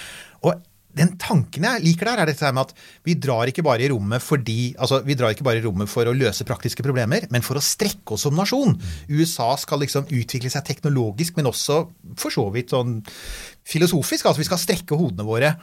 Og 0.43 0.58
den 0.98 1.16
tanken 1.22 1.66
jeg 1.68 1.84
liker 1.84 2.10
der, 2.10 2.22
er 2.24 2.30
dette 2.30 2.52
med 2.54 2.70
at 2.70 2.76
vi 3.08 3.16
drar 3.20 3.50
ikke 3.50 3.66
bare 3.66 3.86
i 3.86 3.90
rommet 3.92 4.24
fordi, 4.24 4.74
altså 4.78 5.02
vi 5.06 5.18
drar 5.18 5.34
ikke 5.34 5.46
bare 5.46 5.62
i 5.62 5.66
rommet 5.66 5.90
for 5.92 6.08
å 6.10 6.16
løse 6.16 6.46
praktiske 6.48 6.86
problemer, 6.86 7.28
men 7.34 7.46
for 7.46 7.60
å 7.60 7.64
strekke 7.64 8.16
oss 8.16 8.28
som 8.28 8.38
nasjon. 8.38 8.78
USA 9.10 9.52
skal 9.60 9.82
liksom 9.84 10.08
utvikle 10.14 10.52
seg 10.54 10.66
teknologisk, 10.68 11.38
men 11.40 11.50
også 11.50 11.82
for 12.20 12.34
så 12.34 12.46
vidt 12.54 12.74
sånn 12.76 13.00
filosofisk. 13.68 14.30
Altså 14.30 14.44
vi 14.44 14.50
skal 14.52 14.62
strekke 14.62 14.98
hodene 15.00 15.26
våre. 15.28 15.56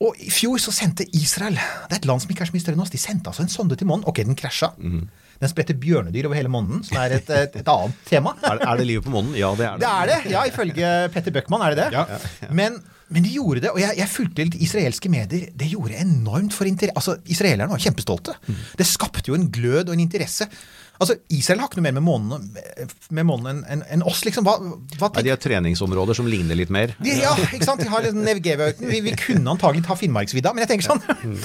Og 0.00 0.16
i 0.24 0.30
fjor 0.32 0.56
så 0.62 0.72
sendte 0.72 1.04
Israel, 1.16 1.58
det 1.88 1.98
er 1.98 1.98
et 2.00 2.06
land 2.08 2.22
som 2.22 2.30
ikke 2.32 2.46
er 2.46 2.48
så 2.48 2.54
mye 2.54 2.62
større 2.62 2.78
enn 2.78 2.84
oss, 2.86 2.92
de 2.92 3.00
sendte 3.00 3.28
altså 3.28 3.44
en 3.44 3.52
sonde 3.52 3.76
til 3.76 3.88
månen. 3.88 4.06
Ok, 4.08 4.22
den 4.24 4.38
krasja. 4.38 4.70
Den 4.80 5.48
spredte 5.48 5.76
bjørnedyr 5.80 6.28
over 6.28 6.36
hele 6.36 6.52
månen, 6.52 6.80
som 6.84 6.96
er 7.00 7.18
et, 7.18 7.28
et, 7.32 7.58
et 7.60 7.68
annet 7.68 8.00
tema. 8.08 8.32
Er, 8.44 8.62
er 8.64 8.80
det 8.80 8.86
livet 8.88 9.04
på 9.04 9.12
månen? 9.12 9.34
Ja, 9.36 9.52
det 9.56 9.66
er 9.66 9.76
det. 9.76 9.84
Det 9.84 9.90
er 9.90 10.08
det, 10.10 10.32
ja, 10.32 10.46
ifølge 10.48 10.94
Petter 11.12 11.36
Bøckmann 11.36 11.64
er 11.64 11.76
det 11.76 11.84
det. 11.84 12.00
Ja. 12.00 12.48
Men, 12.56 12.80
men 13.10 13.24
de 13.26 13.32
gjorde 13.34 13.64
det, 13.64 13.70
og 13.74 13.80
jeg, 13.82 13.96
jeg 13.98 14.10
fulgte 14.12 14.44
litt 14.46 14.60
israelske 14.62 15.10
medier. 15.10 15.48
Det 15.58 15.66
gjorde 15.72 15.98
enormt 15.98 16.54
for 16.54 16.68
interesse. 16.70 16.94
Altså, 16.98 17.16
Israelerne 17.32 17.72
var 17.72 17.82
kjempestolte. 17.82 18.36
Det 18.78 18.86
skapte 18.86 19.32
jo 19.32 19.38
en 19.38 19.48
glød 19.50 19.90
og 19.90 19.96
en 19.96 20.04
interesse. 20.04 20.46
Altså, 21.00 21.16
Israel 21.32 21.62
har 21.62 21.70
ikke 21.70 21.80
noe 21.80 21.86
mer 21.88 21.96
med 21.96 22.04
månen, 23.24 23.62
enn 23.64 23.80
en, 23.80 23.82
en 23.96 24.04
oss, 24.06 24.20
liksom. 24.26 24.44
Hva, 24.46 24.58
hva 25.00 25.10
Nei, 25.16 25.24
de 25.26 25.32
har 25.32 25.40
treningsområder 25.40 26.18
som 26.18 26.28
ligner 26.28 26.58
litt 26.60 26.70
mer. 26.70 26.92
de, 27.00 27.14
ja, 27.22 27.32
ikke 27.48 27.66
sant? 27.66 27.80
De 27.80 27.88
har 27.90 28.04
liksom 28.04 28.20
Nevgevauten. 28.26 28.86
Vi, 28.92 29.00
vi 29.08 29.14
kunne 29.18 29.56
antagelig 29.56 29.86
ta 29.88 29.96
Finnmarksvidda, 29.98 30.52
men 30.54 30.66
jeg 30.66 30.74
tenker 30.74 30.92
sånn 30.92 31.38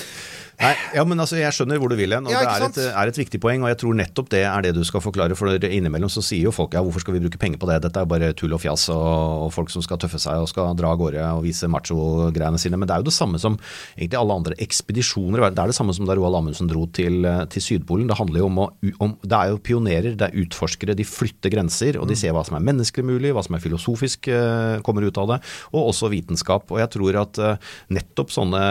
Nei, 0.62 0.72
ja, 0.96 1.04
men 1.08 1.20
altså, 1.20 1.38
Jeg 1.40 1.52
skjønner 1.56 1.80
hvor 1.82 1.92
du 1.92 1.98
vil 2.00 2.16
hen, 2.16 2.28
og 2.28 2.32
Ja, 2.32 2.42
det 2.46 2.54
er 2.54 2.66
et, 2.70 2.80
er 2.88 3.12
et 3.12 3.20
viktig 3.20 3.40
poeng. 3.44 3.64
og 3.66 3.72
Jeg 3.72 3.80
tror 3.82 3.98
nettopp 3.98 4.30
det 4.32 4.44
er 4.48 4.66
det 4.66 4.74
du 4.78 4.84
skal 4.88 5.04
forklare. 5.04 5.36
For 5.38 5.52
innimellom 5.52 6.12
så 6.12 6.24
sier 6.24 6.48
jo 6.48 6.54
folk 6.56 6.76
ja, 6.76 6.84
hvorfor 6.86 7.04
skal 7.04 7.18
vi 7.18 7.24
bruke 7.26 7.40
penger 7.42 7.60
på 7.62 7.70
det, 7.70 7.82
dette 7.84 8.02
er 8.02 8.10
bare 8.10 8.32
tull 8.38 8.56
og 8.56 8.62
fjas 8.64 8.88
og, 8.94 9.52
folk 9.56 9.72
som 9.74 9.84
skal 9.86 10.00
tøffe 10.02 10.20
seg 10.22 10.42
og 10.42 10.50
skal 10.52 10.74
dra 10.78 10.94
av 10.94 11.00
gårde 11.00 11.24
og 11.38 11.44
vise 11.46 11.68
macho-greiene 11.72 12.60
sine. 12.62 12.80
Men 12.80 12.90
det 12.90 12.96
er 12.96 13.04
jo 13.04 13.10
det 13.10 13.16
samme 13.16 13.42
som 13.42 13.58
egentlig 13.96 14.20
alle 14.20 14.40
andre 14.40 14.58
ekspedisjoner 14.64 15.42
i 15.42 15.46
verden. 15.46 15.58
Det 15.60 15.66
er 15.66 15.74
det 15.74 15.78
samme 15.78 15.96
som 15.98 16.08
da 16.08 16.16
Roald 16.18 16.40
Amundsen 16.40 16.72
dro 16.72 16.86
til, 16.96 17.20
eh, 17.28 17.44
til 17.52 17.66
Sydpolen. 17.66 18.08
Det 18.12 18.20
handler 18.20 18.44
jo 18.44 18.50
om 18.52 18.64
å 18.66 18.70
om, 19.02 19.16
Det 19.26 19.34
er 19.34 19.50
jo 19.50 19.58
pionerer, 19.58 20.16
det 20.16 20.28
er 20.30 20.40
utforskere. 20.44 20.96
De 20.96 21.04
flytter 21.04 21.52
grenser, 21.52 21.98
og 22.00 22.08
de 22.08 22.16
ser 22.16 22.34
hva 22.36 22.46
som 22.46 22.56
er 22.58 22.66
menneskelig 22.66 23.06
mulig, 23.06 23.34
hva 23.34 23.44
som 23.44 23.56
er 23.56 23.64
filosofisk 23.64 24.30
eh, 24.30 24.80
kommer 24.86 25.06
ut 25.06 25.18
av 25.18 25.28
det, 25.34 25.40
og 25.74 25.92
også 25.92 26.10
vitenskap. 26.14 26.70
Og 26.72 26.80
jeg 26.80 26.92
tror 26.96 27.20
at 27.22 27.40
eh, 27.40 27.58
nettopp 27.96 28.34
sånne 28.34 28.64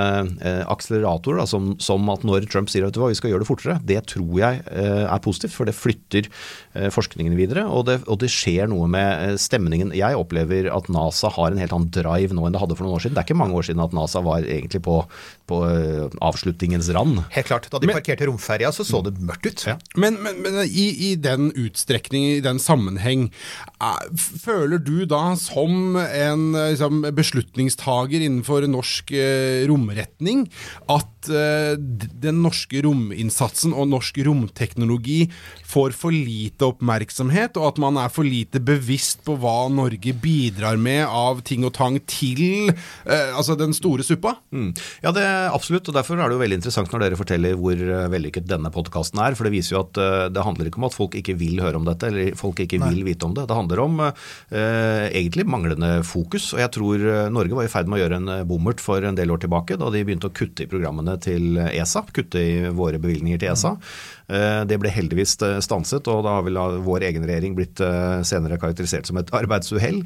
akseleratorer 0.70 1.42
da, 1.42 1.46
som 1.48 1.73
som, 1.82 2.08
at 2.12 2.24
når 2.26 2.48
Trump 2.50 2.70
sier 2.72 2.86
at 2.86 2.98
vi 2.98 3.16
skal 3.16 3.32
gjøre 3.32 3.44
det 3.44 3.48
fortere, 3.48 3.76
det 3.86 4.00
tror 4.10 4.32
jeg 4.40 4.62
eh, 4.70 5.04
er 5.04 5.22
positivt. 5.24 5.54
For 5.54 5.68
det 5.68 5.76
flytter 5.76 6.28
eh, 6.28 6.90
forskningen 6.94 7.36
videre, 7.38 7.66
og 7.68 7.86
det, 7.88 8.00
og 8.10 8.20
det, 8.22 8.30
skjer 8.34 8.70
noe 8.70 8.88
med 8.90 9.10
eh, 9.12 9.36
stemningen. 9.40 9.92
Jeg 9.96 10.18
opplever 10.18 10.70
at 10.72 10.90
NASA 10.92 11.30
har 11.34 11.52
en 11.52 11.60
helt 11.60 11.74
annen 11.74 11.92
drive 11.94 12.36
nå 12.36 12.46
enn 12.46 12.56
det 12.56 12.62
hadde 12.62 12.78
for 12.78 12.86
noen 12.86 12.98
år 12.98 13.04
siden. 13.04 13.16
Det 13.16 13.24
er 13.24 13.28
ikke 13.28 13.40
mange 13.40 13.58
år 13.58 13.68
siden 13.68 13.84
at 13.84 13.96
NASA 13.96 14.22
var 14.24 14.44
egentlig 14.44 14.82
på, 14.84 15.00
på 15.50 15.60
avslutningens 16.24 16.90
rand. 16.96 17.22
Helt 17.34 17.50
klart. 17.50 17.68
Da 17.72 17.80
de 17.82 17.90
men, 17.90 17.98
parkerte 17.98 18.28
romferja, 18.30 18.72
så 18.74 18.86
så 18.86 19.02
det 19.04 19.16
mørkt 19.22 19.48
ut. 19.48 19.66
Ja. 19.68 19.76
Men, 20.00 20.18
men, 20.24 20.40
men 20.44 20.60
i, 20.64 20.88
i, 21.10 21.14
den 21.20 21.50
utstrekning, 21.52 22.26
i 22.36 22.44
den 22.44 22.60
sammenheng, 22.62 23.28
føler 24.18 24.80
du 24.82 25.04
da 25.08 25.34
som 25.38 25.96
en 26.00 26.46
liksom, 26.54 27.04
beslutningstager 27.16 28.24
innenfor 28.24 28.66
norsk 28.70 29.12
romretning 29.68 30.46
at 30.92 31.30
den 31.76 32.42
norske 32.44 32.82
rominnsatsen 32.84 33.74
og 33.74 33.88
norsk 33.92 34.20
romteknologi 34.26 35.24
får 35.68 35.94
for 35.96 36.14
lite 36.14 36.68
oppmerksomhet, 36.68 37.58
og 37.60 37.72
at 37.72 37.80
man 37.82 37.98
er 38.00 38.12
for 38.12 38.26
lite 38.26 38.62
bevisst 38.64 39.24
på 39.26 39.36
hva 39.40 39.68
Norge 39.72 40.14
bidrar 40.20 40.78
med 40.80 41.04
av 41.06 41.42
ting 41.46 41.64
og 41.66 41.74
tang 41.76 41.98
til 42.10 42.70
altså 43.06 43.56
den 43.58 43.74
store 43.76 44.04
suppa? 44.06 44.36
Mm. 44.54 44.72
Ja, 45.04 45.12
det 45.14 45.24
er 45.24 45.54
absolutt. 45.54 45.88
og 45.88 45.96
Derfor 45.96 46.18
er 46.18 46.28
det 46.28 46.36
jo 46.36 46.42
veldig 46.42 46.58
interessant 46.60 46.92
når 46.92 47.06
dere 47.06 47.18
forteller 47.18 47.58
hvor 47.58 47.78
vellykket 48.12 48.48
denne 48.48 48.72
podkasten 48.74 49.20
er. 49.22 49.36
For 49.36 49.46
det 49.46 49.54
viser 49.54 49.76
jo 49.76 49.82
at 49.84 50.00
det 50.34 50.44
handler 50.46 50.70
ikke 50.70 50.80
om 50.82 50.88
at 50.88 50.96
folk 50.96 51.16
ikke 51.18 51.36
vil 51.40 51.62
høre 51.62 51.80
om 51.80 51.86
dette, 51.88 52.10
eller 52.10 52.38
folk 52.38 52.62
ikke 52.64 52.80
Nei. 52.82 52.90
vil 52.92 53.06
vite 53.08 53.28
om 53.28 53.34
det. 53.36 53.46
Det 53.50 53.58
handler 53.58 53.84
om 53.84 54.00
uh, 54.04 54.12
egentlig 54.54 55.46
manglende 55.50 55.96
fokus. 56.06 56.52
Og 56.56 56.62
jeg 56.62 56.72
tror 56.76 57.06
Norge 57.34 57.58
var 57.58 57.68
i 57.68 57.72
ferd 57.72 57.90
med 57.90 57.98
å 57.98 58.04
gjøre 58.04 58.20
en 58.20 58.32
bommert 58.48 58.82
for 58.82 59.04
en 59.04 59.18
del 59.18 59.32
år 59.34 59.44
tilbake, 59.44 59.78
da 59.80 59.90
de 59.92 60.04
begynte 60.06 60.30
å 60.30 60.34
kutte 60.34 60.64
i 60.64 60.70
programmene 60.70 61.16
til 61.22 61.53
ESA. 61.58 62.04
Kutte 62.14 62.40
i 62.40 62.68
våre 62.74 63.00
bevilgninger 63.02 63.40
til 63.40 63.52
ESA. 63.52 63.74
Mm. 63.74 64.10
Det 64.64 64.78
ble 64.80 64.88
heldigvis 64.88 65.34
stanset, 65.60 66.06
og 66.08 66.22
da 66.24 66.38
har 66.38 66.44
vel 66.46 66.56
vår 66.86 67.04
egen 67.10 67.26
regjering 67.28 67.52
blitt 67.58 67.80
senere 68.24 68.56
karakterisert 68.56 69.04
som 69.04 69.18
et 69.20 69.28
arbeidsuhell. 69.40 69.98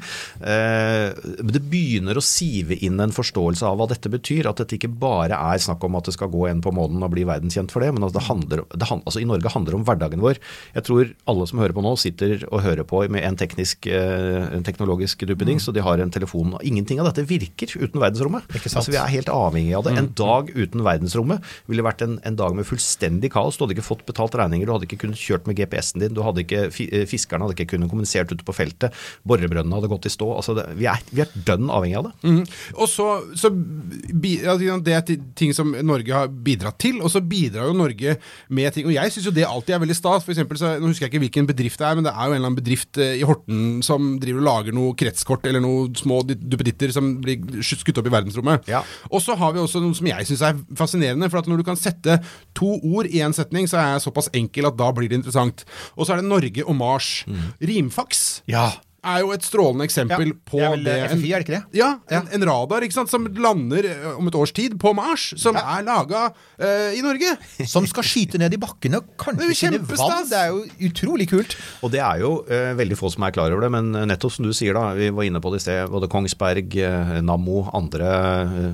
Det 0.43 1.61
begynner 1.71 2.19
å 2.19 2.23
sive 2.23 2.75
inn 2.83 2.99
en 2.99 3.15
forståelse 3.15 3.63
av 3.63 3.79
hva 3.79 3.87
dette 3.87 4.11
betyr. 4.11 4.49
At 4.49 4.59
dette 4.59 4.75
ikke 4.75 4.91
bare 4.91 5.39
er 5.39 5.63
snakk 5.63 5.85
om 5.87 5.95
at 5.95 6.09
det 6.09 6.17
skal 6.17 6.31
gå 6.33 6.49
en 6.49 6.59
på 6.63 6.73
månen 6.75 7.05
og 7.05 7.13
bli 7.13 7.23
verdenskjent 7.29 7.71
for 7.71 7.85
det, 7.85 7.93
men 7.95 8.03
at 8.09 8.15
det 8.17 8.25
handler, 8.27 8.65
det, 8.73 8.89
altså 8.91 9.23
i 9.23 9.27
Norge 9.29 9.53
handler 9.53 9.75
det 9.75 9.79
om 9.79 9.87
hverdagen 9.87 10.25
vår. 10.25 10.41
Jeg 10.75 10.87
tror 10.89 11.13
alle 11.31 11.47
som 11.49 11.63
hører 11.63 11.77
på 11.77 11.85
nå, 11.85 11.95
sitter 12.03 12.43
og 12.49 12.63
hører 12.65 12.87
på 12.87 13.05
med 13.11 13.23
en, 13.23 13.39
teknisk, 13.39 13.87
en 13.87 14.67
teknologisk 14.67 15.23
duppedings, 15.29 15.69
og 15.69 15.77
de 15.77 15.85
har 15.85 16.03
en 16.03 16.13
telefon. 16.13 16.57
Ingenting 16.59 16.99
av 16.99 17.09
dette 17.09 17.27
virker 17.29 17.71
uten 17.77 18.01
verdensrommet. 18.01 18.51
Altså, 18.59 18.91
vi 18.91 18.99
er 18.99 19.15
helt 19.15 19.31
avhengig 19.33 19.75
av 19.77 19.87
det. 19.87 19.95
En 19.95 20.09
mm. 20.09 20.15
dag 20.19 20.51
uten 20.55 20.85
verdensrommet 20.85 21.38
ville 21.69 21.85
vært 21.85 22.03
en, 22.05 22.17
en 22.27 22.39
dag 22.39 22.55
med 22.57 22.67
fullstendig 22.67 23.31
kaos. 23.33 23.57
Du 23.57 23.65
hadde 23.65 23.77
ikke 23.77 23.87
fått 23.87 24.05
betalt 24.07 24.37
regninger, 24.39 24.67
du 24.67 24.75
hadde 24.75 24.89
ikke 24.89 25.01
kunnet 25.05 25.19
kjørt 25.19 25.47
med 25.49 25.59
GPS-en 25.59 26.03
din, 26.03 26.15
du 26.15 26.23
hadde 26.25 26.43
ikke, 26.45 26.67
eh, 26.69 27.05
fiskerne 27.09 27.45
hadde 27.45 27.57
ikke 27.57 27.75
kunnet 27.75 27.91
kommunisert 27.91 28.31
ute 28.33 28.45
på 28.45 28.55
feltet, 28.55 28.95
borebrønnene 29.27 29.79
hadde 29.79 29.91
gått 29.91 30.09
i 30.09 30.13
stå. 30.13 30.29
Altså 30.35 30.55
det, 30.57 30.67
vi, 30.79 30.87
er, 30.89 31.03
vi, 31.11 31.23
er, 31.25 31.33
dønn 31.47 31.71
avhengig 31.73 31.99
av 31.99 32.09
det. 32.09 32.13
Mm. 32.29 32.41
Og 32.77 32.89
så, 32.91 33.07
så 33.39 33.51
Det 33.51 34.95
er 34.95 35.05
ting 35.39 35.53
som 35.55 35.71
Norge 35.85 36.15
har 36.15 36.29
bidratt 36.29 36.79
til, 36.81 36.99
og 37.03 37.11
så 37.13 37.21
bidrar 37.25 37.69
jo 37.69 37.77
Norge 37.77 38.17
med 38.49 38.73
ting. 38.75 38.87
Og 38.89 38.95
jeg 38.95 39.13
syns 39.13 39.29
jo 39.29 39.35
det 39.35 39.47
alltid 39.47 39.77
er 39.77 39.83
veldig 39.83 39.97
stas. 39.97 40.25
For 40.25 40.33
eksempel, 40.33 40.59
så, 40.59 40.75
nå 40.79 40.91
husker 40.91 41.07
jeg 41.07 41.13
ikke 41.13 41.23
hvilken 41.25 41.49
bedrift 41.49 41.81
det 41.81 41.87
er, 41.87 41.97
men 41.97 42.07
det 42.07 42.13
er 42.13 42.25
jo 42.25 42.33
en 42.33 42.39
eller 42.39 42.51
annen 42.51 42.59
bedrift 42.59 42.99
eh, 43.01 43.17
i 43.19 43.25
Horten 43.27 43.83
som 43.85 44.15
driver 44.21 44.43
og 44.43 44.47
lager 44.49 44.75
noe 44.75 44.95
kretskort 44.99 45.47
eller 45.49 45.63
noe 45.63 45.87
små 45.97 46.21
duppeditter 46.27 46.93
som 46.95 47.15
blir 47.23 47.63
skutt 47.65 48.01
opp 48.01 48.09
i 48.09 48.13
verdensrommet. 48.13 48.69
Ja. 48.69 48.83
Og 49.09 49.23
så 49.23 49.37
har 49.39 49.55
vi 49.55 49.63
også 49.63 49.81
noe 49.83 49.97
som 49.97 50.09
jeg 50.09 50.27
syns 50.29 50.45
er 50.45 50.59
fascinerende. 50.79 51.28
For 51.31 51.41
at 51.41 51.49
når 51.49 51.61
du 51.61 51.67
kan 51.67 51.79
sette 51.79 52.19
to 52.57 52.75
ord 52.81 53.09
i 53.09 53.23
en 53.25 53.35
setning, 53.35 53.69
så 53.69 53.79
er 53.79 53.95
jeg 53.95 54.05
såpass 54.07 54.31
enkel 54.37 54.69
at 54.69 54.77
da 54.79 54.91
blir 54.95 55.11
det 55.11 55.21
interessant. 55.21 55.65
Og 55.95 56.05
så 56.05 56.15
er 56.15 56.21
det 56.21 56.29
Norge 56.29 56.65
og 56.65 56.77
Mars. 56.79 57.23
Mm. 57.27 57.49
Rimfaks. 57.71 58.27
Ja 58.49 58.69
er 59.05 59.21
jo 59.23 59.31
et 59.33 59.45
strålende 59.45 59.85
eksempel 59.87 60.31
ja, 60.31 60.37
på 60.49 60.59
det. 60.59 60.83
det 60.85 60.95
FFI, 61.11 61.31
er 61.31 61.41
det 61.41 61.45
ikke 61.45 61.55
det? 61.55 61.79
Ja, 61.79 61.89
en, 62.11 62.27
en, 62.35 62.45
radar 62.49 62.83
ikke 62.85 62.97
sant, 62.97 63.11
som 63.11 63.27
lander 63.39 63.87
eh, 63.87 64.07
om 64.15 64.27
et 64.29 64.37
års 64.37 64.53
tid 64.55 64.75
på 64.81 64.93
Mars, 64.97 65.29
som 65.39 65.57
ja. 65.57 65.63
er 65.77 65.85
laga 65.87 66.25
uh, 66.31 66.65
eh, 66.65 66.97
i 66.99 67.03
Norge. 67.05 67.35
Som 67.69 67.85
skal 67.87 68.05
skyte 68.07 68.39
ned 68.41 68.53
i 68.55 68.59
bakkene 68.59 68.99
og 69.01 69.11
kanskje 69.19 69.49
finne 69.53 69.79
vann. 69.85 70.25
Det 70.29 70.37
er 70.37 70.49
jo 70.51 70.87
utrolig 70.89 71.27
kult. 71.29 71.55
Og 71.85 71.91
det 71.93 72.01
er 72.03 72.21
jo 72.23 72.31
uh, 72.47 72.71
veldig 72.79 72.97
få 72.97 73.11
som 73.13 73.25
er 73.25 73.33
klar 73.35 73.51
over 73.53 73.65
det, 73.65 73.71
men 73.73 73.91
nettopp 74.09 74.33
som 74.33 74.47
du 74.47 74.53
sier, 74.55 74.75
da, 74.77 74.93
vi 74.97 75.09
var 75.13 75.27
inne 75.27 75.41
på 75.43 75.51
det 75.53 75.61
i 75.61 75.65
sted, 75.65 75.81
både 75.91 76.09
Kongsberg, 76.11 76.75
uh, 76.79 77.13
Nammo, 77.25 77.61
andre 77.75 78.09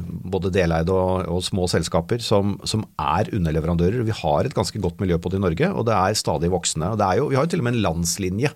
både 0.06 0.52
deleide 0.54 0.94
og, 0.94 1.26
og, 1.32 1.44
små 1.46 1.68
selskaper 1.72 2.24
som, 2.24 2.56
som, 2.68 2.86
er 3.02 3.30
underleverandører. 3.36 4.06
Vi 4.08 4.16
har 4.16 4.48
et 4.48 4.56
ganske 4.56 4.80
godt 4.82 5.02
miljø 5.04 5.18
på 5.22 5.32
det 5.32 5.40
i 5.40 5.44
Norge, 5.44 5.72
og 5.74 5.88
det 5.90 5.96
er 5.98 6.18
stadig 6.18 6.52
voksende. 6.54 6.94
Og 6.94 7.02
det 7.02 7.08
er 7.08 7.20
jo, 7.20 7.30
vi 7.32 7.38
har 7.38 7.48
jo 7.48 7.54
til 7.54 7.64
og 7.64 7.68
med 7.68 7.76
en 7.76 7.84
landslinje 7.86 8.52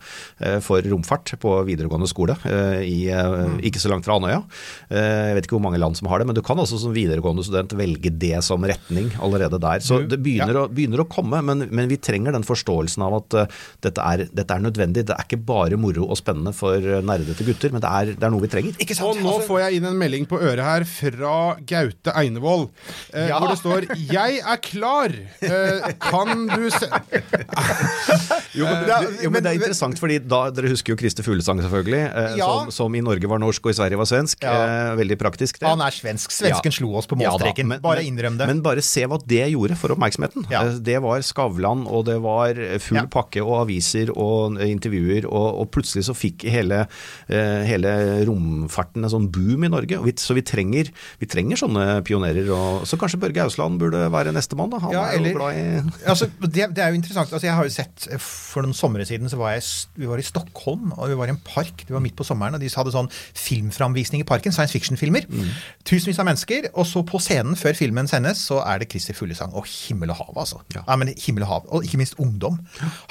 for 0.66 0.86
romfart 0.90 1.34
på 1.42 1.59
videregående 1.67 2.10
skole, 2.10 2.36
eh, 2.48 2.82
i, 2.86 3.00
eh, 3.10 3.58
ikke 3.69 3.82
så 3.82 3.91
langt 3.91 4.08
fra 4.08 4.17
Andøya. 4.19 4.41
Eh, 4.89 5.30
jeg 5.30 5.38
vet 5.38 5.48
ikke 5.48 5.58
hvor 5.58 5.65
mange 5.67 5.82
land 5.82 5.98
som 6.00 6.10
har 6.12 6.22
det, 6.22 6.30
men 6.30 6.38
du 6.38 6.43
kan 6.45 6.60
også 6.60 6.80
som 6.82 6.95
videregående 6.95 7.45
student 7.45 7.76
velge 7.80 8.12
det 8.12 8.43
som 8.45 8.63
retning 8.63 9.12
allerede 9.19 9.60
der. 9.62 9.84
Så 9.86 10.02
det 10.08 10.22
begynner, 10.24 10.56
ja. 10.56 10.65
å, 10.65 10.72
begynner 10.72 11.04
å, 11.04 11.10
komme, 11.10 11.41
men, 11.45 11.67
men, 11.69 11.89
vi 11.89 11.98
trenger 11.98 12.36
den 12.36 12.45
forståelsen 12.45 13.06
av 13.06 13.19
at 13.22 13.38
dette 13.82 14.04
er, 14.04 14.28
dette 14.30 14.54
er, 14.54 14.63
nødvendig. 14.63 15.06
Det 15.10 15.15
er 15.15 15.26
ikke 15.26 15.41
bare 15.48 15.80
moro 15.80 16.10
og 16.10 16.19
spennende 16.19 16.54
for 16.56 16.78
nerdete 16.80 17.48
gutter, 17.48 17.74
men 17.74 17.84
det 17.84 17.89
er, 17.89 18.13
det 18.15 18.28
er 18.28 18.34
noe 18.34 18.43
vi 18.43 18.52
trenger. 18.52 18.78
Og 19.06 19.22
nå 19.24 19.36
får 19.48 19.63
jeg 19.63 19.80
inn 19.80 19.88
en 19.89 19.98
melding 19.98 20.28
på 20.30 20.39
øret 20.39 20.65
her 20.65 20.86
fra 20.89 21.36
Gaute 21.69 22.13
Einevold, 22.15 22.69
eh, 23.13 23.30
ja. 23.30 23.39
hvor 23.39 23.50
det 23.52 23.60
står 23.60 23.88
'Jeg 23.95 24.39
er 24.39 24.60
klar'. 24.62 25.17
Eh, 25.41 25.93
kan 26.00 26.48
du 26.48 26.69
se 26.69 26.88
jo, 28.60 28.65
men, 28.65 28.89
jo, 29.24 29.30
men 29.30 29.43
det 29.43 29.50
er 29.50 29.58
interessant, 29.58 30.00
fordi 30.00 30.19
da, 30.19 30.50
dere 30.54 30.69
husker 30.69 30.93
jo 30.93 30.98
Christer 31.00 31.24
Fuglesang 31.26 31.49
sang, 31.50 31.62
selvfølgelig. 31.64 32.02
Eh, 32.08 32.38
ja. 32.40 32.48
Som, 32.48 32.72
som, 32.74 32.96
i 32.98 33.02
Norge 33.06 33.30
var 33.30 33.42
norsk 33.42 33.68
og 33.68 33.74
i 33.74 33.78
Sverige 33.78 34.00
var 34.00 34.10
svensk. 34.10 34.46
Ja. 34.46 34.54
Eh, 34.64 34.92
veldig 35.00 35.18
praktisk, 35.22 35.60
det. 35.60 35.68
Han 35.70 35.84
er 35.84 35.96
svensk. 35.96 36.34
Svensken 36.34 36.76
slo 36.76 36.94
oss 37.00 37.10
på 37.10 37.18
målstreken. 37.20 37.70
Men, 37.70 37.84
bare 37.84 38.06
innrøm 38.08 38.40
det. 38.40 38.48
Men 38.50 38.64
bare 38.66 38.84
se 38.86 39.06
hva 39.10 39.20
det 39.24 39.44
gjorde 39.54 39.78
for 39.80 39.96
oppmerksomheten. 39.96 40.48
Eh, 40.50 40.72
det 40.86 41.00
var 41.04 41.26
Skavlan, 41.26 41.86
og 41.90 42.06
det 42.10 42.20
var 42.24 42.60
full 42.84 43.10
pakke 43.12 43.44
og 43.46 43.64
aviser 43.64 44.14
og 44.14 44.60
intervjuer, 44.64 45.28
og, 45.30 45.48
og 45.64 45.70
plutselig 45.74 46.06
så 46.08 46.16
fikk 46.18 46.46
hele, 46.50 46.84
hele, 47.30 47.94
romfarten 48.28 49.06
en 49.06 49.12
sånn 49.12 49.30
boom 49.34 49.66
i 49.66 49.72
Norge. 49.72 50.00
Vi, 50.06 50.16
så 50.22 50.36
vi 50.38 50.46
trenger, 50.46 50.92
vi 51.22 51.30
trenger, 51.30 51.60
sånne 51.60 52.02
pionerer. 52.08 52.50
Og, 52.56 52.86
så 52.90 53.00
kanskje 53.00 53.22
Børge 53.22 53.44
Ausland 53.46 53.80
burde 53.82 54.06
være 54.14 54.34
nestemann, 54.36 54.72
da. 54.74 54.82
Han 54.86 54.98
er 55.00 55.18
jo 55.18 55.36
glad 55.38 55.60
i 55.60 55.66
altså, 56.12 56.30
det, 56.44 56.70
det, 56.76 56.84
er 56.84 56.94
jo 56.94 57.00
interessant. 57.00 57.32
Altså, 57.34 57.48
jeg 57.48 57.56
har 57.56 57.68
jo 57.68 57.74
sett 57.74 58.08
For 58.20 58.66
noen 58.66 58.78
somre 58.78 59.06
siden 59.08 59.32
så 59.32 59.40
var 59.40 59.56
jeg, 59.56 59.66
vi 60.00 60.10
var 60.10 60.22
i 60.22 60.26
Stockholm, 60.26 60.94
og 60.96 61.10
vi 61.12 61.18
var 61.20 61.30
i 61.30 61.36
en 61.36 61.38
park. 61.45 61.86
Det 61.88 61.95
var 61.95 62.04
midt 62.04 62.17
på 62.19 62.28
sommeren, 62.28 62.58
og 62.58 62.63
de 62.63 62.71
hadde 62.73 62.93
sånn 62.95 63.12
filmframvisning 63.38 64.23
i 64.23 64.28
parken. 64.28 64.56
Science 64.56 64.75
fiction-filmer. 64.75 65.28
Mm. 65.30 65.52
Tusenvis 65.88 66.21
av 66.21 66.30
mennesker. 66.30 66.71
Og 66.73 66.88
så 66.89 67.04
på 67.08 67.21
scenen, 67.23 67.58
før 67.60 67.78
filmen 67.78 68.10
sendes, 68.12 68.45
så 68.49 68.62
er 68.65 68.82
det 68.82 68.89
Christer 68.91 69.17
Fuglesang. 69.17 69.54
Og 69.58 69.67
himmel 69.69 70.13
og 70.13 70.21
hav, 70.23 70.34
altså. 70.45 70.63
Ja. 70.75 70.86
ja. 70.88 70.99
men 70.99 71.13
himmel 71.17 71.47
Og 71.47 71.54
hav, 71.54 71.69
og 71.69 71.86
ikke 71.86 72.02
minst 72.02 72.19
ungdom. 72.19 72.60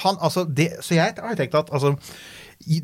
Han, 0.03 0.19
altså, 0.21 0.45
det, 0.45 0.71
så 0.85 0.97
jeg 0.97 1.15
har 1.17 1.39
tenkt 1.39 1.57
at 1.57 1.73
altså, 1.73 1.95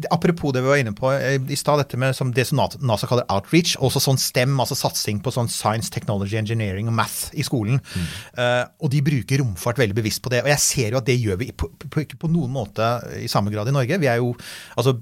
Apropos 0.10 0.54
det 0.56 0.62
vi 0.64 0.70
var 0.72 0.80
inne 0.80 0.94
på 0.96 1.10
eh, 1.12 1.36
i 1.52 1.58
stad, 1.60 1.82
dette 1.82 1.98
med 2.00 2.16
det 2.36 2.46
som 2.48 2.62
NASA 2.62 3.10
kaller 3.10 3.28
outreach, 3.28 3.74
også 3.84 4.00
sånn 4.00 4.20
STEM, 4.22 4.54
altså 4.64 4.78
satsing 4.80 5.20
på 5.20 5.34
sånn 5.36 5.52
science, 5.52 5.92
technology, 5.92 6.38
engineering 6.40 6.88
og 6.88 6.96
math 6.96 7.36
i 7.36 7.44
skolen. 7.44 7.82
Mm. 7.84 8.06
Uh, 8.40 8.64
og 8.80 8.94
de 8.94 9.04
bruker 9.04 9.44
romfart 9.44 9.82
veldig 9.84 9.98
bevisst 9.98 10.24
på 10.24 10.32
det. 10.32 10.46
Og 10.46 10.52
jeg 10.54 10.64
ser 10.64 10.96
jo 10.96 11.02
at 11.02 11.10
det 11.10 11.18
gjør 11.20 11.42
vi 11.44 11.50
på, 11.52 11.68
på, 11.76 11.92
på, 11.92 12.06
på 12.24 12.32
noen 12.32 12.56
måte 12.56 12.88
i 13.20 13.28
samme 13.32 13.52
grad 13.52 13.68
i 13.68 13.76
Norge. 13.76 14.00
Vi 14.00 14.10
er 14.10 14.24
jo 14.24 14.32
altså 14.80 14.96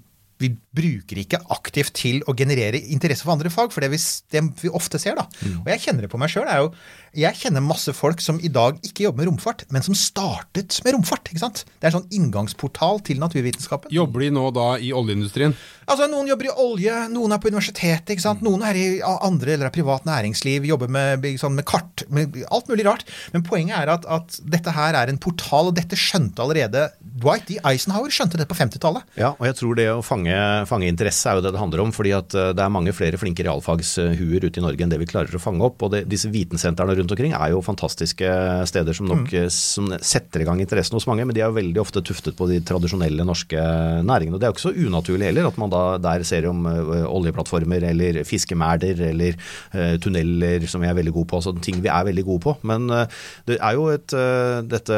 vi 0.44 0.52
bruker 0.76 1.22
ikke 1.24 1.40
aktivt 1.54 1.96
til 1.98 2.22
å 2.28 2.36
generere 2.38 2.82
interesse 2.94 3.26
for 3.26 3.36
andre 3.36 3.52
fag, 3.54 3.72
for 3.74 3.86
det 3.86 3.92
vi, 3.94 4.02
det 4.34 4.44
vi 4.62 4.72
ofte 4.74 5.02
ser, 5.02 5.18
da. 5.20 5.28
Mm. 5.42 5.62
Og 5.64 5.72
jeg 5.74 5.84
kjenner 5.88 6.06
det 6.06 6.12
på 6.12 6.20
meg 6.22 6.34
sjøl. 6.34 6.70
Jeg 7.14 7.38
kjenner 7.38 7.62
masse 7.62 7.94
folk 7.94 8.22
som 8.24 8.40
i 8.42 8.50
dag 8.50 8.80
ikke 8.82 9.06
jobber 9.06 9.24
med 9.24 9.30
romfart, 9.32 9.66
men 9.70 9.86
som 9.86 9.96
startet 9.98 10.80
med 10.86 10.96
romfart. 10.98 11.30
ikke 11.30 11.44
sant? 11.44 11.64
Det 11.78 11.88
er 11.88 11.92
en 11.92 12.00
sånn 12.02 12.18
inngangsportal 12.18 13.04
til 13.06 13.22
naturvitenskapen. 13.22 13.94
Jobber 13.94 14.26
de 14.26 14.32
nå 14.34 14.48
da 14.56 14.68
i 14.82 14.90
oljeindustrien? 14.96 15.54
Altså, 15.86 16.08
Noen 16.10 16.30
jobber 16.30 16.48
i 16.50 16.56
olje, 16.64 16.98
noen 17.12 17.36
er 17.36 17.42
på 17.42 17.50
universitetet, 17.54 18.16
ikke 18.16 18.24
sant? 18.24 18.44
noen 18.44 18.64
er 18.66 18.78
i 18.80 18.86
andre 19.04 19.54
deler 19.54 19.70
av 19.70 19.76
privat 19.76 20.08
næringsliv, 20.08 20.66
jobber 20.68 20.92
med, 20.92 21.26
sånn, 21.40 21.58
med 21.58 21.68
kart, 21.70 22.06
med 22.14 22.40
alt 22.50 22.70
mulig 22.72 22.88
rart. 22.88 23.06
Men 23.34 23.46
poenget 23.46 23.78
er 23.80 23.94
at, 23.94 24.08
at, 24.10 24.40
dette 24.44 24.74
her 24.74 24.98
er 24.98 25.12
en 25.12 25.22
portal, 25.22 25.70
og 25.70 25.78
dette 25.78 25.98
skjønte 26.00 26.42
allerede 26.44 26.88
Dwight 27.00 27.48
D. 27.50 27.60
Eisenhower 27.68 28.14
skjønte 28.14 28.40
det 28.42 28.50
på 28.50 28.58
50-tallet. 28.58 29.06
Ja, 29.20 29.34
og 29.38 29.46
jeg 29.48 29.60
tror 29.60 29.78
det 29.78 29.90
å 29.94 30.02
fange 30.02 30.24
fange, 30.24 30.66
fange 30.68 30.88
interesse, 30.88 31.30
er 31.30 31.38
jo 31.38 31.44
det 31.44 31.54
det 31.54 31.62
handler 31.62 31.84
om. 31.84 31.92
fordi 31.92 32.14
at 32.16 32.34
eh, 32.34 32.54
det 32.54 32.64
er 32.64 32.74
mange 32.74 32.94
flere 32.94 33.18
flinke 33.18 33.44
realfagshuer 33.44 34.46
ute 34.46 34.60
i 34.60 34.64
Norge 34.64 34.84
enn 34.84 34.92
det 34.92 35.00
vi 35.00 35.10
klarer 35.10 35.36
å 35.36 35.42
fange 35.42 35.64
opp. 35.64 35.82
Og 35.84 35.92
det, 35.94 36.06
disse 36.10 36.30
vitensentrene 36.32 36.96
rundt 36.96 37.03
omkring 37.12 37.34
er 37.36 37.52
jo 37.52 37.60
fantastiske 37.66 38.30
steder 38.70 38.94
som 38.96 39.10
nok 39.10 39.28
mm. 39.34 39.50
som 39.52 39.92
setter 40.00 40.42
i 40.42 40.48
gang 40.48 40.62
interessen 40.64 40.96
hos 40.96 41.08
mange, 41.10 41.26
men 41.28 41.36
de 41.36 41.42
er 41.44 41.50
jo 41.52 41.58
veldig 41.58 41.82
ofte 41.82 42.02
tuftet 42.06 42.38
på 42.40 42.48
de 42.48 42.62
tradisjonelle 42.64 43.26
norske 43.28 43.60
næringene. 44.08 44.38
Og 44.38 44.40
det 44.42 44.48
er 44.48 44.54
jo 44.54 44.56
ikke 44.56 44.66
så 44.70 44.88
unaturlig 44.88 45.28
heller 45.30 45.50
at 45.50 45.58
man 45.62 45.74
da 45.74 45.84
der 46.04 46.24
ser 46.24 46.48
om 46.50 46.64
eh, 46.70 47.04
oljeplattformer 47.10 47.84
eller 47.90 48.22
fiskemerder 48.28 49.02
eller 49.10 49.36
uh, 49.76 49.98
tunneler 50.04 50.64
som 50.70 50.82
vi 50.84 50.88
er 50.88 50.96
veldig 50.98 51.14
gode 51.16 51.30
på, 51.32 51.40
altså 51.42 51.54
ting 51.64 51.82
vi 51.84 51.92
er 51.92 52.08
veldig 52.08 52.24
gode 52.28 52.44
på. 52.46 52.56
Men 52.70 52.88
uh, 52.94 53.04
det 53.50 53.58
er 53.60 53.78
jo 53.78 53.90
et, 53.94 54.16
uh, 54.16 54.62
dette 54.64 54.98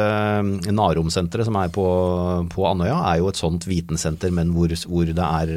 Narom-senteret 0.76 1.48
som 1.48 1.56
er 1.60 1.72
på, 1.74 1.86
på 2.52 2.66
Andøya, 2.68 2.98
er 3.12 3.20
jo 3.22 3.30
et 3.30 3.40
sånt 3.40 3.66
vitensenter, 3.68 4.32
men 4.34 4.52
hvor, 4.54 4.70
hvor 4.90 5.08
det 5.08 5.26
er 5.26 5.54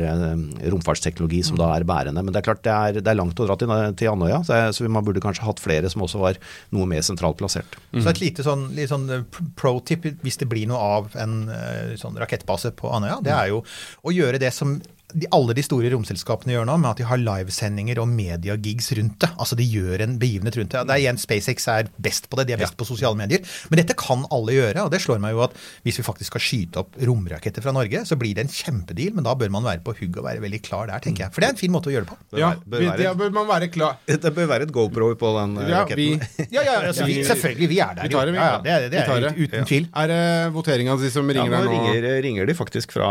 romfartsteknologi 0.71 1.41
som 1.45 1.59
da 1.59 1.69
er 1.75 1.85
bærende. 1.87 2.23
Men 2.23 2.33
det 2.33 2.41
er 2.41 2.47
klart 2.49 2.63
det 2.65 2.73
er, 2.73 2.99
det 3.01 3.11
er 3.11 3.19
langt 3.19 3.39
å 3.39 3.47
dra 3.47 3.57
til, 3.59 3.71
til 3.99 4.11
Andøya, 4.13 4.41
så, 4.47 4.57
jeg- 4.57 4.77
så 4.77 4.89
man 4.89 5.05
burde 5.05 5.21
kanskje 5.23 5.45
hatt 5.45 5.61
flere 5.61 5.89
som 5.91 6.03
også 6.05 6.21
var 6.21 6.38
noe 6.75 6.87
mer 6.89 7.03
sentralt 7.05 7.39
plassert. 7.39 7.77
Så 7.93 8.11
et 8.11 8.21
lite 8.21 8.45
sånn, 8.45 8.69
litt 8.77 8.91
sånn 8.91 9.09
eh, 9.13 9.41
pro-tip 9.59 10.07
hvis 10.23 10.39
det 10.41 10.49
blir 10.51 10.69
noe 10.69 10.79
av 10.99 11.19
en 11.19 11.41
eh, 11.53 11.97
sånn 11.99 12.17
rakettbase 12.19 12.73
på 12.79 12.91
Andøya, 12.93 13.19
det 13.25 13.35
er 13.35 13.51
jo 13.53 13.63
å 14.05 14.15
gjøre 14.15 14.41
det 14.41 14.53
som 14.55 14.77
de, 15.13 15.25
alle 15.33 15.55
de 15.57 15.63
store 15.65 15.89
romselskapene 15.93 16.53
gjør 16.53 16.67
nå, 16.69 16.75
med 16.83 16.89
at 16.91 16.99
de 17.01 17.05
har 17.09 17.17
livesendinger 17.17 17.97
og 18.03 18.07
mediagigs 18.11 18.91
rundt 18.97 19.15
det. 19.23 19.29
Altså 19.41 19.55
de 19.57 19.65
gjør 19.65 20.03
en 20.05 20.17
begivenhet 20.21 20.57
rundt 20.59 20.75
det. 20.75 20.83
Det 20.85 20.95
er 20.95 21.01
igjen 21.01 21.17
SpaceX 21.21 21.65
er 21.73 21.89
best 21.97 22.27
på 22.29 22.37
det, 22.37 22.45
de 22.49 22.53
er 22.53 22.61
best 22.61 22.77
på 22.77 22.85
sosiale 22.85 23.17
medier. 23.17 23.41
Men 23.71 23.81
dette 23.81 23.95
kan 23.97 24.25
alle 24.35 24.53
gjøre, 24.53 24.83
og 24.85 24.91
det 24.93 25.01
slår 25.01 25.21
meg 25.23 25.33
jo 25.33 25.41
at 25.47 25.55
hvis 25.87 25.97
vi 26.01 26.05
faktisk 26.05 26.29
skal 26.33 26.43
skyte 26.45 26.83
opp 26.83 26.99
romraketter 27.09 27.65
fra 27.65 27.73
Norge, 27.73 28.03
så 28.05 28.17
blir 28.21 28.35
det 28.37 28.45
en 28.45 28.53
kjempedeal, 28.53 29.15
men 29.17 29.25
da 29.25 29.33
bør 29.39 29.49
man 29.55 29.65
være 29.65 29.81
på 29.85 29.95
hugg 29.97 30.19
og 30.21 30.27
være 30.29 30.43
veldig 30.45 30.61
klar 30.67 30.91
der, 30.91 31.01
tenker 31.03 31.25
jeg. 31.25 31.33
For 31.33 31.41
det 31.41 31.49
er 31.49 31.55
en 31.55 31.61
fin 31.63 31.73
måte 31.73 31.89
å 31.89 31.95
gjøre 31.95 32.05
det 32.05 32.13
på. 32.13 32.37
Ja, 32.43 32.51
Bør 32.69 32.85
være- 32.85 33.03
ja, 33.07 33.13
bør 33.17 33.31
man 33.33 33.47
være 33.49 33.67
klar 33.73 33.97
Det 34.05 34.31
bør 34.35 34.45
være 34.49 34.67
et 34.67 34.71
GoPro 34.75 35.09
på 35.17 35.29
den 35.39 35.55
ja, 35.65 35.81
Ja, 35.89 35.95
vi. 35.97 36.07
Ja, 36.53 36.61
ja, 36.63 36.75
altså, 36.91 37.05
vi, 37.09 37.17
selvfølgelig, 37.25 37.69
vi 37.71 37.79
er 37.81 37.95
der. 37.97 38.03
Vi 38.05 38.13
tar 38.13 38.25
det, 38.29 38.33
vi. 38.35 38.39
Ja, 38.39 38.61
ja, 38.63 38.77
det, 38.79 38.91
det, 38.91 38.91
det 38.91 38.99
Vi 38.99 39.05
tar 39.09 39.17
er 39.17 39.25
det. 39.25 39.47
uten 39.49 39.65
tvil. 39.69 39.87
Er 40.03 40.07
det 40.13 40.21
voteringa 40.53 40.95
di 41.01 41.09
som 41.13 41.29
Ja, 41.29 41.41
ringer 41.41 41.55
nå 41.57 41.63
nå? 41.65 41.73
ringer, 41.73 42.07
ringer 42.25 42.45
de 42.49 42.55
faktisk 42.57 42.93
fra, 42.93 43.09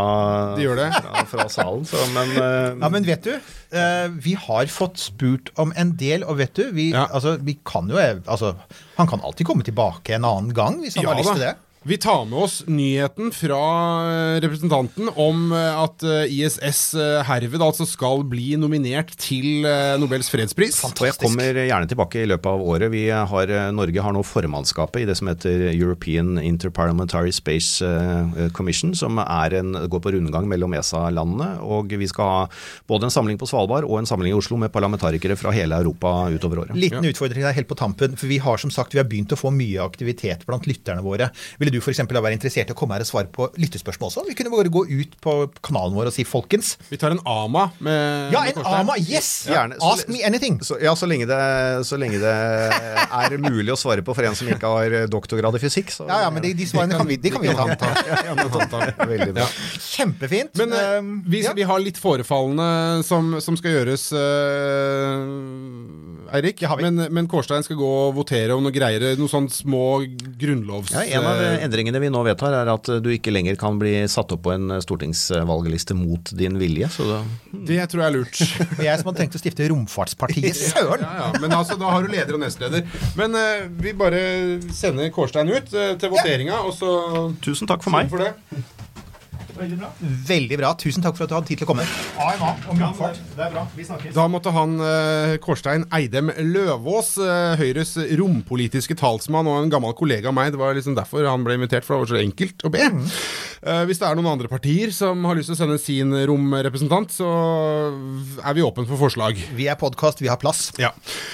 De 0.57 0.63
gjør 0.67 0.77
det? 0.85 0.89
fra, 1.03 1.25
fra 1.33 1.49
salen, 1.53 1.85
så, 1.89 2.03
men, 2.13 2.35
uh, 2.37 2.77
Ja, 2.77 2.91
men 2.93 3.07
vet 3.07 3.25
du, 3.25 3.33
uh, 3.75 4.09
vi 4.25 4.35
har 4.39 4.69
fått 4.73 5.01
spurt 5.01 5.53
om 5.61 5.73
en 5.77 5.95
del, 6.01 6.25
og 6.29 6.39
vet 6.41 6.53
du, 6.59 6.67
vi, 6.77 6.91
Ja. 6.93 7.07
altså, 7.09 7.37
vi 7.41 7.59
kan 7.67 7.89
jo 7.91 8.01
eh, 8.01 8.21
altså, 8.27 8.55
Han 8.99 9.09
kan 9.09 9.25
alltid 9.25 9.49
komme 9.49 9.65
tilbake 9.65 10.17
en 10.19 10.27
annen 10.29 10.53
gang, 10.57 10.81
hvis 10.83 10.99
han 10.99 11.09
har 11.09 11.19
lyst 11.21 11.33
til 11.37 11.47
det. 11.47 11.55
Vi 11.87 11.97
tar 11.97 12.25
med 12.25 12.39
oss 12.39 12.65
nyheten 12.67 13.31
fra 13.33 13.59
eh, 14.11 14.41
representanten 14.43 15.11
om 15.15 15.53
eh, 15.55 15.77
at 15.79 16.03
eh, 16.03 16.33
ISS 16.35 16.81
herved 17.29 17.63
altså 17.63 17.87
skal 17.87 18.25
bli 18.27 18.57
nominert 18.59 19.13
til 19.21 19.63
Nobels 20.01 20.27
fredspris. 20.33 20.81
Fantastisk. 20.83 20.99
Og 20.99 21.07
jeg 21.07 21.19
kommer 21.23 21.61
gjerne 21.69 21.91
tilbake 21.91 22.25
i 22.25 22.27
løpet 22.27 22.49
av 22.51 22.65
året. 22.67 22.91
Vi 22.91 23.05
har, 23.13 23.53
Norge 23.75 24.03
har 24.03 24.15
nå 24.15 24.25
formannskapet 24.27 25.05
i 25.05 25.07
det 25.09 25.15
som 25.21 25.31
heter 25.31 25.69
European 25.71 26.41
Interparliamentary 26.43 27.31
Space 27.35 27.87
Commission, 28.57 28.95
som 28.99 29.21
er 29.23 29.59
en, 29.61 29.77
går 29.91 30.03
på 30.03 30.13
rundgang 30.17 30.49
mellom 30.51 30.75
ESA-landene. 30.79 31.61
Og 31.63 31.95
vi 32.01 32.11
skal 32.11 32.33
ha 32.33 32.43
både 32.91 33.09
en 33.09 33.15
samling 33.15 33.39
på 33.39 33.49
Svalbard 33.51 33.87
og 33.87 34.01
en 34.01 34.09
samling 34.09 34.35
i 34.35 34.39
Oslo 34.39 34.59
med 34.59 34.73
parlamentarikere 34.75 35.39
fra 35.39 35.55
hele 35.55 35.79
Europa 35.79 36.15
utover 36.35 36.65
året. 36.65 36.79
Liten 36.79 37.07
utfordring 37.07 37.47
der 37.47 37.57
helt 37.57 37.71
på 37.71 37.79
tampen, 37.79 38.19
for 38.19 38.31
vi 38.31 38.41
har 38.43 38.59
som 38.61 38.75
sagt 38.75 38.97
vi 38.97 39.03
har 39.03 39.09
begynt 39.09 39.35
å 39.35 39.41
få 39.41 39.55
mye 39.55 39.85
aktivitet 39.85 40.47
blant 40.49 40.67
lytterne 40.71 41.05
våre. 41.07 41.31
Ville 41.69 41.77
du 41.77 41.83
f.eks. 41.85 41.99
være 42.09 42.33
interessert 42.33 42.71
i 42.71 42.73
å 42.73 42.77
komme 42.79 42.95
her 42.97 43.03
og 43.05 43.09
svare 43.11 43.29
på 43.33 43.45
lyttespørsmål 43.61 44.09
også? 44.09 44.23
Vi 44.29 44.35
kunne 44.39 44.51
bare 44.55 44.71
gå 44.73 44.83
ut 44.89 45.13
på 45.21 45.33
kanalen 45.65 45.93
vår 45.99 46.07
og 46.09 46.13
si 46.17 46.25
'folkens'. 46.25 46.77
Vi 46.89 46.97
tar 46.97 47.11
en 47.13 47.21
AMA 47.29 47.67
med 47.85 48.33
Ja, 48.33 48.45
en. 48.49 48.63
AMA! 48.65 48.95
Yes! 48.99 49.45
Gjerne. 49.49 49.75
Så- 49.77 49.85
Ask 49.93 50.09
me 50.09 50.23
anything! 50.25 50.61
Så, 50.65 50.79
ja, 50.81 50.95
så 50.97 51.05
lenge, 51.07 51.27
det, 51.29 51.85
så 51.85 51.97
lenge 52.01 52.19
det 52.19 52.33
er 52.33 53.37
mulig 53.39 53.69
å 53.73 53.77
svare 53.77 54.01
på 54.03 54.15
for 54.17 54.23
en 54.25 54.35
som 54.35 54.49
ikke 54.49 54.65
har 54.67 55.07
doktorgrad 55.13 55.55
i 55.57 55.59
fysikk. 55.63 55.91
Så, 55.93 56.07
Ja, 56.09 56.21
ja, 56.25 56.31
men 56.31 56.43
de, 56.43 56.55
de 56.55 56.65
svarene 56.67 56.97
kan 56.97 57.07
vi, 57.07 57.17
de 57.21 57.31
kan 57.31 57.41
vi 57.43 57.49
ta. 57.53 57.65
Veldig 59.05 59.35
bra. 59.35 59.47
Kjempefint. 59.79 60.51
Men 60.57 60.73
eh, 60.73 60.89
Um, 60.99 61.23
vi, 61.29 61.43
ja. 61.45 61.53
vi 61.55 61.63
har 61.69 61.79
litt 61.79 61.99
forefallende 62.01 63.05
som, 63.05 63.37
som 63.45 63.57
skal 63.61 63.71
gjøres, 63.77 64.07
uh, 64.13 64.19
Eirik. 66.35 66.63
Men, 66.81 66.97
men 67.15 67.29
Kårstein 67.31 67.63
skal 67.67 67.77
gå 67.79 67.89
og 68.09 68.15
votere 68.17 68.55
om 68.57 68.63
noe 68.65 68.73
greier. 68.75 69.05
Noen 69.19 69.29
sånne 69.31 69.51
små 69.53 70.01
grunnlovs... 70.41 70.93
Ja, 70.97 71.03
en 71.19 71.25
av 71.29 71.37
eh, 71.45 71.58
endringene 71.65 72.01
vi 72.03 72.11
nå 72.13 72.23
vedtar, 72.27 72.55
er 72.57 72.71
at 72.73 72.91
du 73.03 73.09
ikke 73.13 73.33
lenger 73.35 73.59
kan 73.61 73.79
bli 73.81 73.95
satt 74.11 74.33
opp 74.35 74.45
på 74.47 74.55
en 74.55 74.79
stortingsvalgliste 74.85 75.97
mot 75.99 76.33
din 76.39 76.59
vilje. 76.61 76.91
Så 76.95 77.09
da, 77.09 77.21
det 77.53 77.81
tror 77.91 78.05
jeg 78.05 78.09
er 78.09 78.17
lurt. 78.17 78.43
Jeg 78.89 79.01
som 79.01 79.11
hadde 79.11 79.23
tenkt 79.23 79.39
å 79.39 79.43
stifte 79.43 79.69
Romfartspartiet. 79.73 80.57
Søren! 80.73 81.05
Ja, 81.05 81.29
ja, 81.29 81.29
men 81.43 81.55
altså, 81.57 81.79
da 81.81 81.93
har 81.93 82.05
du 82.05 82.13
leder 82.13 82.39
og 82.39 82.43
nestleder. 82.45 82.87
Men 83.19 83.37
uh, 83.37 83.69
vi 83.83 83.95
bare 83.99 84.23
sender 84.75 85.13
Kårstein 85.15 85.51
ut 85.51 85.73
uh, 85.75 85.95
til 86.01 86.13
voteringa, 86.15 86.63
og 86.65 86.75
så 86.77 86.93
tusen 87.45 87.71
takk 87.71 87.85
for 87.85 87.95
meg. 87.95 88.11
for 88.13 88.25
Veldig 89.59 90.59
bra. 90.61 90.73
Tusen 90.79 91.05
takk 91.05 91.17
for 91.19 91.27
at 91.27 91.33
du 91.33 91.37
hadde 91.39 91.51
tid 91.51 91.61
til 91.63 91.67
å 91.67 91.71
komme. 91.73 91.85
AMA 92.21 92.53
om 92.71 92.83
romfart. 92.83 93.19
Det 93.35 93.45
er 93.47 93.53
bra. 93.55 93.65
Vi 93.77 93.87
snakkes. 93.89 94.15
Da 94.17 94.27
måtte 94.31 94.53
han 94.55 94.77
eh, 94.85 95.35
Kårstein 95.45 95.87
Eidem 95.95 96.31
Løvaas, 96.53 97.15
eh, 97.23 97.59
Høyres 97.61 97.97
rompolitiske 98.21 98.97
talsmann 98.99 99.49
og 99.51 99.63
en 99.65 99.73
gammel 99.73 99.95
kollega 99.99 100.31
av 100.31 100.37
meg, 100.39 100.53
det 100.55 100.61
var 100.61 100.77
liksom 100.79 100.97
derfor 100.99 101.27
han 101.29 101.45
ble 101.47 101.59
invitert, 101.59 101.87
for 101.87 101.97
det 101.99 102.05
var 102.07 102.13
så 102.15 102.23
enkelt 102.23 102.65
å 102.69 102.73
be. 102.75 102.85
Eh, 102.89 103.83
hvis 103.89 103.99
det 104.01 104.07
er 104.09 104.19
noen 104.19 104.31
andre 104.37 104.51
partier 104.51 104.93
som 104.95 105.25
har 105.27 105.39
lyst 105.39 105.51
til 105.51 105.57
å 105.59 105.61
sende 105.63 105.79
sin 105.83 106.15
romrepresentant, 106.31 107.13
så 107.15 107.29
er 108.45 108.55
vi 108.57 108.63
åpne 108.67 108.87
for 108.89 109.01
forslag. 109.01 109.39
Vi 109.59 109.67
er 109.71 109.79
podkast, 109.81 110.23
vi 110.23 110.31
har 110.31 110.39
plass. 110.41 110.69
Ja. 110.81 110.93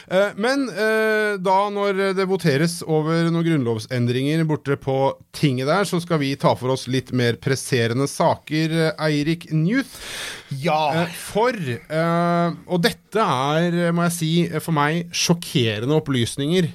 Eh, 0.09 0.33
Men 0.41 0.67
eh, 0.73 1.37
da 1.43 1.59
når 1.73 2.15
det 2.17 2.27
voteres 2.31 2.79
over 2.87 3.29
noen 3.31 3.45
grunnlovsendringer 3.47 4.45
borte 4.49 4.77
på 4.81 4.97
tinget 5.37 5.69
der, 5.69 5.85
så 5.89 6.01
skal 6.03 6.21
vi 6.23 6.33
ta 6.41 6.55
for 6.59 6.73
oss 6.75 6.87
litt 6.91 7.13
mer 7.17 7.37
presserende 7.41 8.07
saker, 8.15 8.75
eh, 8.89 9.05
Eirik 9.09 9.49
Newth. 9.53 9.99
Ja! 10.63 11.03
Eh, 11.03 11.15
For, 11.25 11.51
eh, 11.51 12.51
og 12.71 12.83
dette 12.85 13.19
er, 13.23 13.93
må 13.95 14.05
jeg 14.07 14.15
si, 14.15 14.31
for 14.63 14.75
meg 14.77 15.11
sjokkerende 15.15 15.97
opplysninger, 15.99 16.69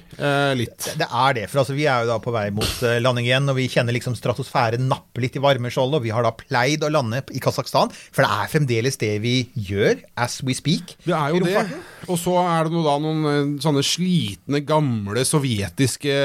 litt. 0.56 0.88
Det 1.00 1.06
er 1.06 1.36
det. 1.36 1.46
For 1.48 1.62
altså, 1.62 1.74
vi 1.76 1.86
er 1.88 2.04
jo 2.04 2.10
da 2.10 2.18
på 2.20 2.32
vei 2.34 2.46
mot 2.52 2.82
landing 3.00 3.28
igjen, 3.28 3.48
og 3.48 3.56
vi 3.56 3.68
kjenner 3.72 3.94
liksom 3.96 4.16
stratosfæren 4.18 4.84
nappe 4.90 5.22
litt 5.22 5.36
i 5.36 5.42
varmeskjoldet. 5.42 6.00
Og 6.00 6.04
vi 6.04 6.12
har 6.12 6.26
da 6.26 6.32
pleid 6.36 6.84
å 6.84 6.90
lande 6.92 7.22
i 7.36 7.40
Kasakhstan, 7.42 7.92
for 7.92 8.24
det 8.24 8.30
er 8.30 8.50
fremdeles 8.52 9.00
det 9.00 9.12
vi 9.24 9.34
gjør 9.56 10.00
as 10.20 10.40
we 10.44 10.56
speak. 10.56 10.96
Det 11.06 11.16
er 11.16 11.32
jo 11.32 11.40
det. 11.44 11.64
Og 12.10 12.18
så 12.20 12.36
er 12.42 12.68
det 12.68 12.74
noe 12.74 12.84
da 12.84 12.96
noen 13.00 13.56
sånne 13.62 13.84
slitne, 13.86 14.60
gamle 14.66 15.24
sovjetiske 15.28 16.16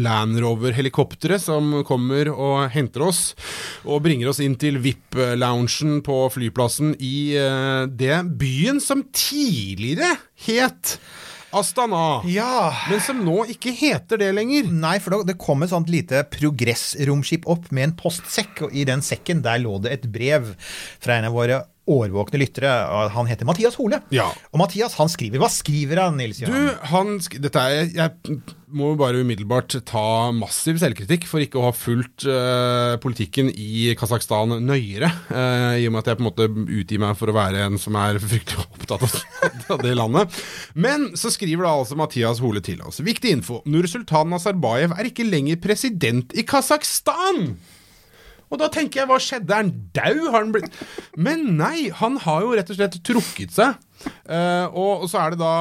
Land 0.00 0.40
Rover-helikoptre 0.44 1.38
som 1.40 1.80
kommer 1.88 2.30
og 2.34 2.68
henter 2.74 3.04
oss 3.08 3.22
og 3.84 3.93
bringer 4.02 4.30
oss 4.32 4.40
inn 4.42 4.56
til 4.60 4.78
VIP-loungen 4.82 6.00
på 6.06 6.16
flyplassen 6.34 6.94
i 6.98 7.34
uh, 7.38 7.84
det 7.90 8.22
byen 8.40 8.80
som 8.82 9.04
tidligere 9.14 10.16
het 10.48 10.96
Astana, 11.54 12.22
Ja. 12.26 12.72
men 12.90 12.98
som 12.98 13.20
nå 13.22 13.44
ikke 13.52 13.70
heter 13.78 14.18
det 14.18 14.32
lenger. 14.34 14.66
Nei, 14.74 14.96
for 14.98 15.22
det 15.22 15.36
kom 15.38 15.62
et 15.62 15.70
sånt 15.70 15.86
lite 15.92 16.24
progressromskip 16.32 17.46
opp 17.46 17.68
med 17.70 17.84
en 17.88 17.94
postsekk, 18.00 18.64
og 18.66 18.74
i 18.74 18.82
den 18.88 19.04
sekken 19.06 19.44
der 19.44 19.60
lå 19.62 19.76
det 19.84 19.92
et 20.00 20.08
brev 20.10 20.50
fra 20.98 21.20
en 21.20 21.28
av 21.30 21.36
våre 21.36 21.60
årvåkne 21.90 22.40
lyttere. 22.40 22.70
Han 23.14 23.28
heter 23.28 23.48
Mathias 23.48 23.76
Hole. 23.80 24.00
Ja. 24.14 24.30
Og 24.52 24.60
Mathias 24.62 24.96
han 24.98 25.10
skriver 25.12 25.42
Hva 25.42 25.50
skriver 25.52 26.00
han, 26.00 26.18
Nils 26.20 26.40
Du, 26.44 26.54
han 26.90 27.18
Dette 27.42 27.60
er 27.60 27.90
Jeg 27.92 28.40
må 28.74 28.92
jo 28.92 28.98
bare 28.98 29.20
umiddelbart 29.22 29.76
ta 29.86 30.32
massiv 30.34 30.80
selvkritikk 30.82 31.28
for 31.30 31.44
ikke 31.44 31.60
å 31.60 31.66
ha 31.68 31.74
fulgt 31.76 32.24
uh, 32.26 32.96
politikken 33.02 33.52
i 33.52 33.92
Kasakhstan 33.98 34.56
nøyere. 34.64 35.10
Uh, 35.28 35.76
I 35.78 35.86
og 35.86 35.94
med 35.94 36.00
at 36.02 36.10
jeg 36.10 36.18
på 36.18 36.24
en 36.24 36.30
måte 36.30 36.48
utgir 36.80 37.02
meg 37.04 37.14
for 37.20 37.30
å 37.30 37.36
være 37.36 37.68
en 37.68 37.78
som 37.78 37.94
er 38.00 38.18
fryktelig 38.22 38.64
opptatt 38.64 39.06
av 39.76 39.84
det 39.84 39.94
landet. 39.94 40.42
Men 40.74 41.12
så 41.20 41.30
skriver 41.30 41.68
da 41.68 41.76
altså 41.84 42.00
Mathias 42.00 42.42
Hole 42.42 42.64
til 42.64 42.82
oss. 42.82 42.98
Viktig 43.04 43.36
info. 43.38 43.60
Nursultan 43.70 44.32
Nazarbayev 44.34 44.96
er 44.96 45.12
ikke 45.12 45.28
lenger 45.28 45.62
president 45.62 46.34
i 46.34 46.46
Kasakhstan! 46.48 47.54
Og 48.52 48.58
da 48.60 48.68
tenker 48.72 49.00
jeg, 49.02 49.08
hva 49.10 49.16
skjedde? 49.22 49.50
Er 49.50 49.62
han 49.64 49.72
dau? 49.96 50.30
Har 50.30 50.40
han 50.44 50.52
blitt 50.54 50.70
Men 51.16 51.56
nei, 51.58 51.88
han 51.96 52.18
har 52.22 52.42
jo 52.44 52.52
rett 52.54 52.70
og 52.70 52.76
slett 52.78 52.98
trukket 53.06 53.54
seg. 53.56 53.78
Uh, 54.28 54.66
og, 54.68 55.04
og 55.04 55.08
så 55.08 55.22
er 55.22 55.32
det 55.32 55.38
da 55.40 55.52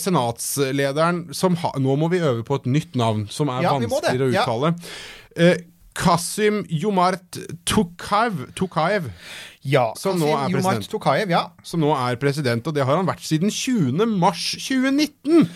senatslederen 0.00 1.22
som 1.36 1.56
ha, 1.62 1.70
Nå 1.80 1.94
må 1.96 2.10
vi 2.12 2.20
øve 2.20 2.44
på 2.46 2.58
et 2.60 2.66
nytt 2.68 2.98
navn, 2.98 3.24
som 3.32 3.48
er 3.52 3.64
Ja, 3.64 3.72
vanskeligere 3.78 4.28
å 4.28 4.34
Ja. 4.34 4.44
uttale. 4.44 4.74
Eh, 5.36 5.56
Kasim 5.96 6.62
Jomart 6.68 7.38
Tukaev, 7.64 8.50
Tukaev, 8.54 9.08
Ja, 9.64 9.88
Som 9.96 10.20
nå 10.20 10.28
er 10.28 10.50
Jomart. 10.52 11.28
Ja. 11.30 11.40
som 11.64 11.80
nå 11.80 11.94
er 11.96 12.16
president, 12.20 12.66
og 12.68 12.74
det 12.76 12.84
har 12.84 12.96
han 13.00 13.06
vært 13.08 13.24
siden 13.24 13.50
20. 13.50 14.06
mars 14.20 14.52
2019. 14.60 15.48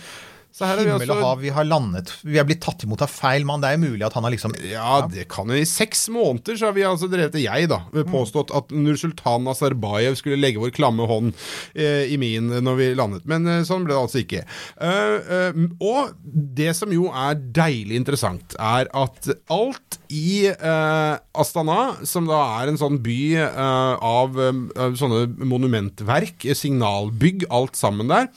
Så 0.51 0.67
her 0.67 0.81
er 0.81 0.89
Himmel 0.89 1.07
og 1.07 1.15
altså- 1.15 1.23
hav, 1.23 1.39
vi 1.39 1.51
har 1.55 1.63
landet 1.63 2.11
Vi 2.27 2.37
er 2.37 2.43
blitt 2.47 2.61
tatt 2.61 2.83
imot 2.83 3.01
av 3.01 3.09
feil 3.09 3.45
mann. 3.47 3.61
Det 3.61 3.69
er 3.69 3.77
jo 3.77 3.91
mulig 3.91 4.05
at 4.05 4.13
han 4.17 4.23
har 4.27 4.33
liksom 4.33 4.55
Ja, 4.67 5.07
det 5.07 5.27
kan 5.31 5.47
jo 5.47 5.55
I 5.55 5.67
seks 5.67 6.09
måneder 6.09 6.59
så 6.59 6.69
har 6.69 6.75
vi 6.75 6.83
altså 6.87 7.09
drevet 7.11 7.39
Jeg, 7.39 7.69
da. 7.71 7.79
Påstått 8.11 8.51
at 8.55 8.71
Nursultan 8.75 9.45
Nazarbayev 9.47 10.17
skulle 10.19 10.39
legge 10.41 10.59
vår 10.59 10.73
klamme 10.75 11.07
hånd 11.07 11.33
eh, 11.73 12.11
i 12.11 12.17
min 12.17 12.51
når 12.61 12.75
vi 12.75 12.89
landet. 12.95 13.25
Men 13.25 13.47
eh, 13.47 13.63
sånn 13.67 13.85
ble 13.85 13.95
det 13.95 14.01
altså 14.01 14.21
ikke. 14.21 14.43
Uh, 14.81 15.17
uh, 15.31 15.61
og 15.79 16.11
det 16.59 16.73
som 16.77 16.91
jo 16.93 17.07
er 17.07 17.39
deilig 17.39 17.99
interessant, 18.01 18.55
er 18.59 18.91
at 18.91 19.31
alt 19.51 20.00
i 20.11 20.47
eh, 20.51 21.13
Astana, 21.41 21.79
som 22.07 22.27
da 22.29 22.39
er 22.59 22.71
en 22.71 22.79
sånn 22.79 22.99
by 23.03 23.19
eh, 23.39 24.03
av, 24.05 24.37
eh, 24.43 24.83
sånne 24.99 25.23
monumentverk, 25.47 26.45
eh, 26.45 26.57
signalbygg, 26.57 27.47
alt 27.53 27.79
sammen 27.79 28.11
der, 28.11 28.27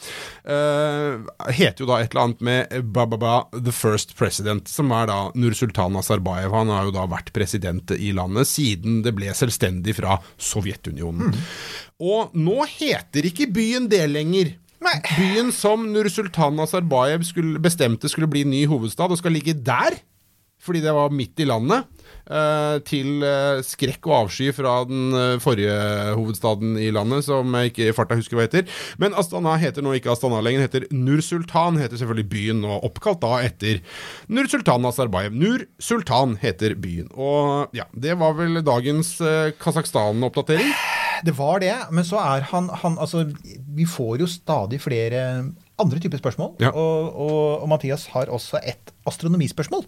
eh, 0.47 1.51
heter 1.59 1.85
jo 1.85 1.91
da 1.91 2.01
et 2.01 2.14
eller 2.14 2.25
annet 2.29 2.45
med 2.47 2.91
Bababa 2.95 3.37
the 3.53 3.75
first 3.75 4.14
president, 4.18 4.70
som 4.70 4.93
er 4.95 5.11
da 5.11 5.20
Nursultan 5.35 5.97
Nazarbayev. 5.99 6.55
Han 6.55 6.72
har 6.72 6.89
jo 6.89 6.97
da 6.97 7.07
vært 7.11 7.33
president 7.37 7.95
i 7.99 8.14
landet 8.16 8.51
siden 8.51 9.03
det 9.05 9.14
ble 9.18 9.35
selvstendig 9.35 9.99
fra 9.99 10.20
Sovjetunionen. 10.39 11.35
Og 12.05 12.35
nå 12.39 12.64
heter 12.79 13.27
ikke 13.31 13.51
byen 13.55 13.91
det 13.91 14.05
lenger. 14.11 14.55
Nei. 14.85 14.99
Byen 15.16 15.53
som 15.55 15.87
Nursultan 15.95 16.59
Nazarbayev 16.59 17.25
skulle, 17.27 17.61
bestemte 17.62 18.11
skulle 18.11 18.29
bli 18.31 18.45
ny 18.49 18.64
hovedstad, 18.68 19.12
og 19.12 19.20
skal 19.20 19.35
ligge 19.37 19.57
der, 19.57 19.97
fordi 20.65 20.81
det 20.85 20.95
var 20.97 21.12
midt 21.12 21.41
i 21.43 21.47
landet, 21.49 21.85
eh, 22.25 22.77
til 22.89 23.25
eh, 23.27 23.61
skrekk 23.67 24.09
og 24.09 24.17
avsky 24.23 24.49
fra 24.57 24.79
den 24.89 25.12
eh, 25.19 25.37
forrige 25.43 25.77
hovedstaden 26.17 26.79
i 26.81 26.91
landet, 26.95 27.27
som 27.27 27.53
jeg 27.59 27.73
ikke 27.73 27.91
i 27.91 27.97
farta 27.97 28.19
husker 28.19 28.39
hva 28.39 28.47
heter. 28.47 28.65
Men 29.03 29.17
Astana 29.21 29.57
heter 29.61 29.85
nå 29.85 29.95
ikke 29.99 30.12
Astana 30.15 30.41
lenger, 30.45 30.65
heter 30.65 30.89
Nur-Sultan, 30.95 31.81
heter 31.83 32.01
selvfølgelig 32.01 32.31
byen, 32.33 32.65
og 32.65 32.89
oppkalt 32.89 33.23
da 33.25 33.43
etter 33.45 33.83
Nur-Sultan 34.33 34.85
Nazarbayev. 34.85 35.37
Nur-Sultan 35.37 36.39
heter 36.43 36.79
byen. 36.81 37.11
Og 37.12 37.75
ja, 37.77 37.89
det 37.93 38.17
var 38.21 38.37
vel 38.41 38.62
dagens 38.65 39.17
Kasakhstan-oppdatering. 39.61 40.73
Det 41.25 41.33
var 41.39 41.61
det, 41.62 41.75
men 41.95 42.05
så 42.05 42.19
er 42.21 42.49
han, 42.51 42.67
han 42.83 42.97
Altså, 43.01 43.25
vi 43.77 43.87
får 43.89 44.19
jo 44.23 44.27
stadig 44.29 44.81
flere 44.83 45.21
andre 45.81 46.01
typer 46.03 46.21
spørsmål. 46.21 46.55
Ja. 46.62 46.71
Og, 46.71 47.17
og, 47.17 47.62
og 47.62 47.69
Mathias 47.69 48.07
har 48.15 48.31
også 48.31 48.61
et 48.62 48.93
astronomispørsmål. 49.09 49.85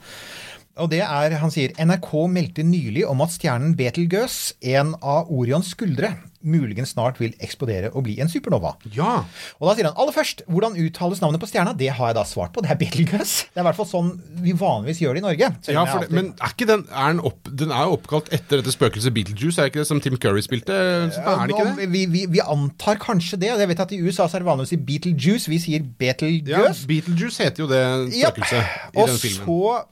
Og 0.77 0.91
det 0.93 1.01
er, 1.01 1.37
Han 1.41 1.51
sier 1.55 1.73
NRK 1.81 2.11
meldte 2.29 2.65
nylig 2.67 3.07
om 3.09 3.23
at 3.25 3.33
stjernen 3.33 3.75
Betelgøs, 3.79 4.55
en 4.61 4.95
av 5.01 5.31
Orions 5.33 5.71
skuldre, 5.73 6.15
muligens 6.47 6.93
snart 6.95 7.17
vil 7.19 7.33
eksplodere 7.43 7.89
og 7.97 8.05
bli 8.07 8.19
en 8.23 8.29
supernova. 8.31 8.75
Ja. 8.95 9.25
Og 9.59 9.65
da 9.67 9.73
sier 9.75 9.89
han 9.89 9.97
aller 9.99 10.15
først, 10.15 10.45
hvordan 10.47 10.77
uttales 10.79 11.19
navnet 11.25 11.41
på 11.43 11.49
stjerna? 11.51 11.73
Det 11.75 11.89
har 11.97 12.13
jeg 12.13 12.17
da 12.21 12.23
svart 12.29 12.53
på. 12.55 12.63
Det 12.63 12.71
er 12.71 12.79
Betelgøs. 12.79 13.33
Det 13.51 13.59
er 13.59 13.65
i 13.65 13.67
hvert 13.67 13.79
fall 13.81 13.89
sånn 13.91 14.13
vi 14.45 14.53
vanligvis 14.61 15.01
gjør 15.03 15.17
det 15.19 15.23
i 15.23 15.27
Norge. 15.27 15.49
Ja, 15.75 15.87
for 15.91 16.05
det, 16.05 16.13
men 16.15 16.29
er 16.37 16.53
ikke 16.55 16.69
den, 16.71 16.85
er 16.93 17.17
den, 17.17 17.23
opp, 17.27 17.51
den 17.51 17.73
er 17.75 17.89
jo 17.89 17.97
oppkalt 17.97 18.31
etter 18.37 18.61
dette 18.61 18.77
spøkelset 18.77 19.17
Beetlejuice, 19.17 19.59
er 19.65 19.73
ikke 19.73 19.83
det 19.83 19.89
som 19.91 20.05
Tim 20.05 20.21
Curry 20.23 20.45
spilte? 20.47 20.77
Så 21.17 21.25
er 21.25 21.43
det 21.51 21.57
ikke 21.57 21.67
det? 21.81 21.91
Vi, 21.97 22.05
vi, 22.15 22.23
vi 22.37 22.45
antar 22.45 23.01
kanskje 23.03 23.41
det. 23.43 23.51
Jeg 23.57 23.73
vet 23.73 23.83
at 23.89 23.97
I 23.97 24.01
USA 24.05 24.29
så 24.29 24.39
er 24.39 24.45
det 24.47 24.51
vanlig 24.53 24.69
å 24.69 24.73
si 24.75 24.79
Beetlejuice. 24.93 25.51
Vi 25.51 25.59
sier 25.67 25.89
Betelgøs. 26.05 26.53
Ja. 26.53 26.87
Beetlejuice 26.93 27.49
heter 27.49 27.65
jo 27.67 27.71
det 27.75 27.83
Ja. 28.21 28.31
i 28.31 29.01
Og 29.01 29.09
den 29.11 29.19
filmen. 29.19 29.43
så 29.43 29.83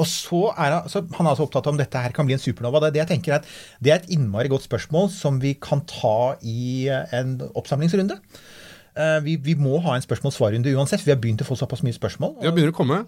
og 0.00 0.06
så 0.08 0.42
er 0.56 0.78
han, 0.78 0.88
så 0.88 1.02
han 1.18 1.26
er 1.26 1.34
altså 1.34 1.44
opptatt 1.44 1.66
av 1.68 1.74
om 1.74 1.80
dette 1.80 2.00
her 2.00 2.14
kan 2.16 2.28
bli 2.28 2.36
en 2.38 2.40
supernova. 2.42 2.80
Det, 2.86 2.94
det, 2.94 3.02
jeg 3.04 3.10
tenker 3.14 3.34
er 3.34 3.42
at 3.42 3.52
det 3.84 3.92
er 3.92 4.00
et 4.00 4.10
innmari 4.16 4.48
godt 4.52 4.64
spørsmål 4.64 5.10
som 5.12 5.40
vi 5.42 5.54
kan 5.60 5.84
ta 5.90 6.34
i 6.40 6.88
en 6.88 7.36
oppsamlingsrunde. 7.52 8.16
Eh, 8.92 9.18
vi, 9.24 9.38
vi 9.40 9.54
må 9.56 9.78
ha 9.80 9.94
en 9.96 10.04
spørsmål-svar-runde 10.04 10.72
uansett. 10.76 11.00
for 11.00 11.08
Vi 11.08 11.14
har 11.14 11.20
begynt 11.20 11.40
å 11.40 11.46
få 11.48 11.56
såpass 11.56 11.80
mye 11.84 11.96
spørsmål. 11.96 12.34
Ja, 12.44 12.50
begynner 12.52 12.74
å 12.74 12.76
komme. 12.76 12.98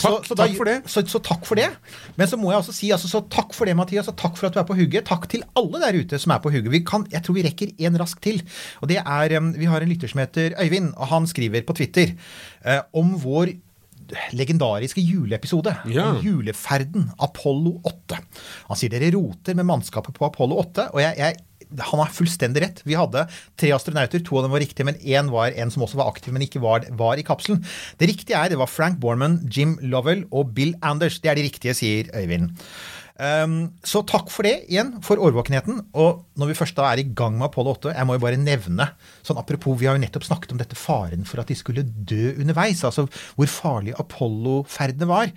Takk, 0.00 0.24
så 0.24 0.32
da- 0.36 0.46
takk 0.46 0.56
for 0.56 0.70
det. 0.70 0.76
Så, 0.88 1.02
så 1.10 1.20
takk 1.20 1.44
for 1.44 1.60
det. 1.60 1.66
Men 2.16 2.30
så 2.30 2.38
må 2.40 2.52
jeg 2.52 2.62
også 2.62 2.72
si 2.76 2.88
altså, 2.96 3.10
så 3.12 3.20
takk 3.28 3.52
for 3.56 3.68
det, 3.68 3.76
Mathias, 3.76 4.08
og 4.08 4.16
takk 4.20 4.38
for 4.40 4.48
at 4.48 4.56
du 4.56 4.60
er 4.62 4.68
på 4.68 4.76
hugget. 4.78 5.04
Takk 5.10 5.28
til 5.32 5.44
alle 5.60 5.82
der 5.84 6.00
ute 6.00 6.20
som 6.22 6.32
er 6.32 6.40
på 6.44 6.52
hugget. 6.54 6.72
Vi 6.72 6.80
kan, 6.88 7.04
jeg 7.12 7.24
tror 7.26 7.36
vi 7.36 7.44
rekker 7.44 7.74
en 7.88 8.00
rask 8.00 8.20
til. 8.24 8.40
Og 8.80 8.88
det 8.88 9.02
er, 9.04 9.36
Vi 9.60 9.68
har 9.68 9.84
en 9.84 9.92
lytter 9.92 10.08
som 10.08 10.24
heter 10.24 10.56
Øyvind, 10.60 10.94
og 10.96 11.12
han 11.12 11.28
skriver 11.28 11.64
på 11.68 11.76
Twitter 11.76 12.16
eh, 12.64 12.80
om 12.96 13.12
vår 13.20 13.52
legendariske 14.32 15.02
juleepisode 15.04 15.76
Ja. 15.90 16.12
juleferden 16.22 17.10
Apollo 17.18 17.80
8. 17.84 18.20
Han 18.68 18.76
sier 18.80 18.92
dere 18.92 19.12
roter 19.16 19.54
med 19.58 19.66
mannskapet 19.66 20.14
på 20.16 20.26
Apollo 20.28 20.58
8, 20.64 20.88
og 20.94 21.00
jeg, 21.00 21.18
jeg 21.18 21.36
han 21.74 21.98
har 21.98 22.10
fullstendig 22.14 22.60
rett. 22.62 22.82
Vi 22.86 22.94
hadde 22.94 23.24
tre 23.58 23.70
astronauter, 23.74 24.22
to 24.22 24.36
av 24.38 24.44
dem 24.46 24.52
var 24.54 24.62
riktige, 24.62 24.86
men 24.86 24.98
én 25.00 25.30
var 25.32 25.54
en 25.58 25.72
som 25.74 25.82
også 25.82 25.98
var 25.98 26.10
aktiv, 26.12 26.30
men 26.34 26.44
ikke 26.46 26.62
var, 26.62 26.84
var 26.94 27.18
i 27.18 27.24
kapselen. 27.26 27.64
Det 27.98 28.10
riktige 28.12 28.38
er 28.38 28.52
det 28.52 28.60
var 28.60 28.70
Frank 28.70 29.00
Borman, 29.02 29.40
Jim 29.50 29.76
Lovell 29.82 30.24
og 30.30 30.52
Bill 30.54 30.76
Anders. 30.82 31.18
Det 31.24 31.32
er 31.32 31.40
de 31.40 31.46
riktige, 31.48 31.74
sier 31.74 32.12
Øyvind. 32.14 32.52
Um, 33.14 33.68
så 33.86 34.00
takk 34.02 34.26
for 34.34 34.42
det 34.42 34.64
igjen, 34.66 34.96
for 35.06 35.20
årvåkenheten. 35.22 35.84
Og 35.94 36.24
når 36.40 36.50
vi 36.50 36.56
først 36.58 36.74
da 36.74 36.88
er 36.90 36.98
i 36.98 37.06
gang 37.06 37.36
med 37.38 37.46
Apollo 37.46 37.76
8, 37.76 37.92
jeg 37.94 38.08
må 38.08 38.16
jo 38.16 38.22
bare 38.24 38.40
nevne 38.40 38.88
sånn 39.22 39.38
Apropos, 39.38 39.76
vi 39.78 39.86
har 39.86 39.94
jo 39.94 40.02
nettopp 40.02 40.26
snakket 40.26 40.54
om 40.54 40.58
dette 40.58 40.78
faren 40.78 41.22
for 41.28 41.42
at 41.42 41.50
de 41.50 41.56
skulle 41.58 41.84
dø 41.84 42.32
underveis. 42.40 42.82
Altså 42.86 43.06
hvor 43.36 43.50
farlig 43.50 43.94
Apollo-ferdene 44.00 45.06
var. 45.10 45.30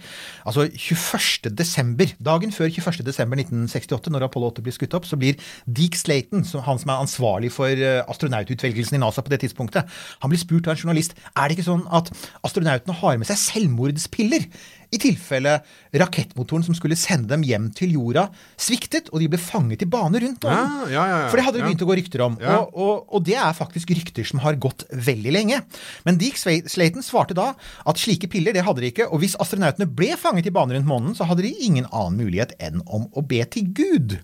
Altså 0.47 0.65
21. 0.71 1.51
desember, 1.57 2.13
dagen 2.17 2.55
før 2.55 2.71
21. 2.71 3.03
desember 3.05 3.38
1968, 3.43 4.13
når 4.13 4.25
Apollo 4.25 4.53
8 4.55 4.65
blir 4.65 4.75
skutt 4.75 4.97
opp, 4.97 5.05
så 5.05 5.19
blir 5.19 5.38
Deke 5.67 5.99
Slayton, 5.99 6.45
som, 6.47 6.63
han 6.65 6.82
som 6.82 6.93
er 6.93 7.03
ansvarlig 7.03 7.51
for 7.53 7.69
eh, 7.69 8.01
astronaututvelgelsen 8.09 8.97
i 8.97 9.03
NASA 9.03 9.21
på 9.21 9.34
det 9.34 9.43
tidspunktet, 9.43 9.86
han 10.23 10.34
blir 10.34 10.41
spurt 10.41 10.65
av 10.65 10.73
en 10.73 10.82
journalist 10.82 11.13
er 11.36 11.47
det 11.47 11.57
ikke 11.57 11.67
sånn 11.67 11.86
at 11.93 12.09
astronautene 12.47 12.95
har 13.01 13.19
med 13.19 13.30
seg 13.30 13.39
selvmordspiller. 13.41 14.47
I 14.93 14.99
tilfelle 15.01 15.57
rakettmotoren 15.99 16.63
som 16.63 16.75
skulle 16.77 16.95
sende 16.99 17.29
dem 17.33 17.43
hjem 17.47 17.67
til 17.75 17.95
jorda, 17.97 18.27
sviktet, 18.59 19.09
og 19.11 19.19
de 19.19 19.29
ble 19.31 19.39
fanget 19.41 19.83
i 19.83 19.89
bane 19.89 20.21
rundt 20.23 20.47
om. 20.47 20.53
Ja, 20.53 20.88
ja, 20.93 21.05
ja. 21.11 21.17
For 21.27 21.39
det 21.39 21.45
hadde 21.47 21.59
det 21.59 21.67
begynt 21.67 21.83
å 21.83 21.89
gå 21.89 21.97
rykter 21.99 22.23
om. 22.23 22.38
Og, 22.39 22.77
og, 22.77 23.03
og 23.17 23.25
det 23.27 23.35
er 23.39 23.57
faktisk 23.57 23.91
rykter 23.97 24.27
som 24.27 24.41
har 24.43 24.59
gått 24.63 24.85
veldig 24.91 25.33
lenge. 25.35 25.59
Men 26.07 26.19
Dick 26.21 26.39
Slayton 26.39 27.05
svarte 27.05 27.35
da 27.38 27.49
at 27.88 27.99
slike 28.01 28.29
piller 28.31 28.55
det 28.55 28.63
hadde 28.67 28.83
de 28.83 28.91
ikke, 28.93 29.09
og 29.11 29.21
hvis 29.23 29.35
astronautene 29.43 29.89
ble 29.89 30.13
fanget 30.19 30.47
i 30.47 30.55
bane 30.55 30.77
rundt 30.77 30.89
månen, 30.89 31.17
så 31.17 31.27
hadde 31.27 31.43
de 31.45 31.53
ingen 31.67 31.88
annen 31.91 32.19
mulighet 32.21 32.55
enn 32.63 32.81
om 32.85 33.09
å 33.11 33.23
be 33.27 33.43
til 33.51 33.67
Gud. 33.75 34.17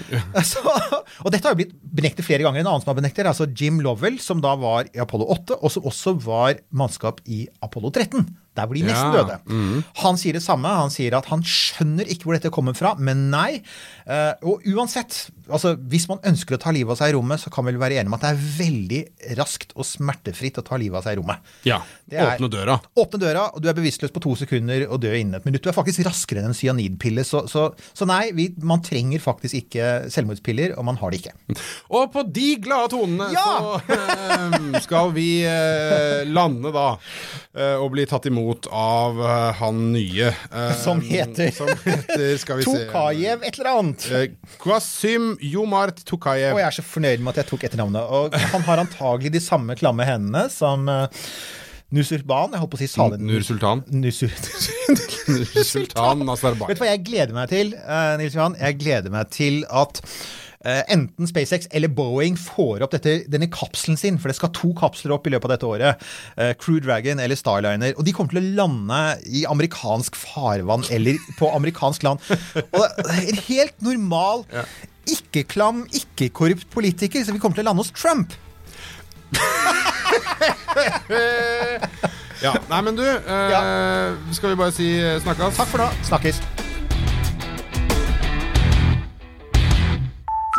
Så, 0.50 0.62
og 0.64 1.28
dette 1.32 1.44
har 1.44 1.52
jo 1.52 1.60
blitt 1.60 1.74
benektet 1.82 2.24
flere 2.26 2.44
ganger. 2.46 2.62
En 2.62 2.70
annen 2.72 2.82
som 2.82 2.92
har 2.92 2.98
benektet, 2.98 3.22
er 3.24 3.30
altså 3.32 3.48
Jim 3.52 3.80
Lovell, 3.84 4.16
som 4.22 4.40
da 4.42 4.54
var 4.58 4.88
i 4.94 5.02
Apollo 5.02 5.28
8, 5.36 5.58
og 5.60 5.74
som 5.74 5.88
også 5.90 6.14
var 6.24 6.60
mannskap 6.72 7.20
i 7.28 7.44
Apollo 7.64 7.92
13. 7.92 8.24
Der 8.60 8.68
hvor 8.68 8.76
de 8.76 8.84
nesten 8.84 9.14
Ja, 9.16 9.22
døde. 9.24 9.84
Han 10.02 10.18
sier 10.20 10.36
det 10.36 10.42
samme. 10.44 10.68
Han 10.82 10.92
sier 10.92 11.16
at 11.16 11.28
han 11.32 11.42
skjønner 11.46 12.08
ikke 12.12 12.28
hvor 12.28 12.36
dette 12.36 12.52
kommer 12.52 12.76
fra, 12.76 12.92
men 13.00 13.28
nei. 13.32 13.62
Eh, 14.10 14.32
og 14.50 14.64
uansett, 14.66 15.28
altså 15.54 15.76
hvis 15.90 16.08
man 16.10 16.18
ønsker 16.26 16.56
å 16.56 16.60
ta 16.62 16.72
livet 16.74 16.90
av 16.90 16.98
seg 16.98 17.12
i 17.12 17.14
rommet, 17.14 17.38
så 17.38 17.50
kan 17.54 17.62
vi 17.66 17.70
vel 17.70 17.78
være 17.82 18.00
enige 18.00 18.10
om 18.10 18.16
at 18.16 18.24
det 18.24 18.30
er 18.32 18.40
veldig 18.58 19.00
raskt 19.38 19.74
og 19.76 19.86
smertefritt 19.86 20.58
å 20.58 20.64
ta 20.66 20.78
livet 20.80 20.98
av 20.98 21.04
seg 21.06 21.14
i 21.14 21.20
rommet. 21.20 21.52
Ja. 21.68 21.78
Er- 22.10 22.32
Åpne 22.34 22.48
døra. 22.50 22.74
Åpne 22.98 23.20
døra, 23.22 23.44
og 23.54 23.62
du 23.62 23.68
er 23.70 23.76
bevisstløs 23.78 24.10
på 24.10 24.22
to 24.24 24.32
sekunder 24.40 24.82
og 24.88 24.98
dør 25.04 25.14
innen 25.20 25.38
et 25.38 25.46
minutt. 25.46 25.62
Du 25.62 25.70
er 25.70 25.76
faktisk 25.76 26.02
raskere 26.08 26.42
enn 26.42 26.50
en 26.50 26.58
cyanidpille. 26.58 27.22
Så, 27.28 27.44
så, 27.52 27.68
så 27.94 28.08
nei, 28.10 28.32
vi, 28.34 28.48
man 28.66 28.82
trenger 28.82 29.22
faktisk 29.22 29.60
ikke 29.60 29.92
selvmordspiller, 30.10 30.74
og 30.80 30.88
man 30.90 30.98
har 30.98 31.14
det 31.14 31.22
ikke. 31.22 31.36
Og 31.94 32.10
på 32.16 32.24
de 32.34 32.48
glade 32.64 32.90
tonene 32.96 33.30
Ja! 33.30 33.46
så 33.46 33.78
uh, 33.94 34.80
skal 34.82 35.12
vi 35.14 35.28
uh, 35.46 36.26
lande 36.26 36.74
da 36.74 36.88
og 37.80 37.88
bli 37.92 38.04
tatt 38.08 38.26
imot 38.30 38.66
av 38.74 39.18
han 39.58 39.80
nye. 39.92 40.28
Som 40.82 41.00
heter- 41.02 41.50
Som 41.54 41.68
heter, 41.84 42.36
skal 42.40 42.60
vi 42.60 42.64
se 42.66 42.84
Tokajev 42.86 43.42
et 43.46 43.58
eller 43.58 43.70
annet. 43.80 43.99
Eh, 44.08 44.32
Kwasim 44.62 45.34
Jomart 45.44 46.04
Tukayev. 46.08 46.54
Og 46.56 46.62
jeg 46.62 46.68
er 46.68 46.76
så 46.76 46.84
fornøyd 46.86 47.22
med 47.22 47.34
at 47.34 47.42
jeg 47.42 47.50
tok 47.52 47.66
etternavnet. 47.68 48.02
Og 48.16 48.36
han 48.54 48.66
har 48.68 48.84
antagelig 48.84 49.34
de 49.36 49.42
samme 49.44 49.76
klamme 49.78 50.06
hendene 50.08 50.46
som 50.52 50.88
uh, 50.88 51.06
Nusurban. 51.94 52.54
Jeg 52.54 52.62
holdt 52.62 52.72
på 52.72 52.78
å 52.78 52.82
si 52.82 52.90
Saleh 52.90 53.22
Nursultan. 53.22 53.82
Nusur... 53.90 54.30
Nur 55.30 55.64
Sultan 55.66 56.22
Nazarbayev. 56.28 56.70
Vet 56.70 56.78
du 56.78 56.84
hva 56.84 56.92
jeg 56.92 57.02
gleder 57.08 57.34
meg 57.34 57.50
til, 57.50 57.74
eh, 57.74 58.12
Nils 58.20 58.36
Johan? 58.38 58.54
Jeg 58.60 58.78
gleder 58.78 59.14
meg 59.14 59.32
til 59.34 59.64
at 59.66 59.98
eh, 60.02 60.12
enten 60.60 61.28
SpaceX 61.28 61.68
eller 61.72 61.88
Boeing 61.88 62.36
får 62.36 62.82
opp 62.84 62.92
dette, 62.92 63.22
denne 63.32 63.48
kapselen 63.52 63.96
sin, 63.96 64.18
for 64.20 64.28
det 64.28 64.36
skal 64.36 64.52
to 64.56 64.72
kapsler 64.76 65.14
opp 65.14 65.26
i 65.26 65.32
løpet 65.32 65.48
av 65.48 65.54
dette 65.54 65.68
året. 65.68 66.04
Eh, 66.36 66.52
Crew 66.60 66.80
Dragon 66.84 67.20
eller 67.22 67.38
Starliner. 67.38 67.94
Og 67.96 68.04
de 68.04 68.12
kommer 68.16 68.34
til 68.34 68.42
å 68.42 68.52
lande 68.60 69.00
i 69.30 69.46
amerikansk 69.48 70.18
farvann 70.20 70.84
eller 70.92 71.20
på 71.38 71.48
amerikansk 71.56 72.04
land. 72.04 72.20
Og 72.76 72.84
det 73.00 73.16
er 73.16 73.42
helt 73.48 73.76
normal, 73.84 74.44
ikke-klam, 75.08 75.86
ikke-korrupt 75.96 76.68
politiker, 76.74 77.24
så 77.24 77.32
vi 77.32 77.40
kommer 77.42 77.56
til 77.56 77.64
å 77.64 77.70
lande 77.72 77.86
hos 77.86 77.94
Trump. 77.96 78.36
Ja, 82.40 82.54
nei, 82.70 82.78
men 82.86 82.96
du, 82.96 83.04
eh, 83.04 84.14
skal 84.32 84.54
vi 84.54 84.56
bare 84.56 84.72
si 84.72 84.88
snakkes? 85.26 85.60
Takk 85.60 85.68
for 85.74 85.84
nå. 85.84 85.90
Snakkes. 86.08 86.40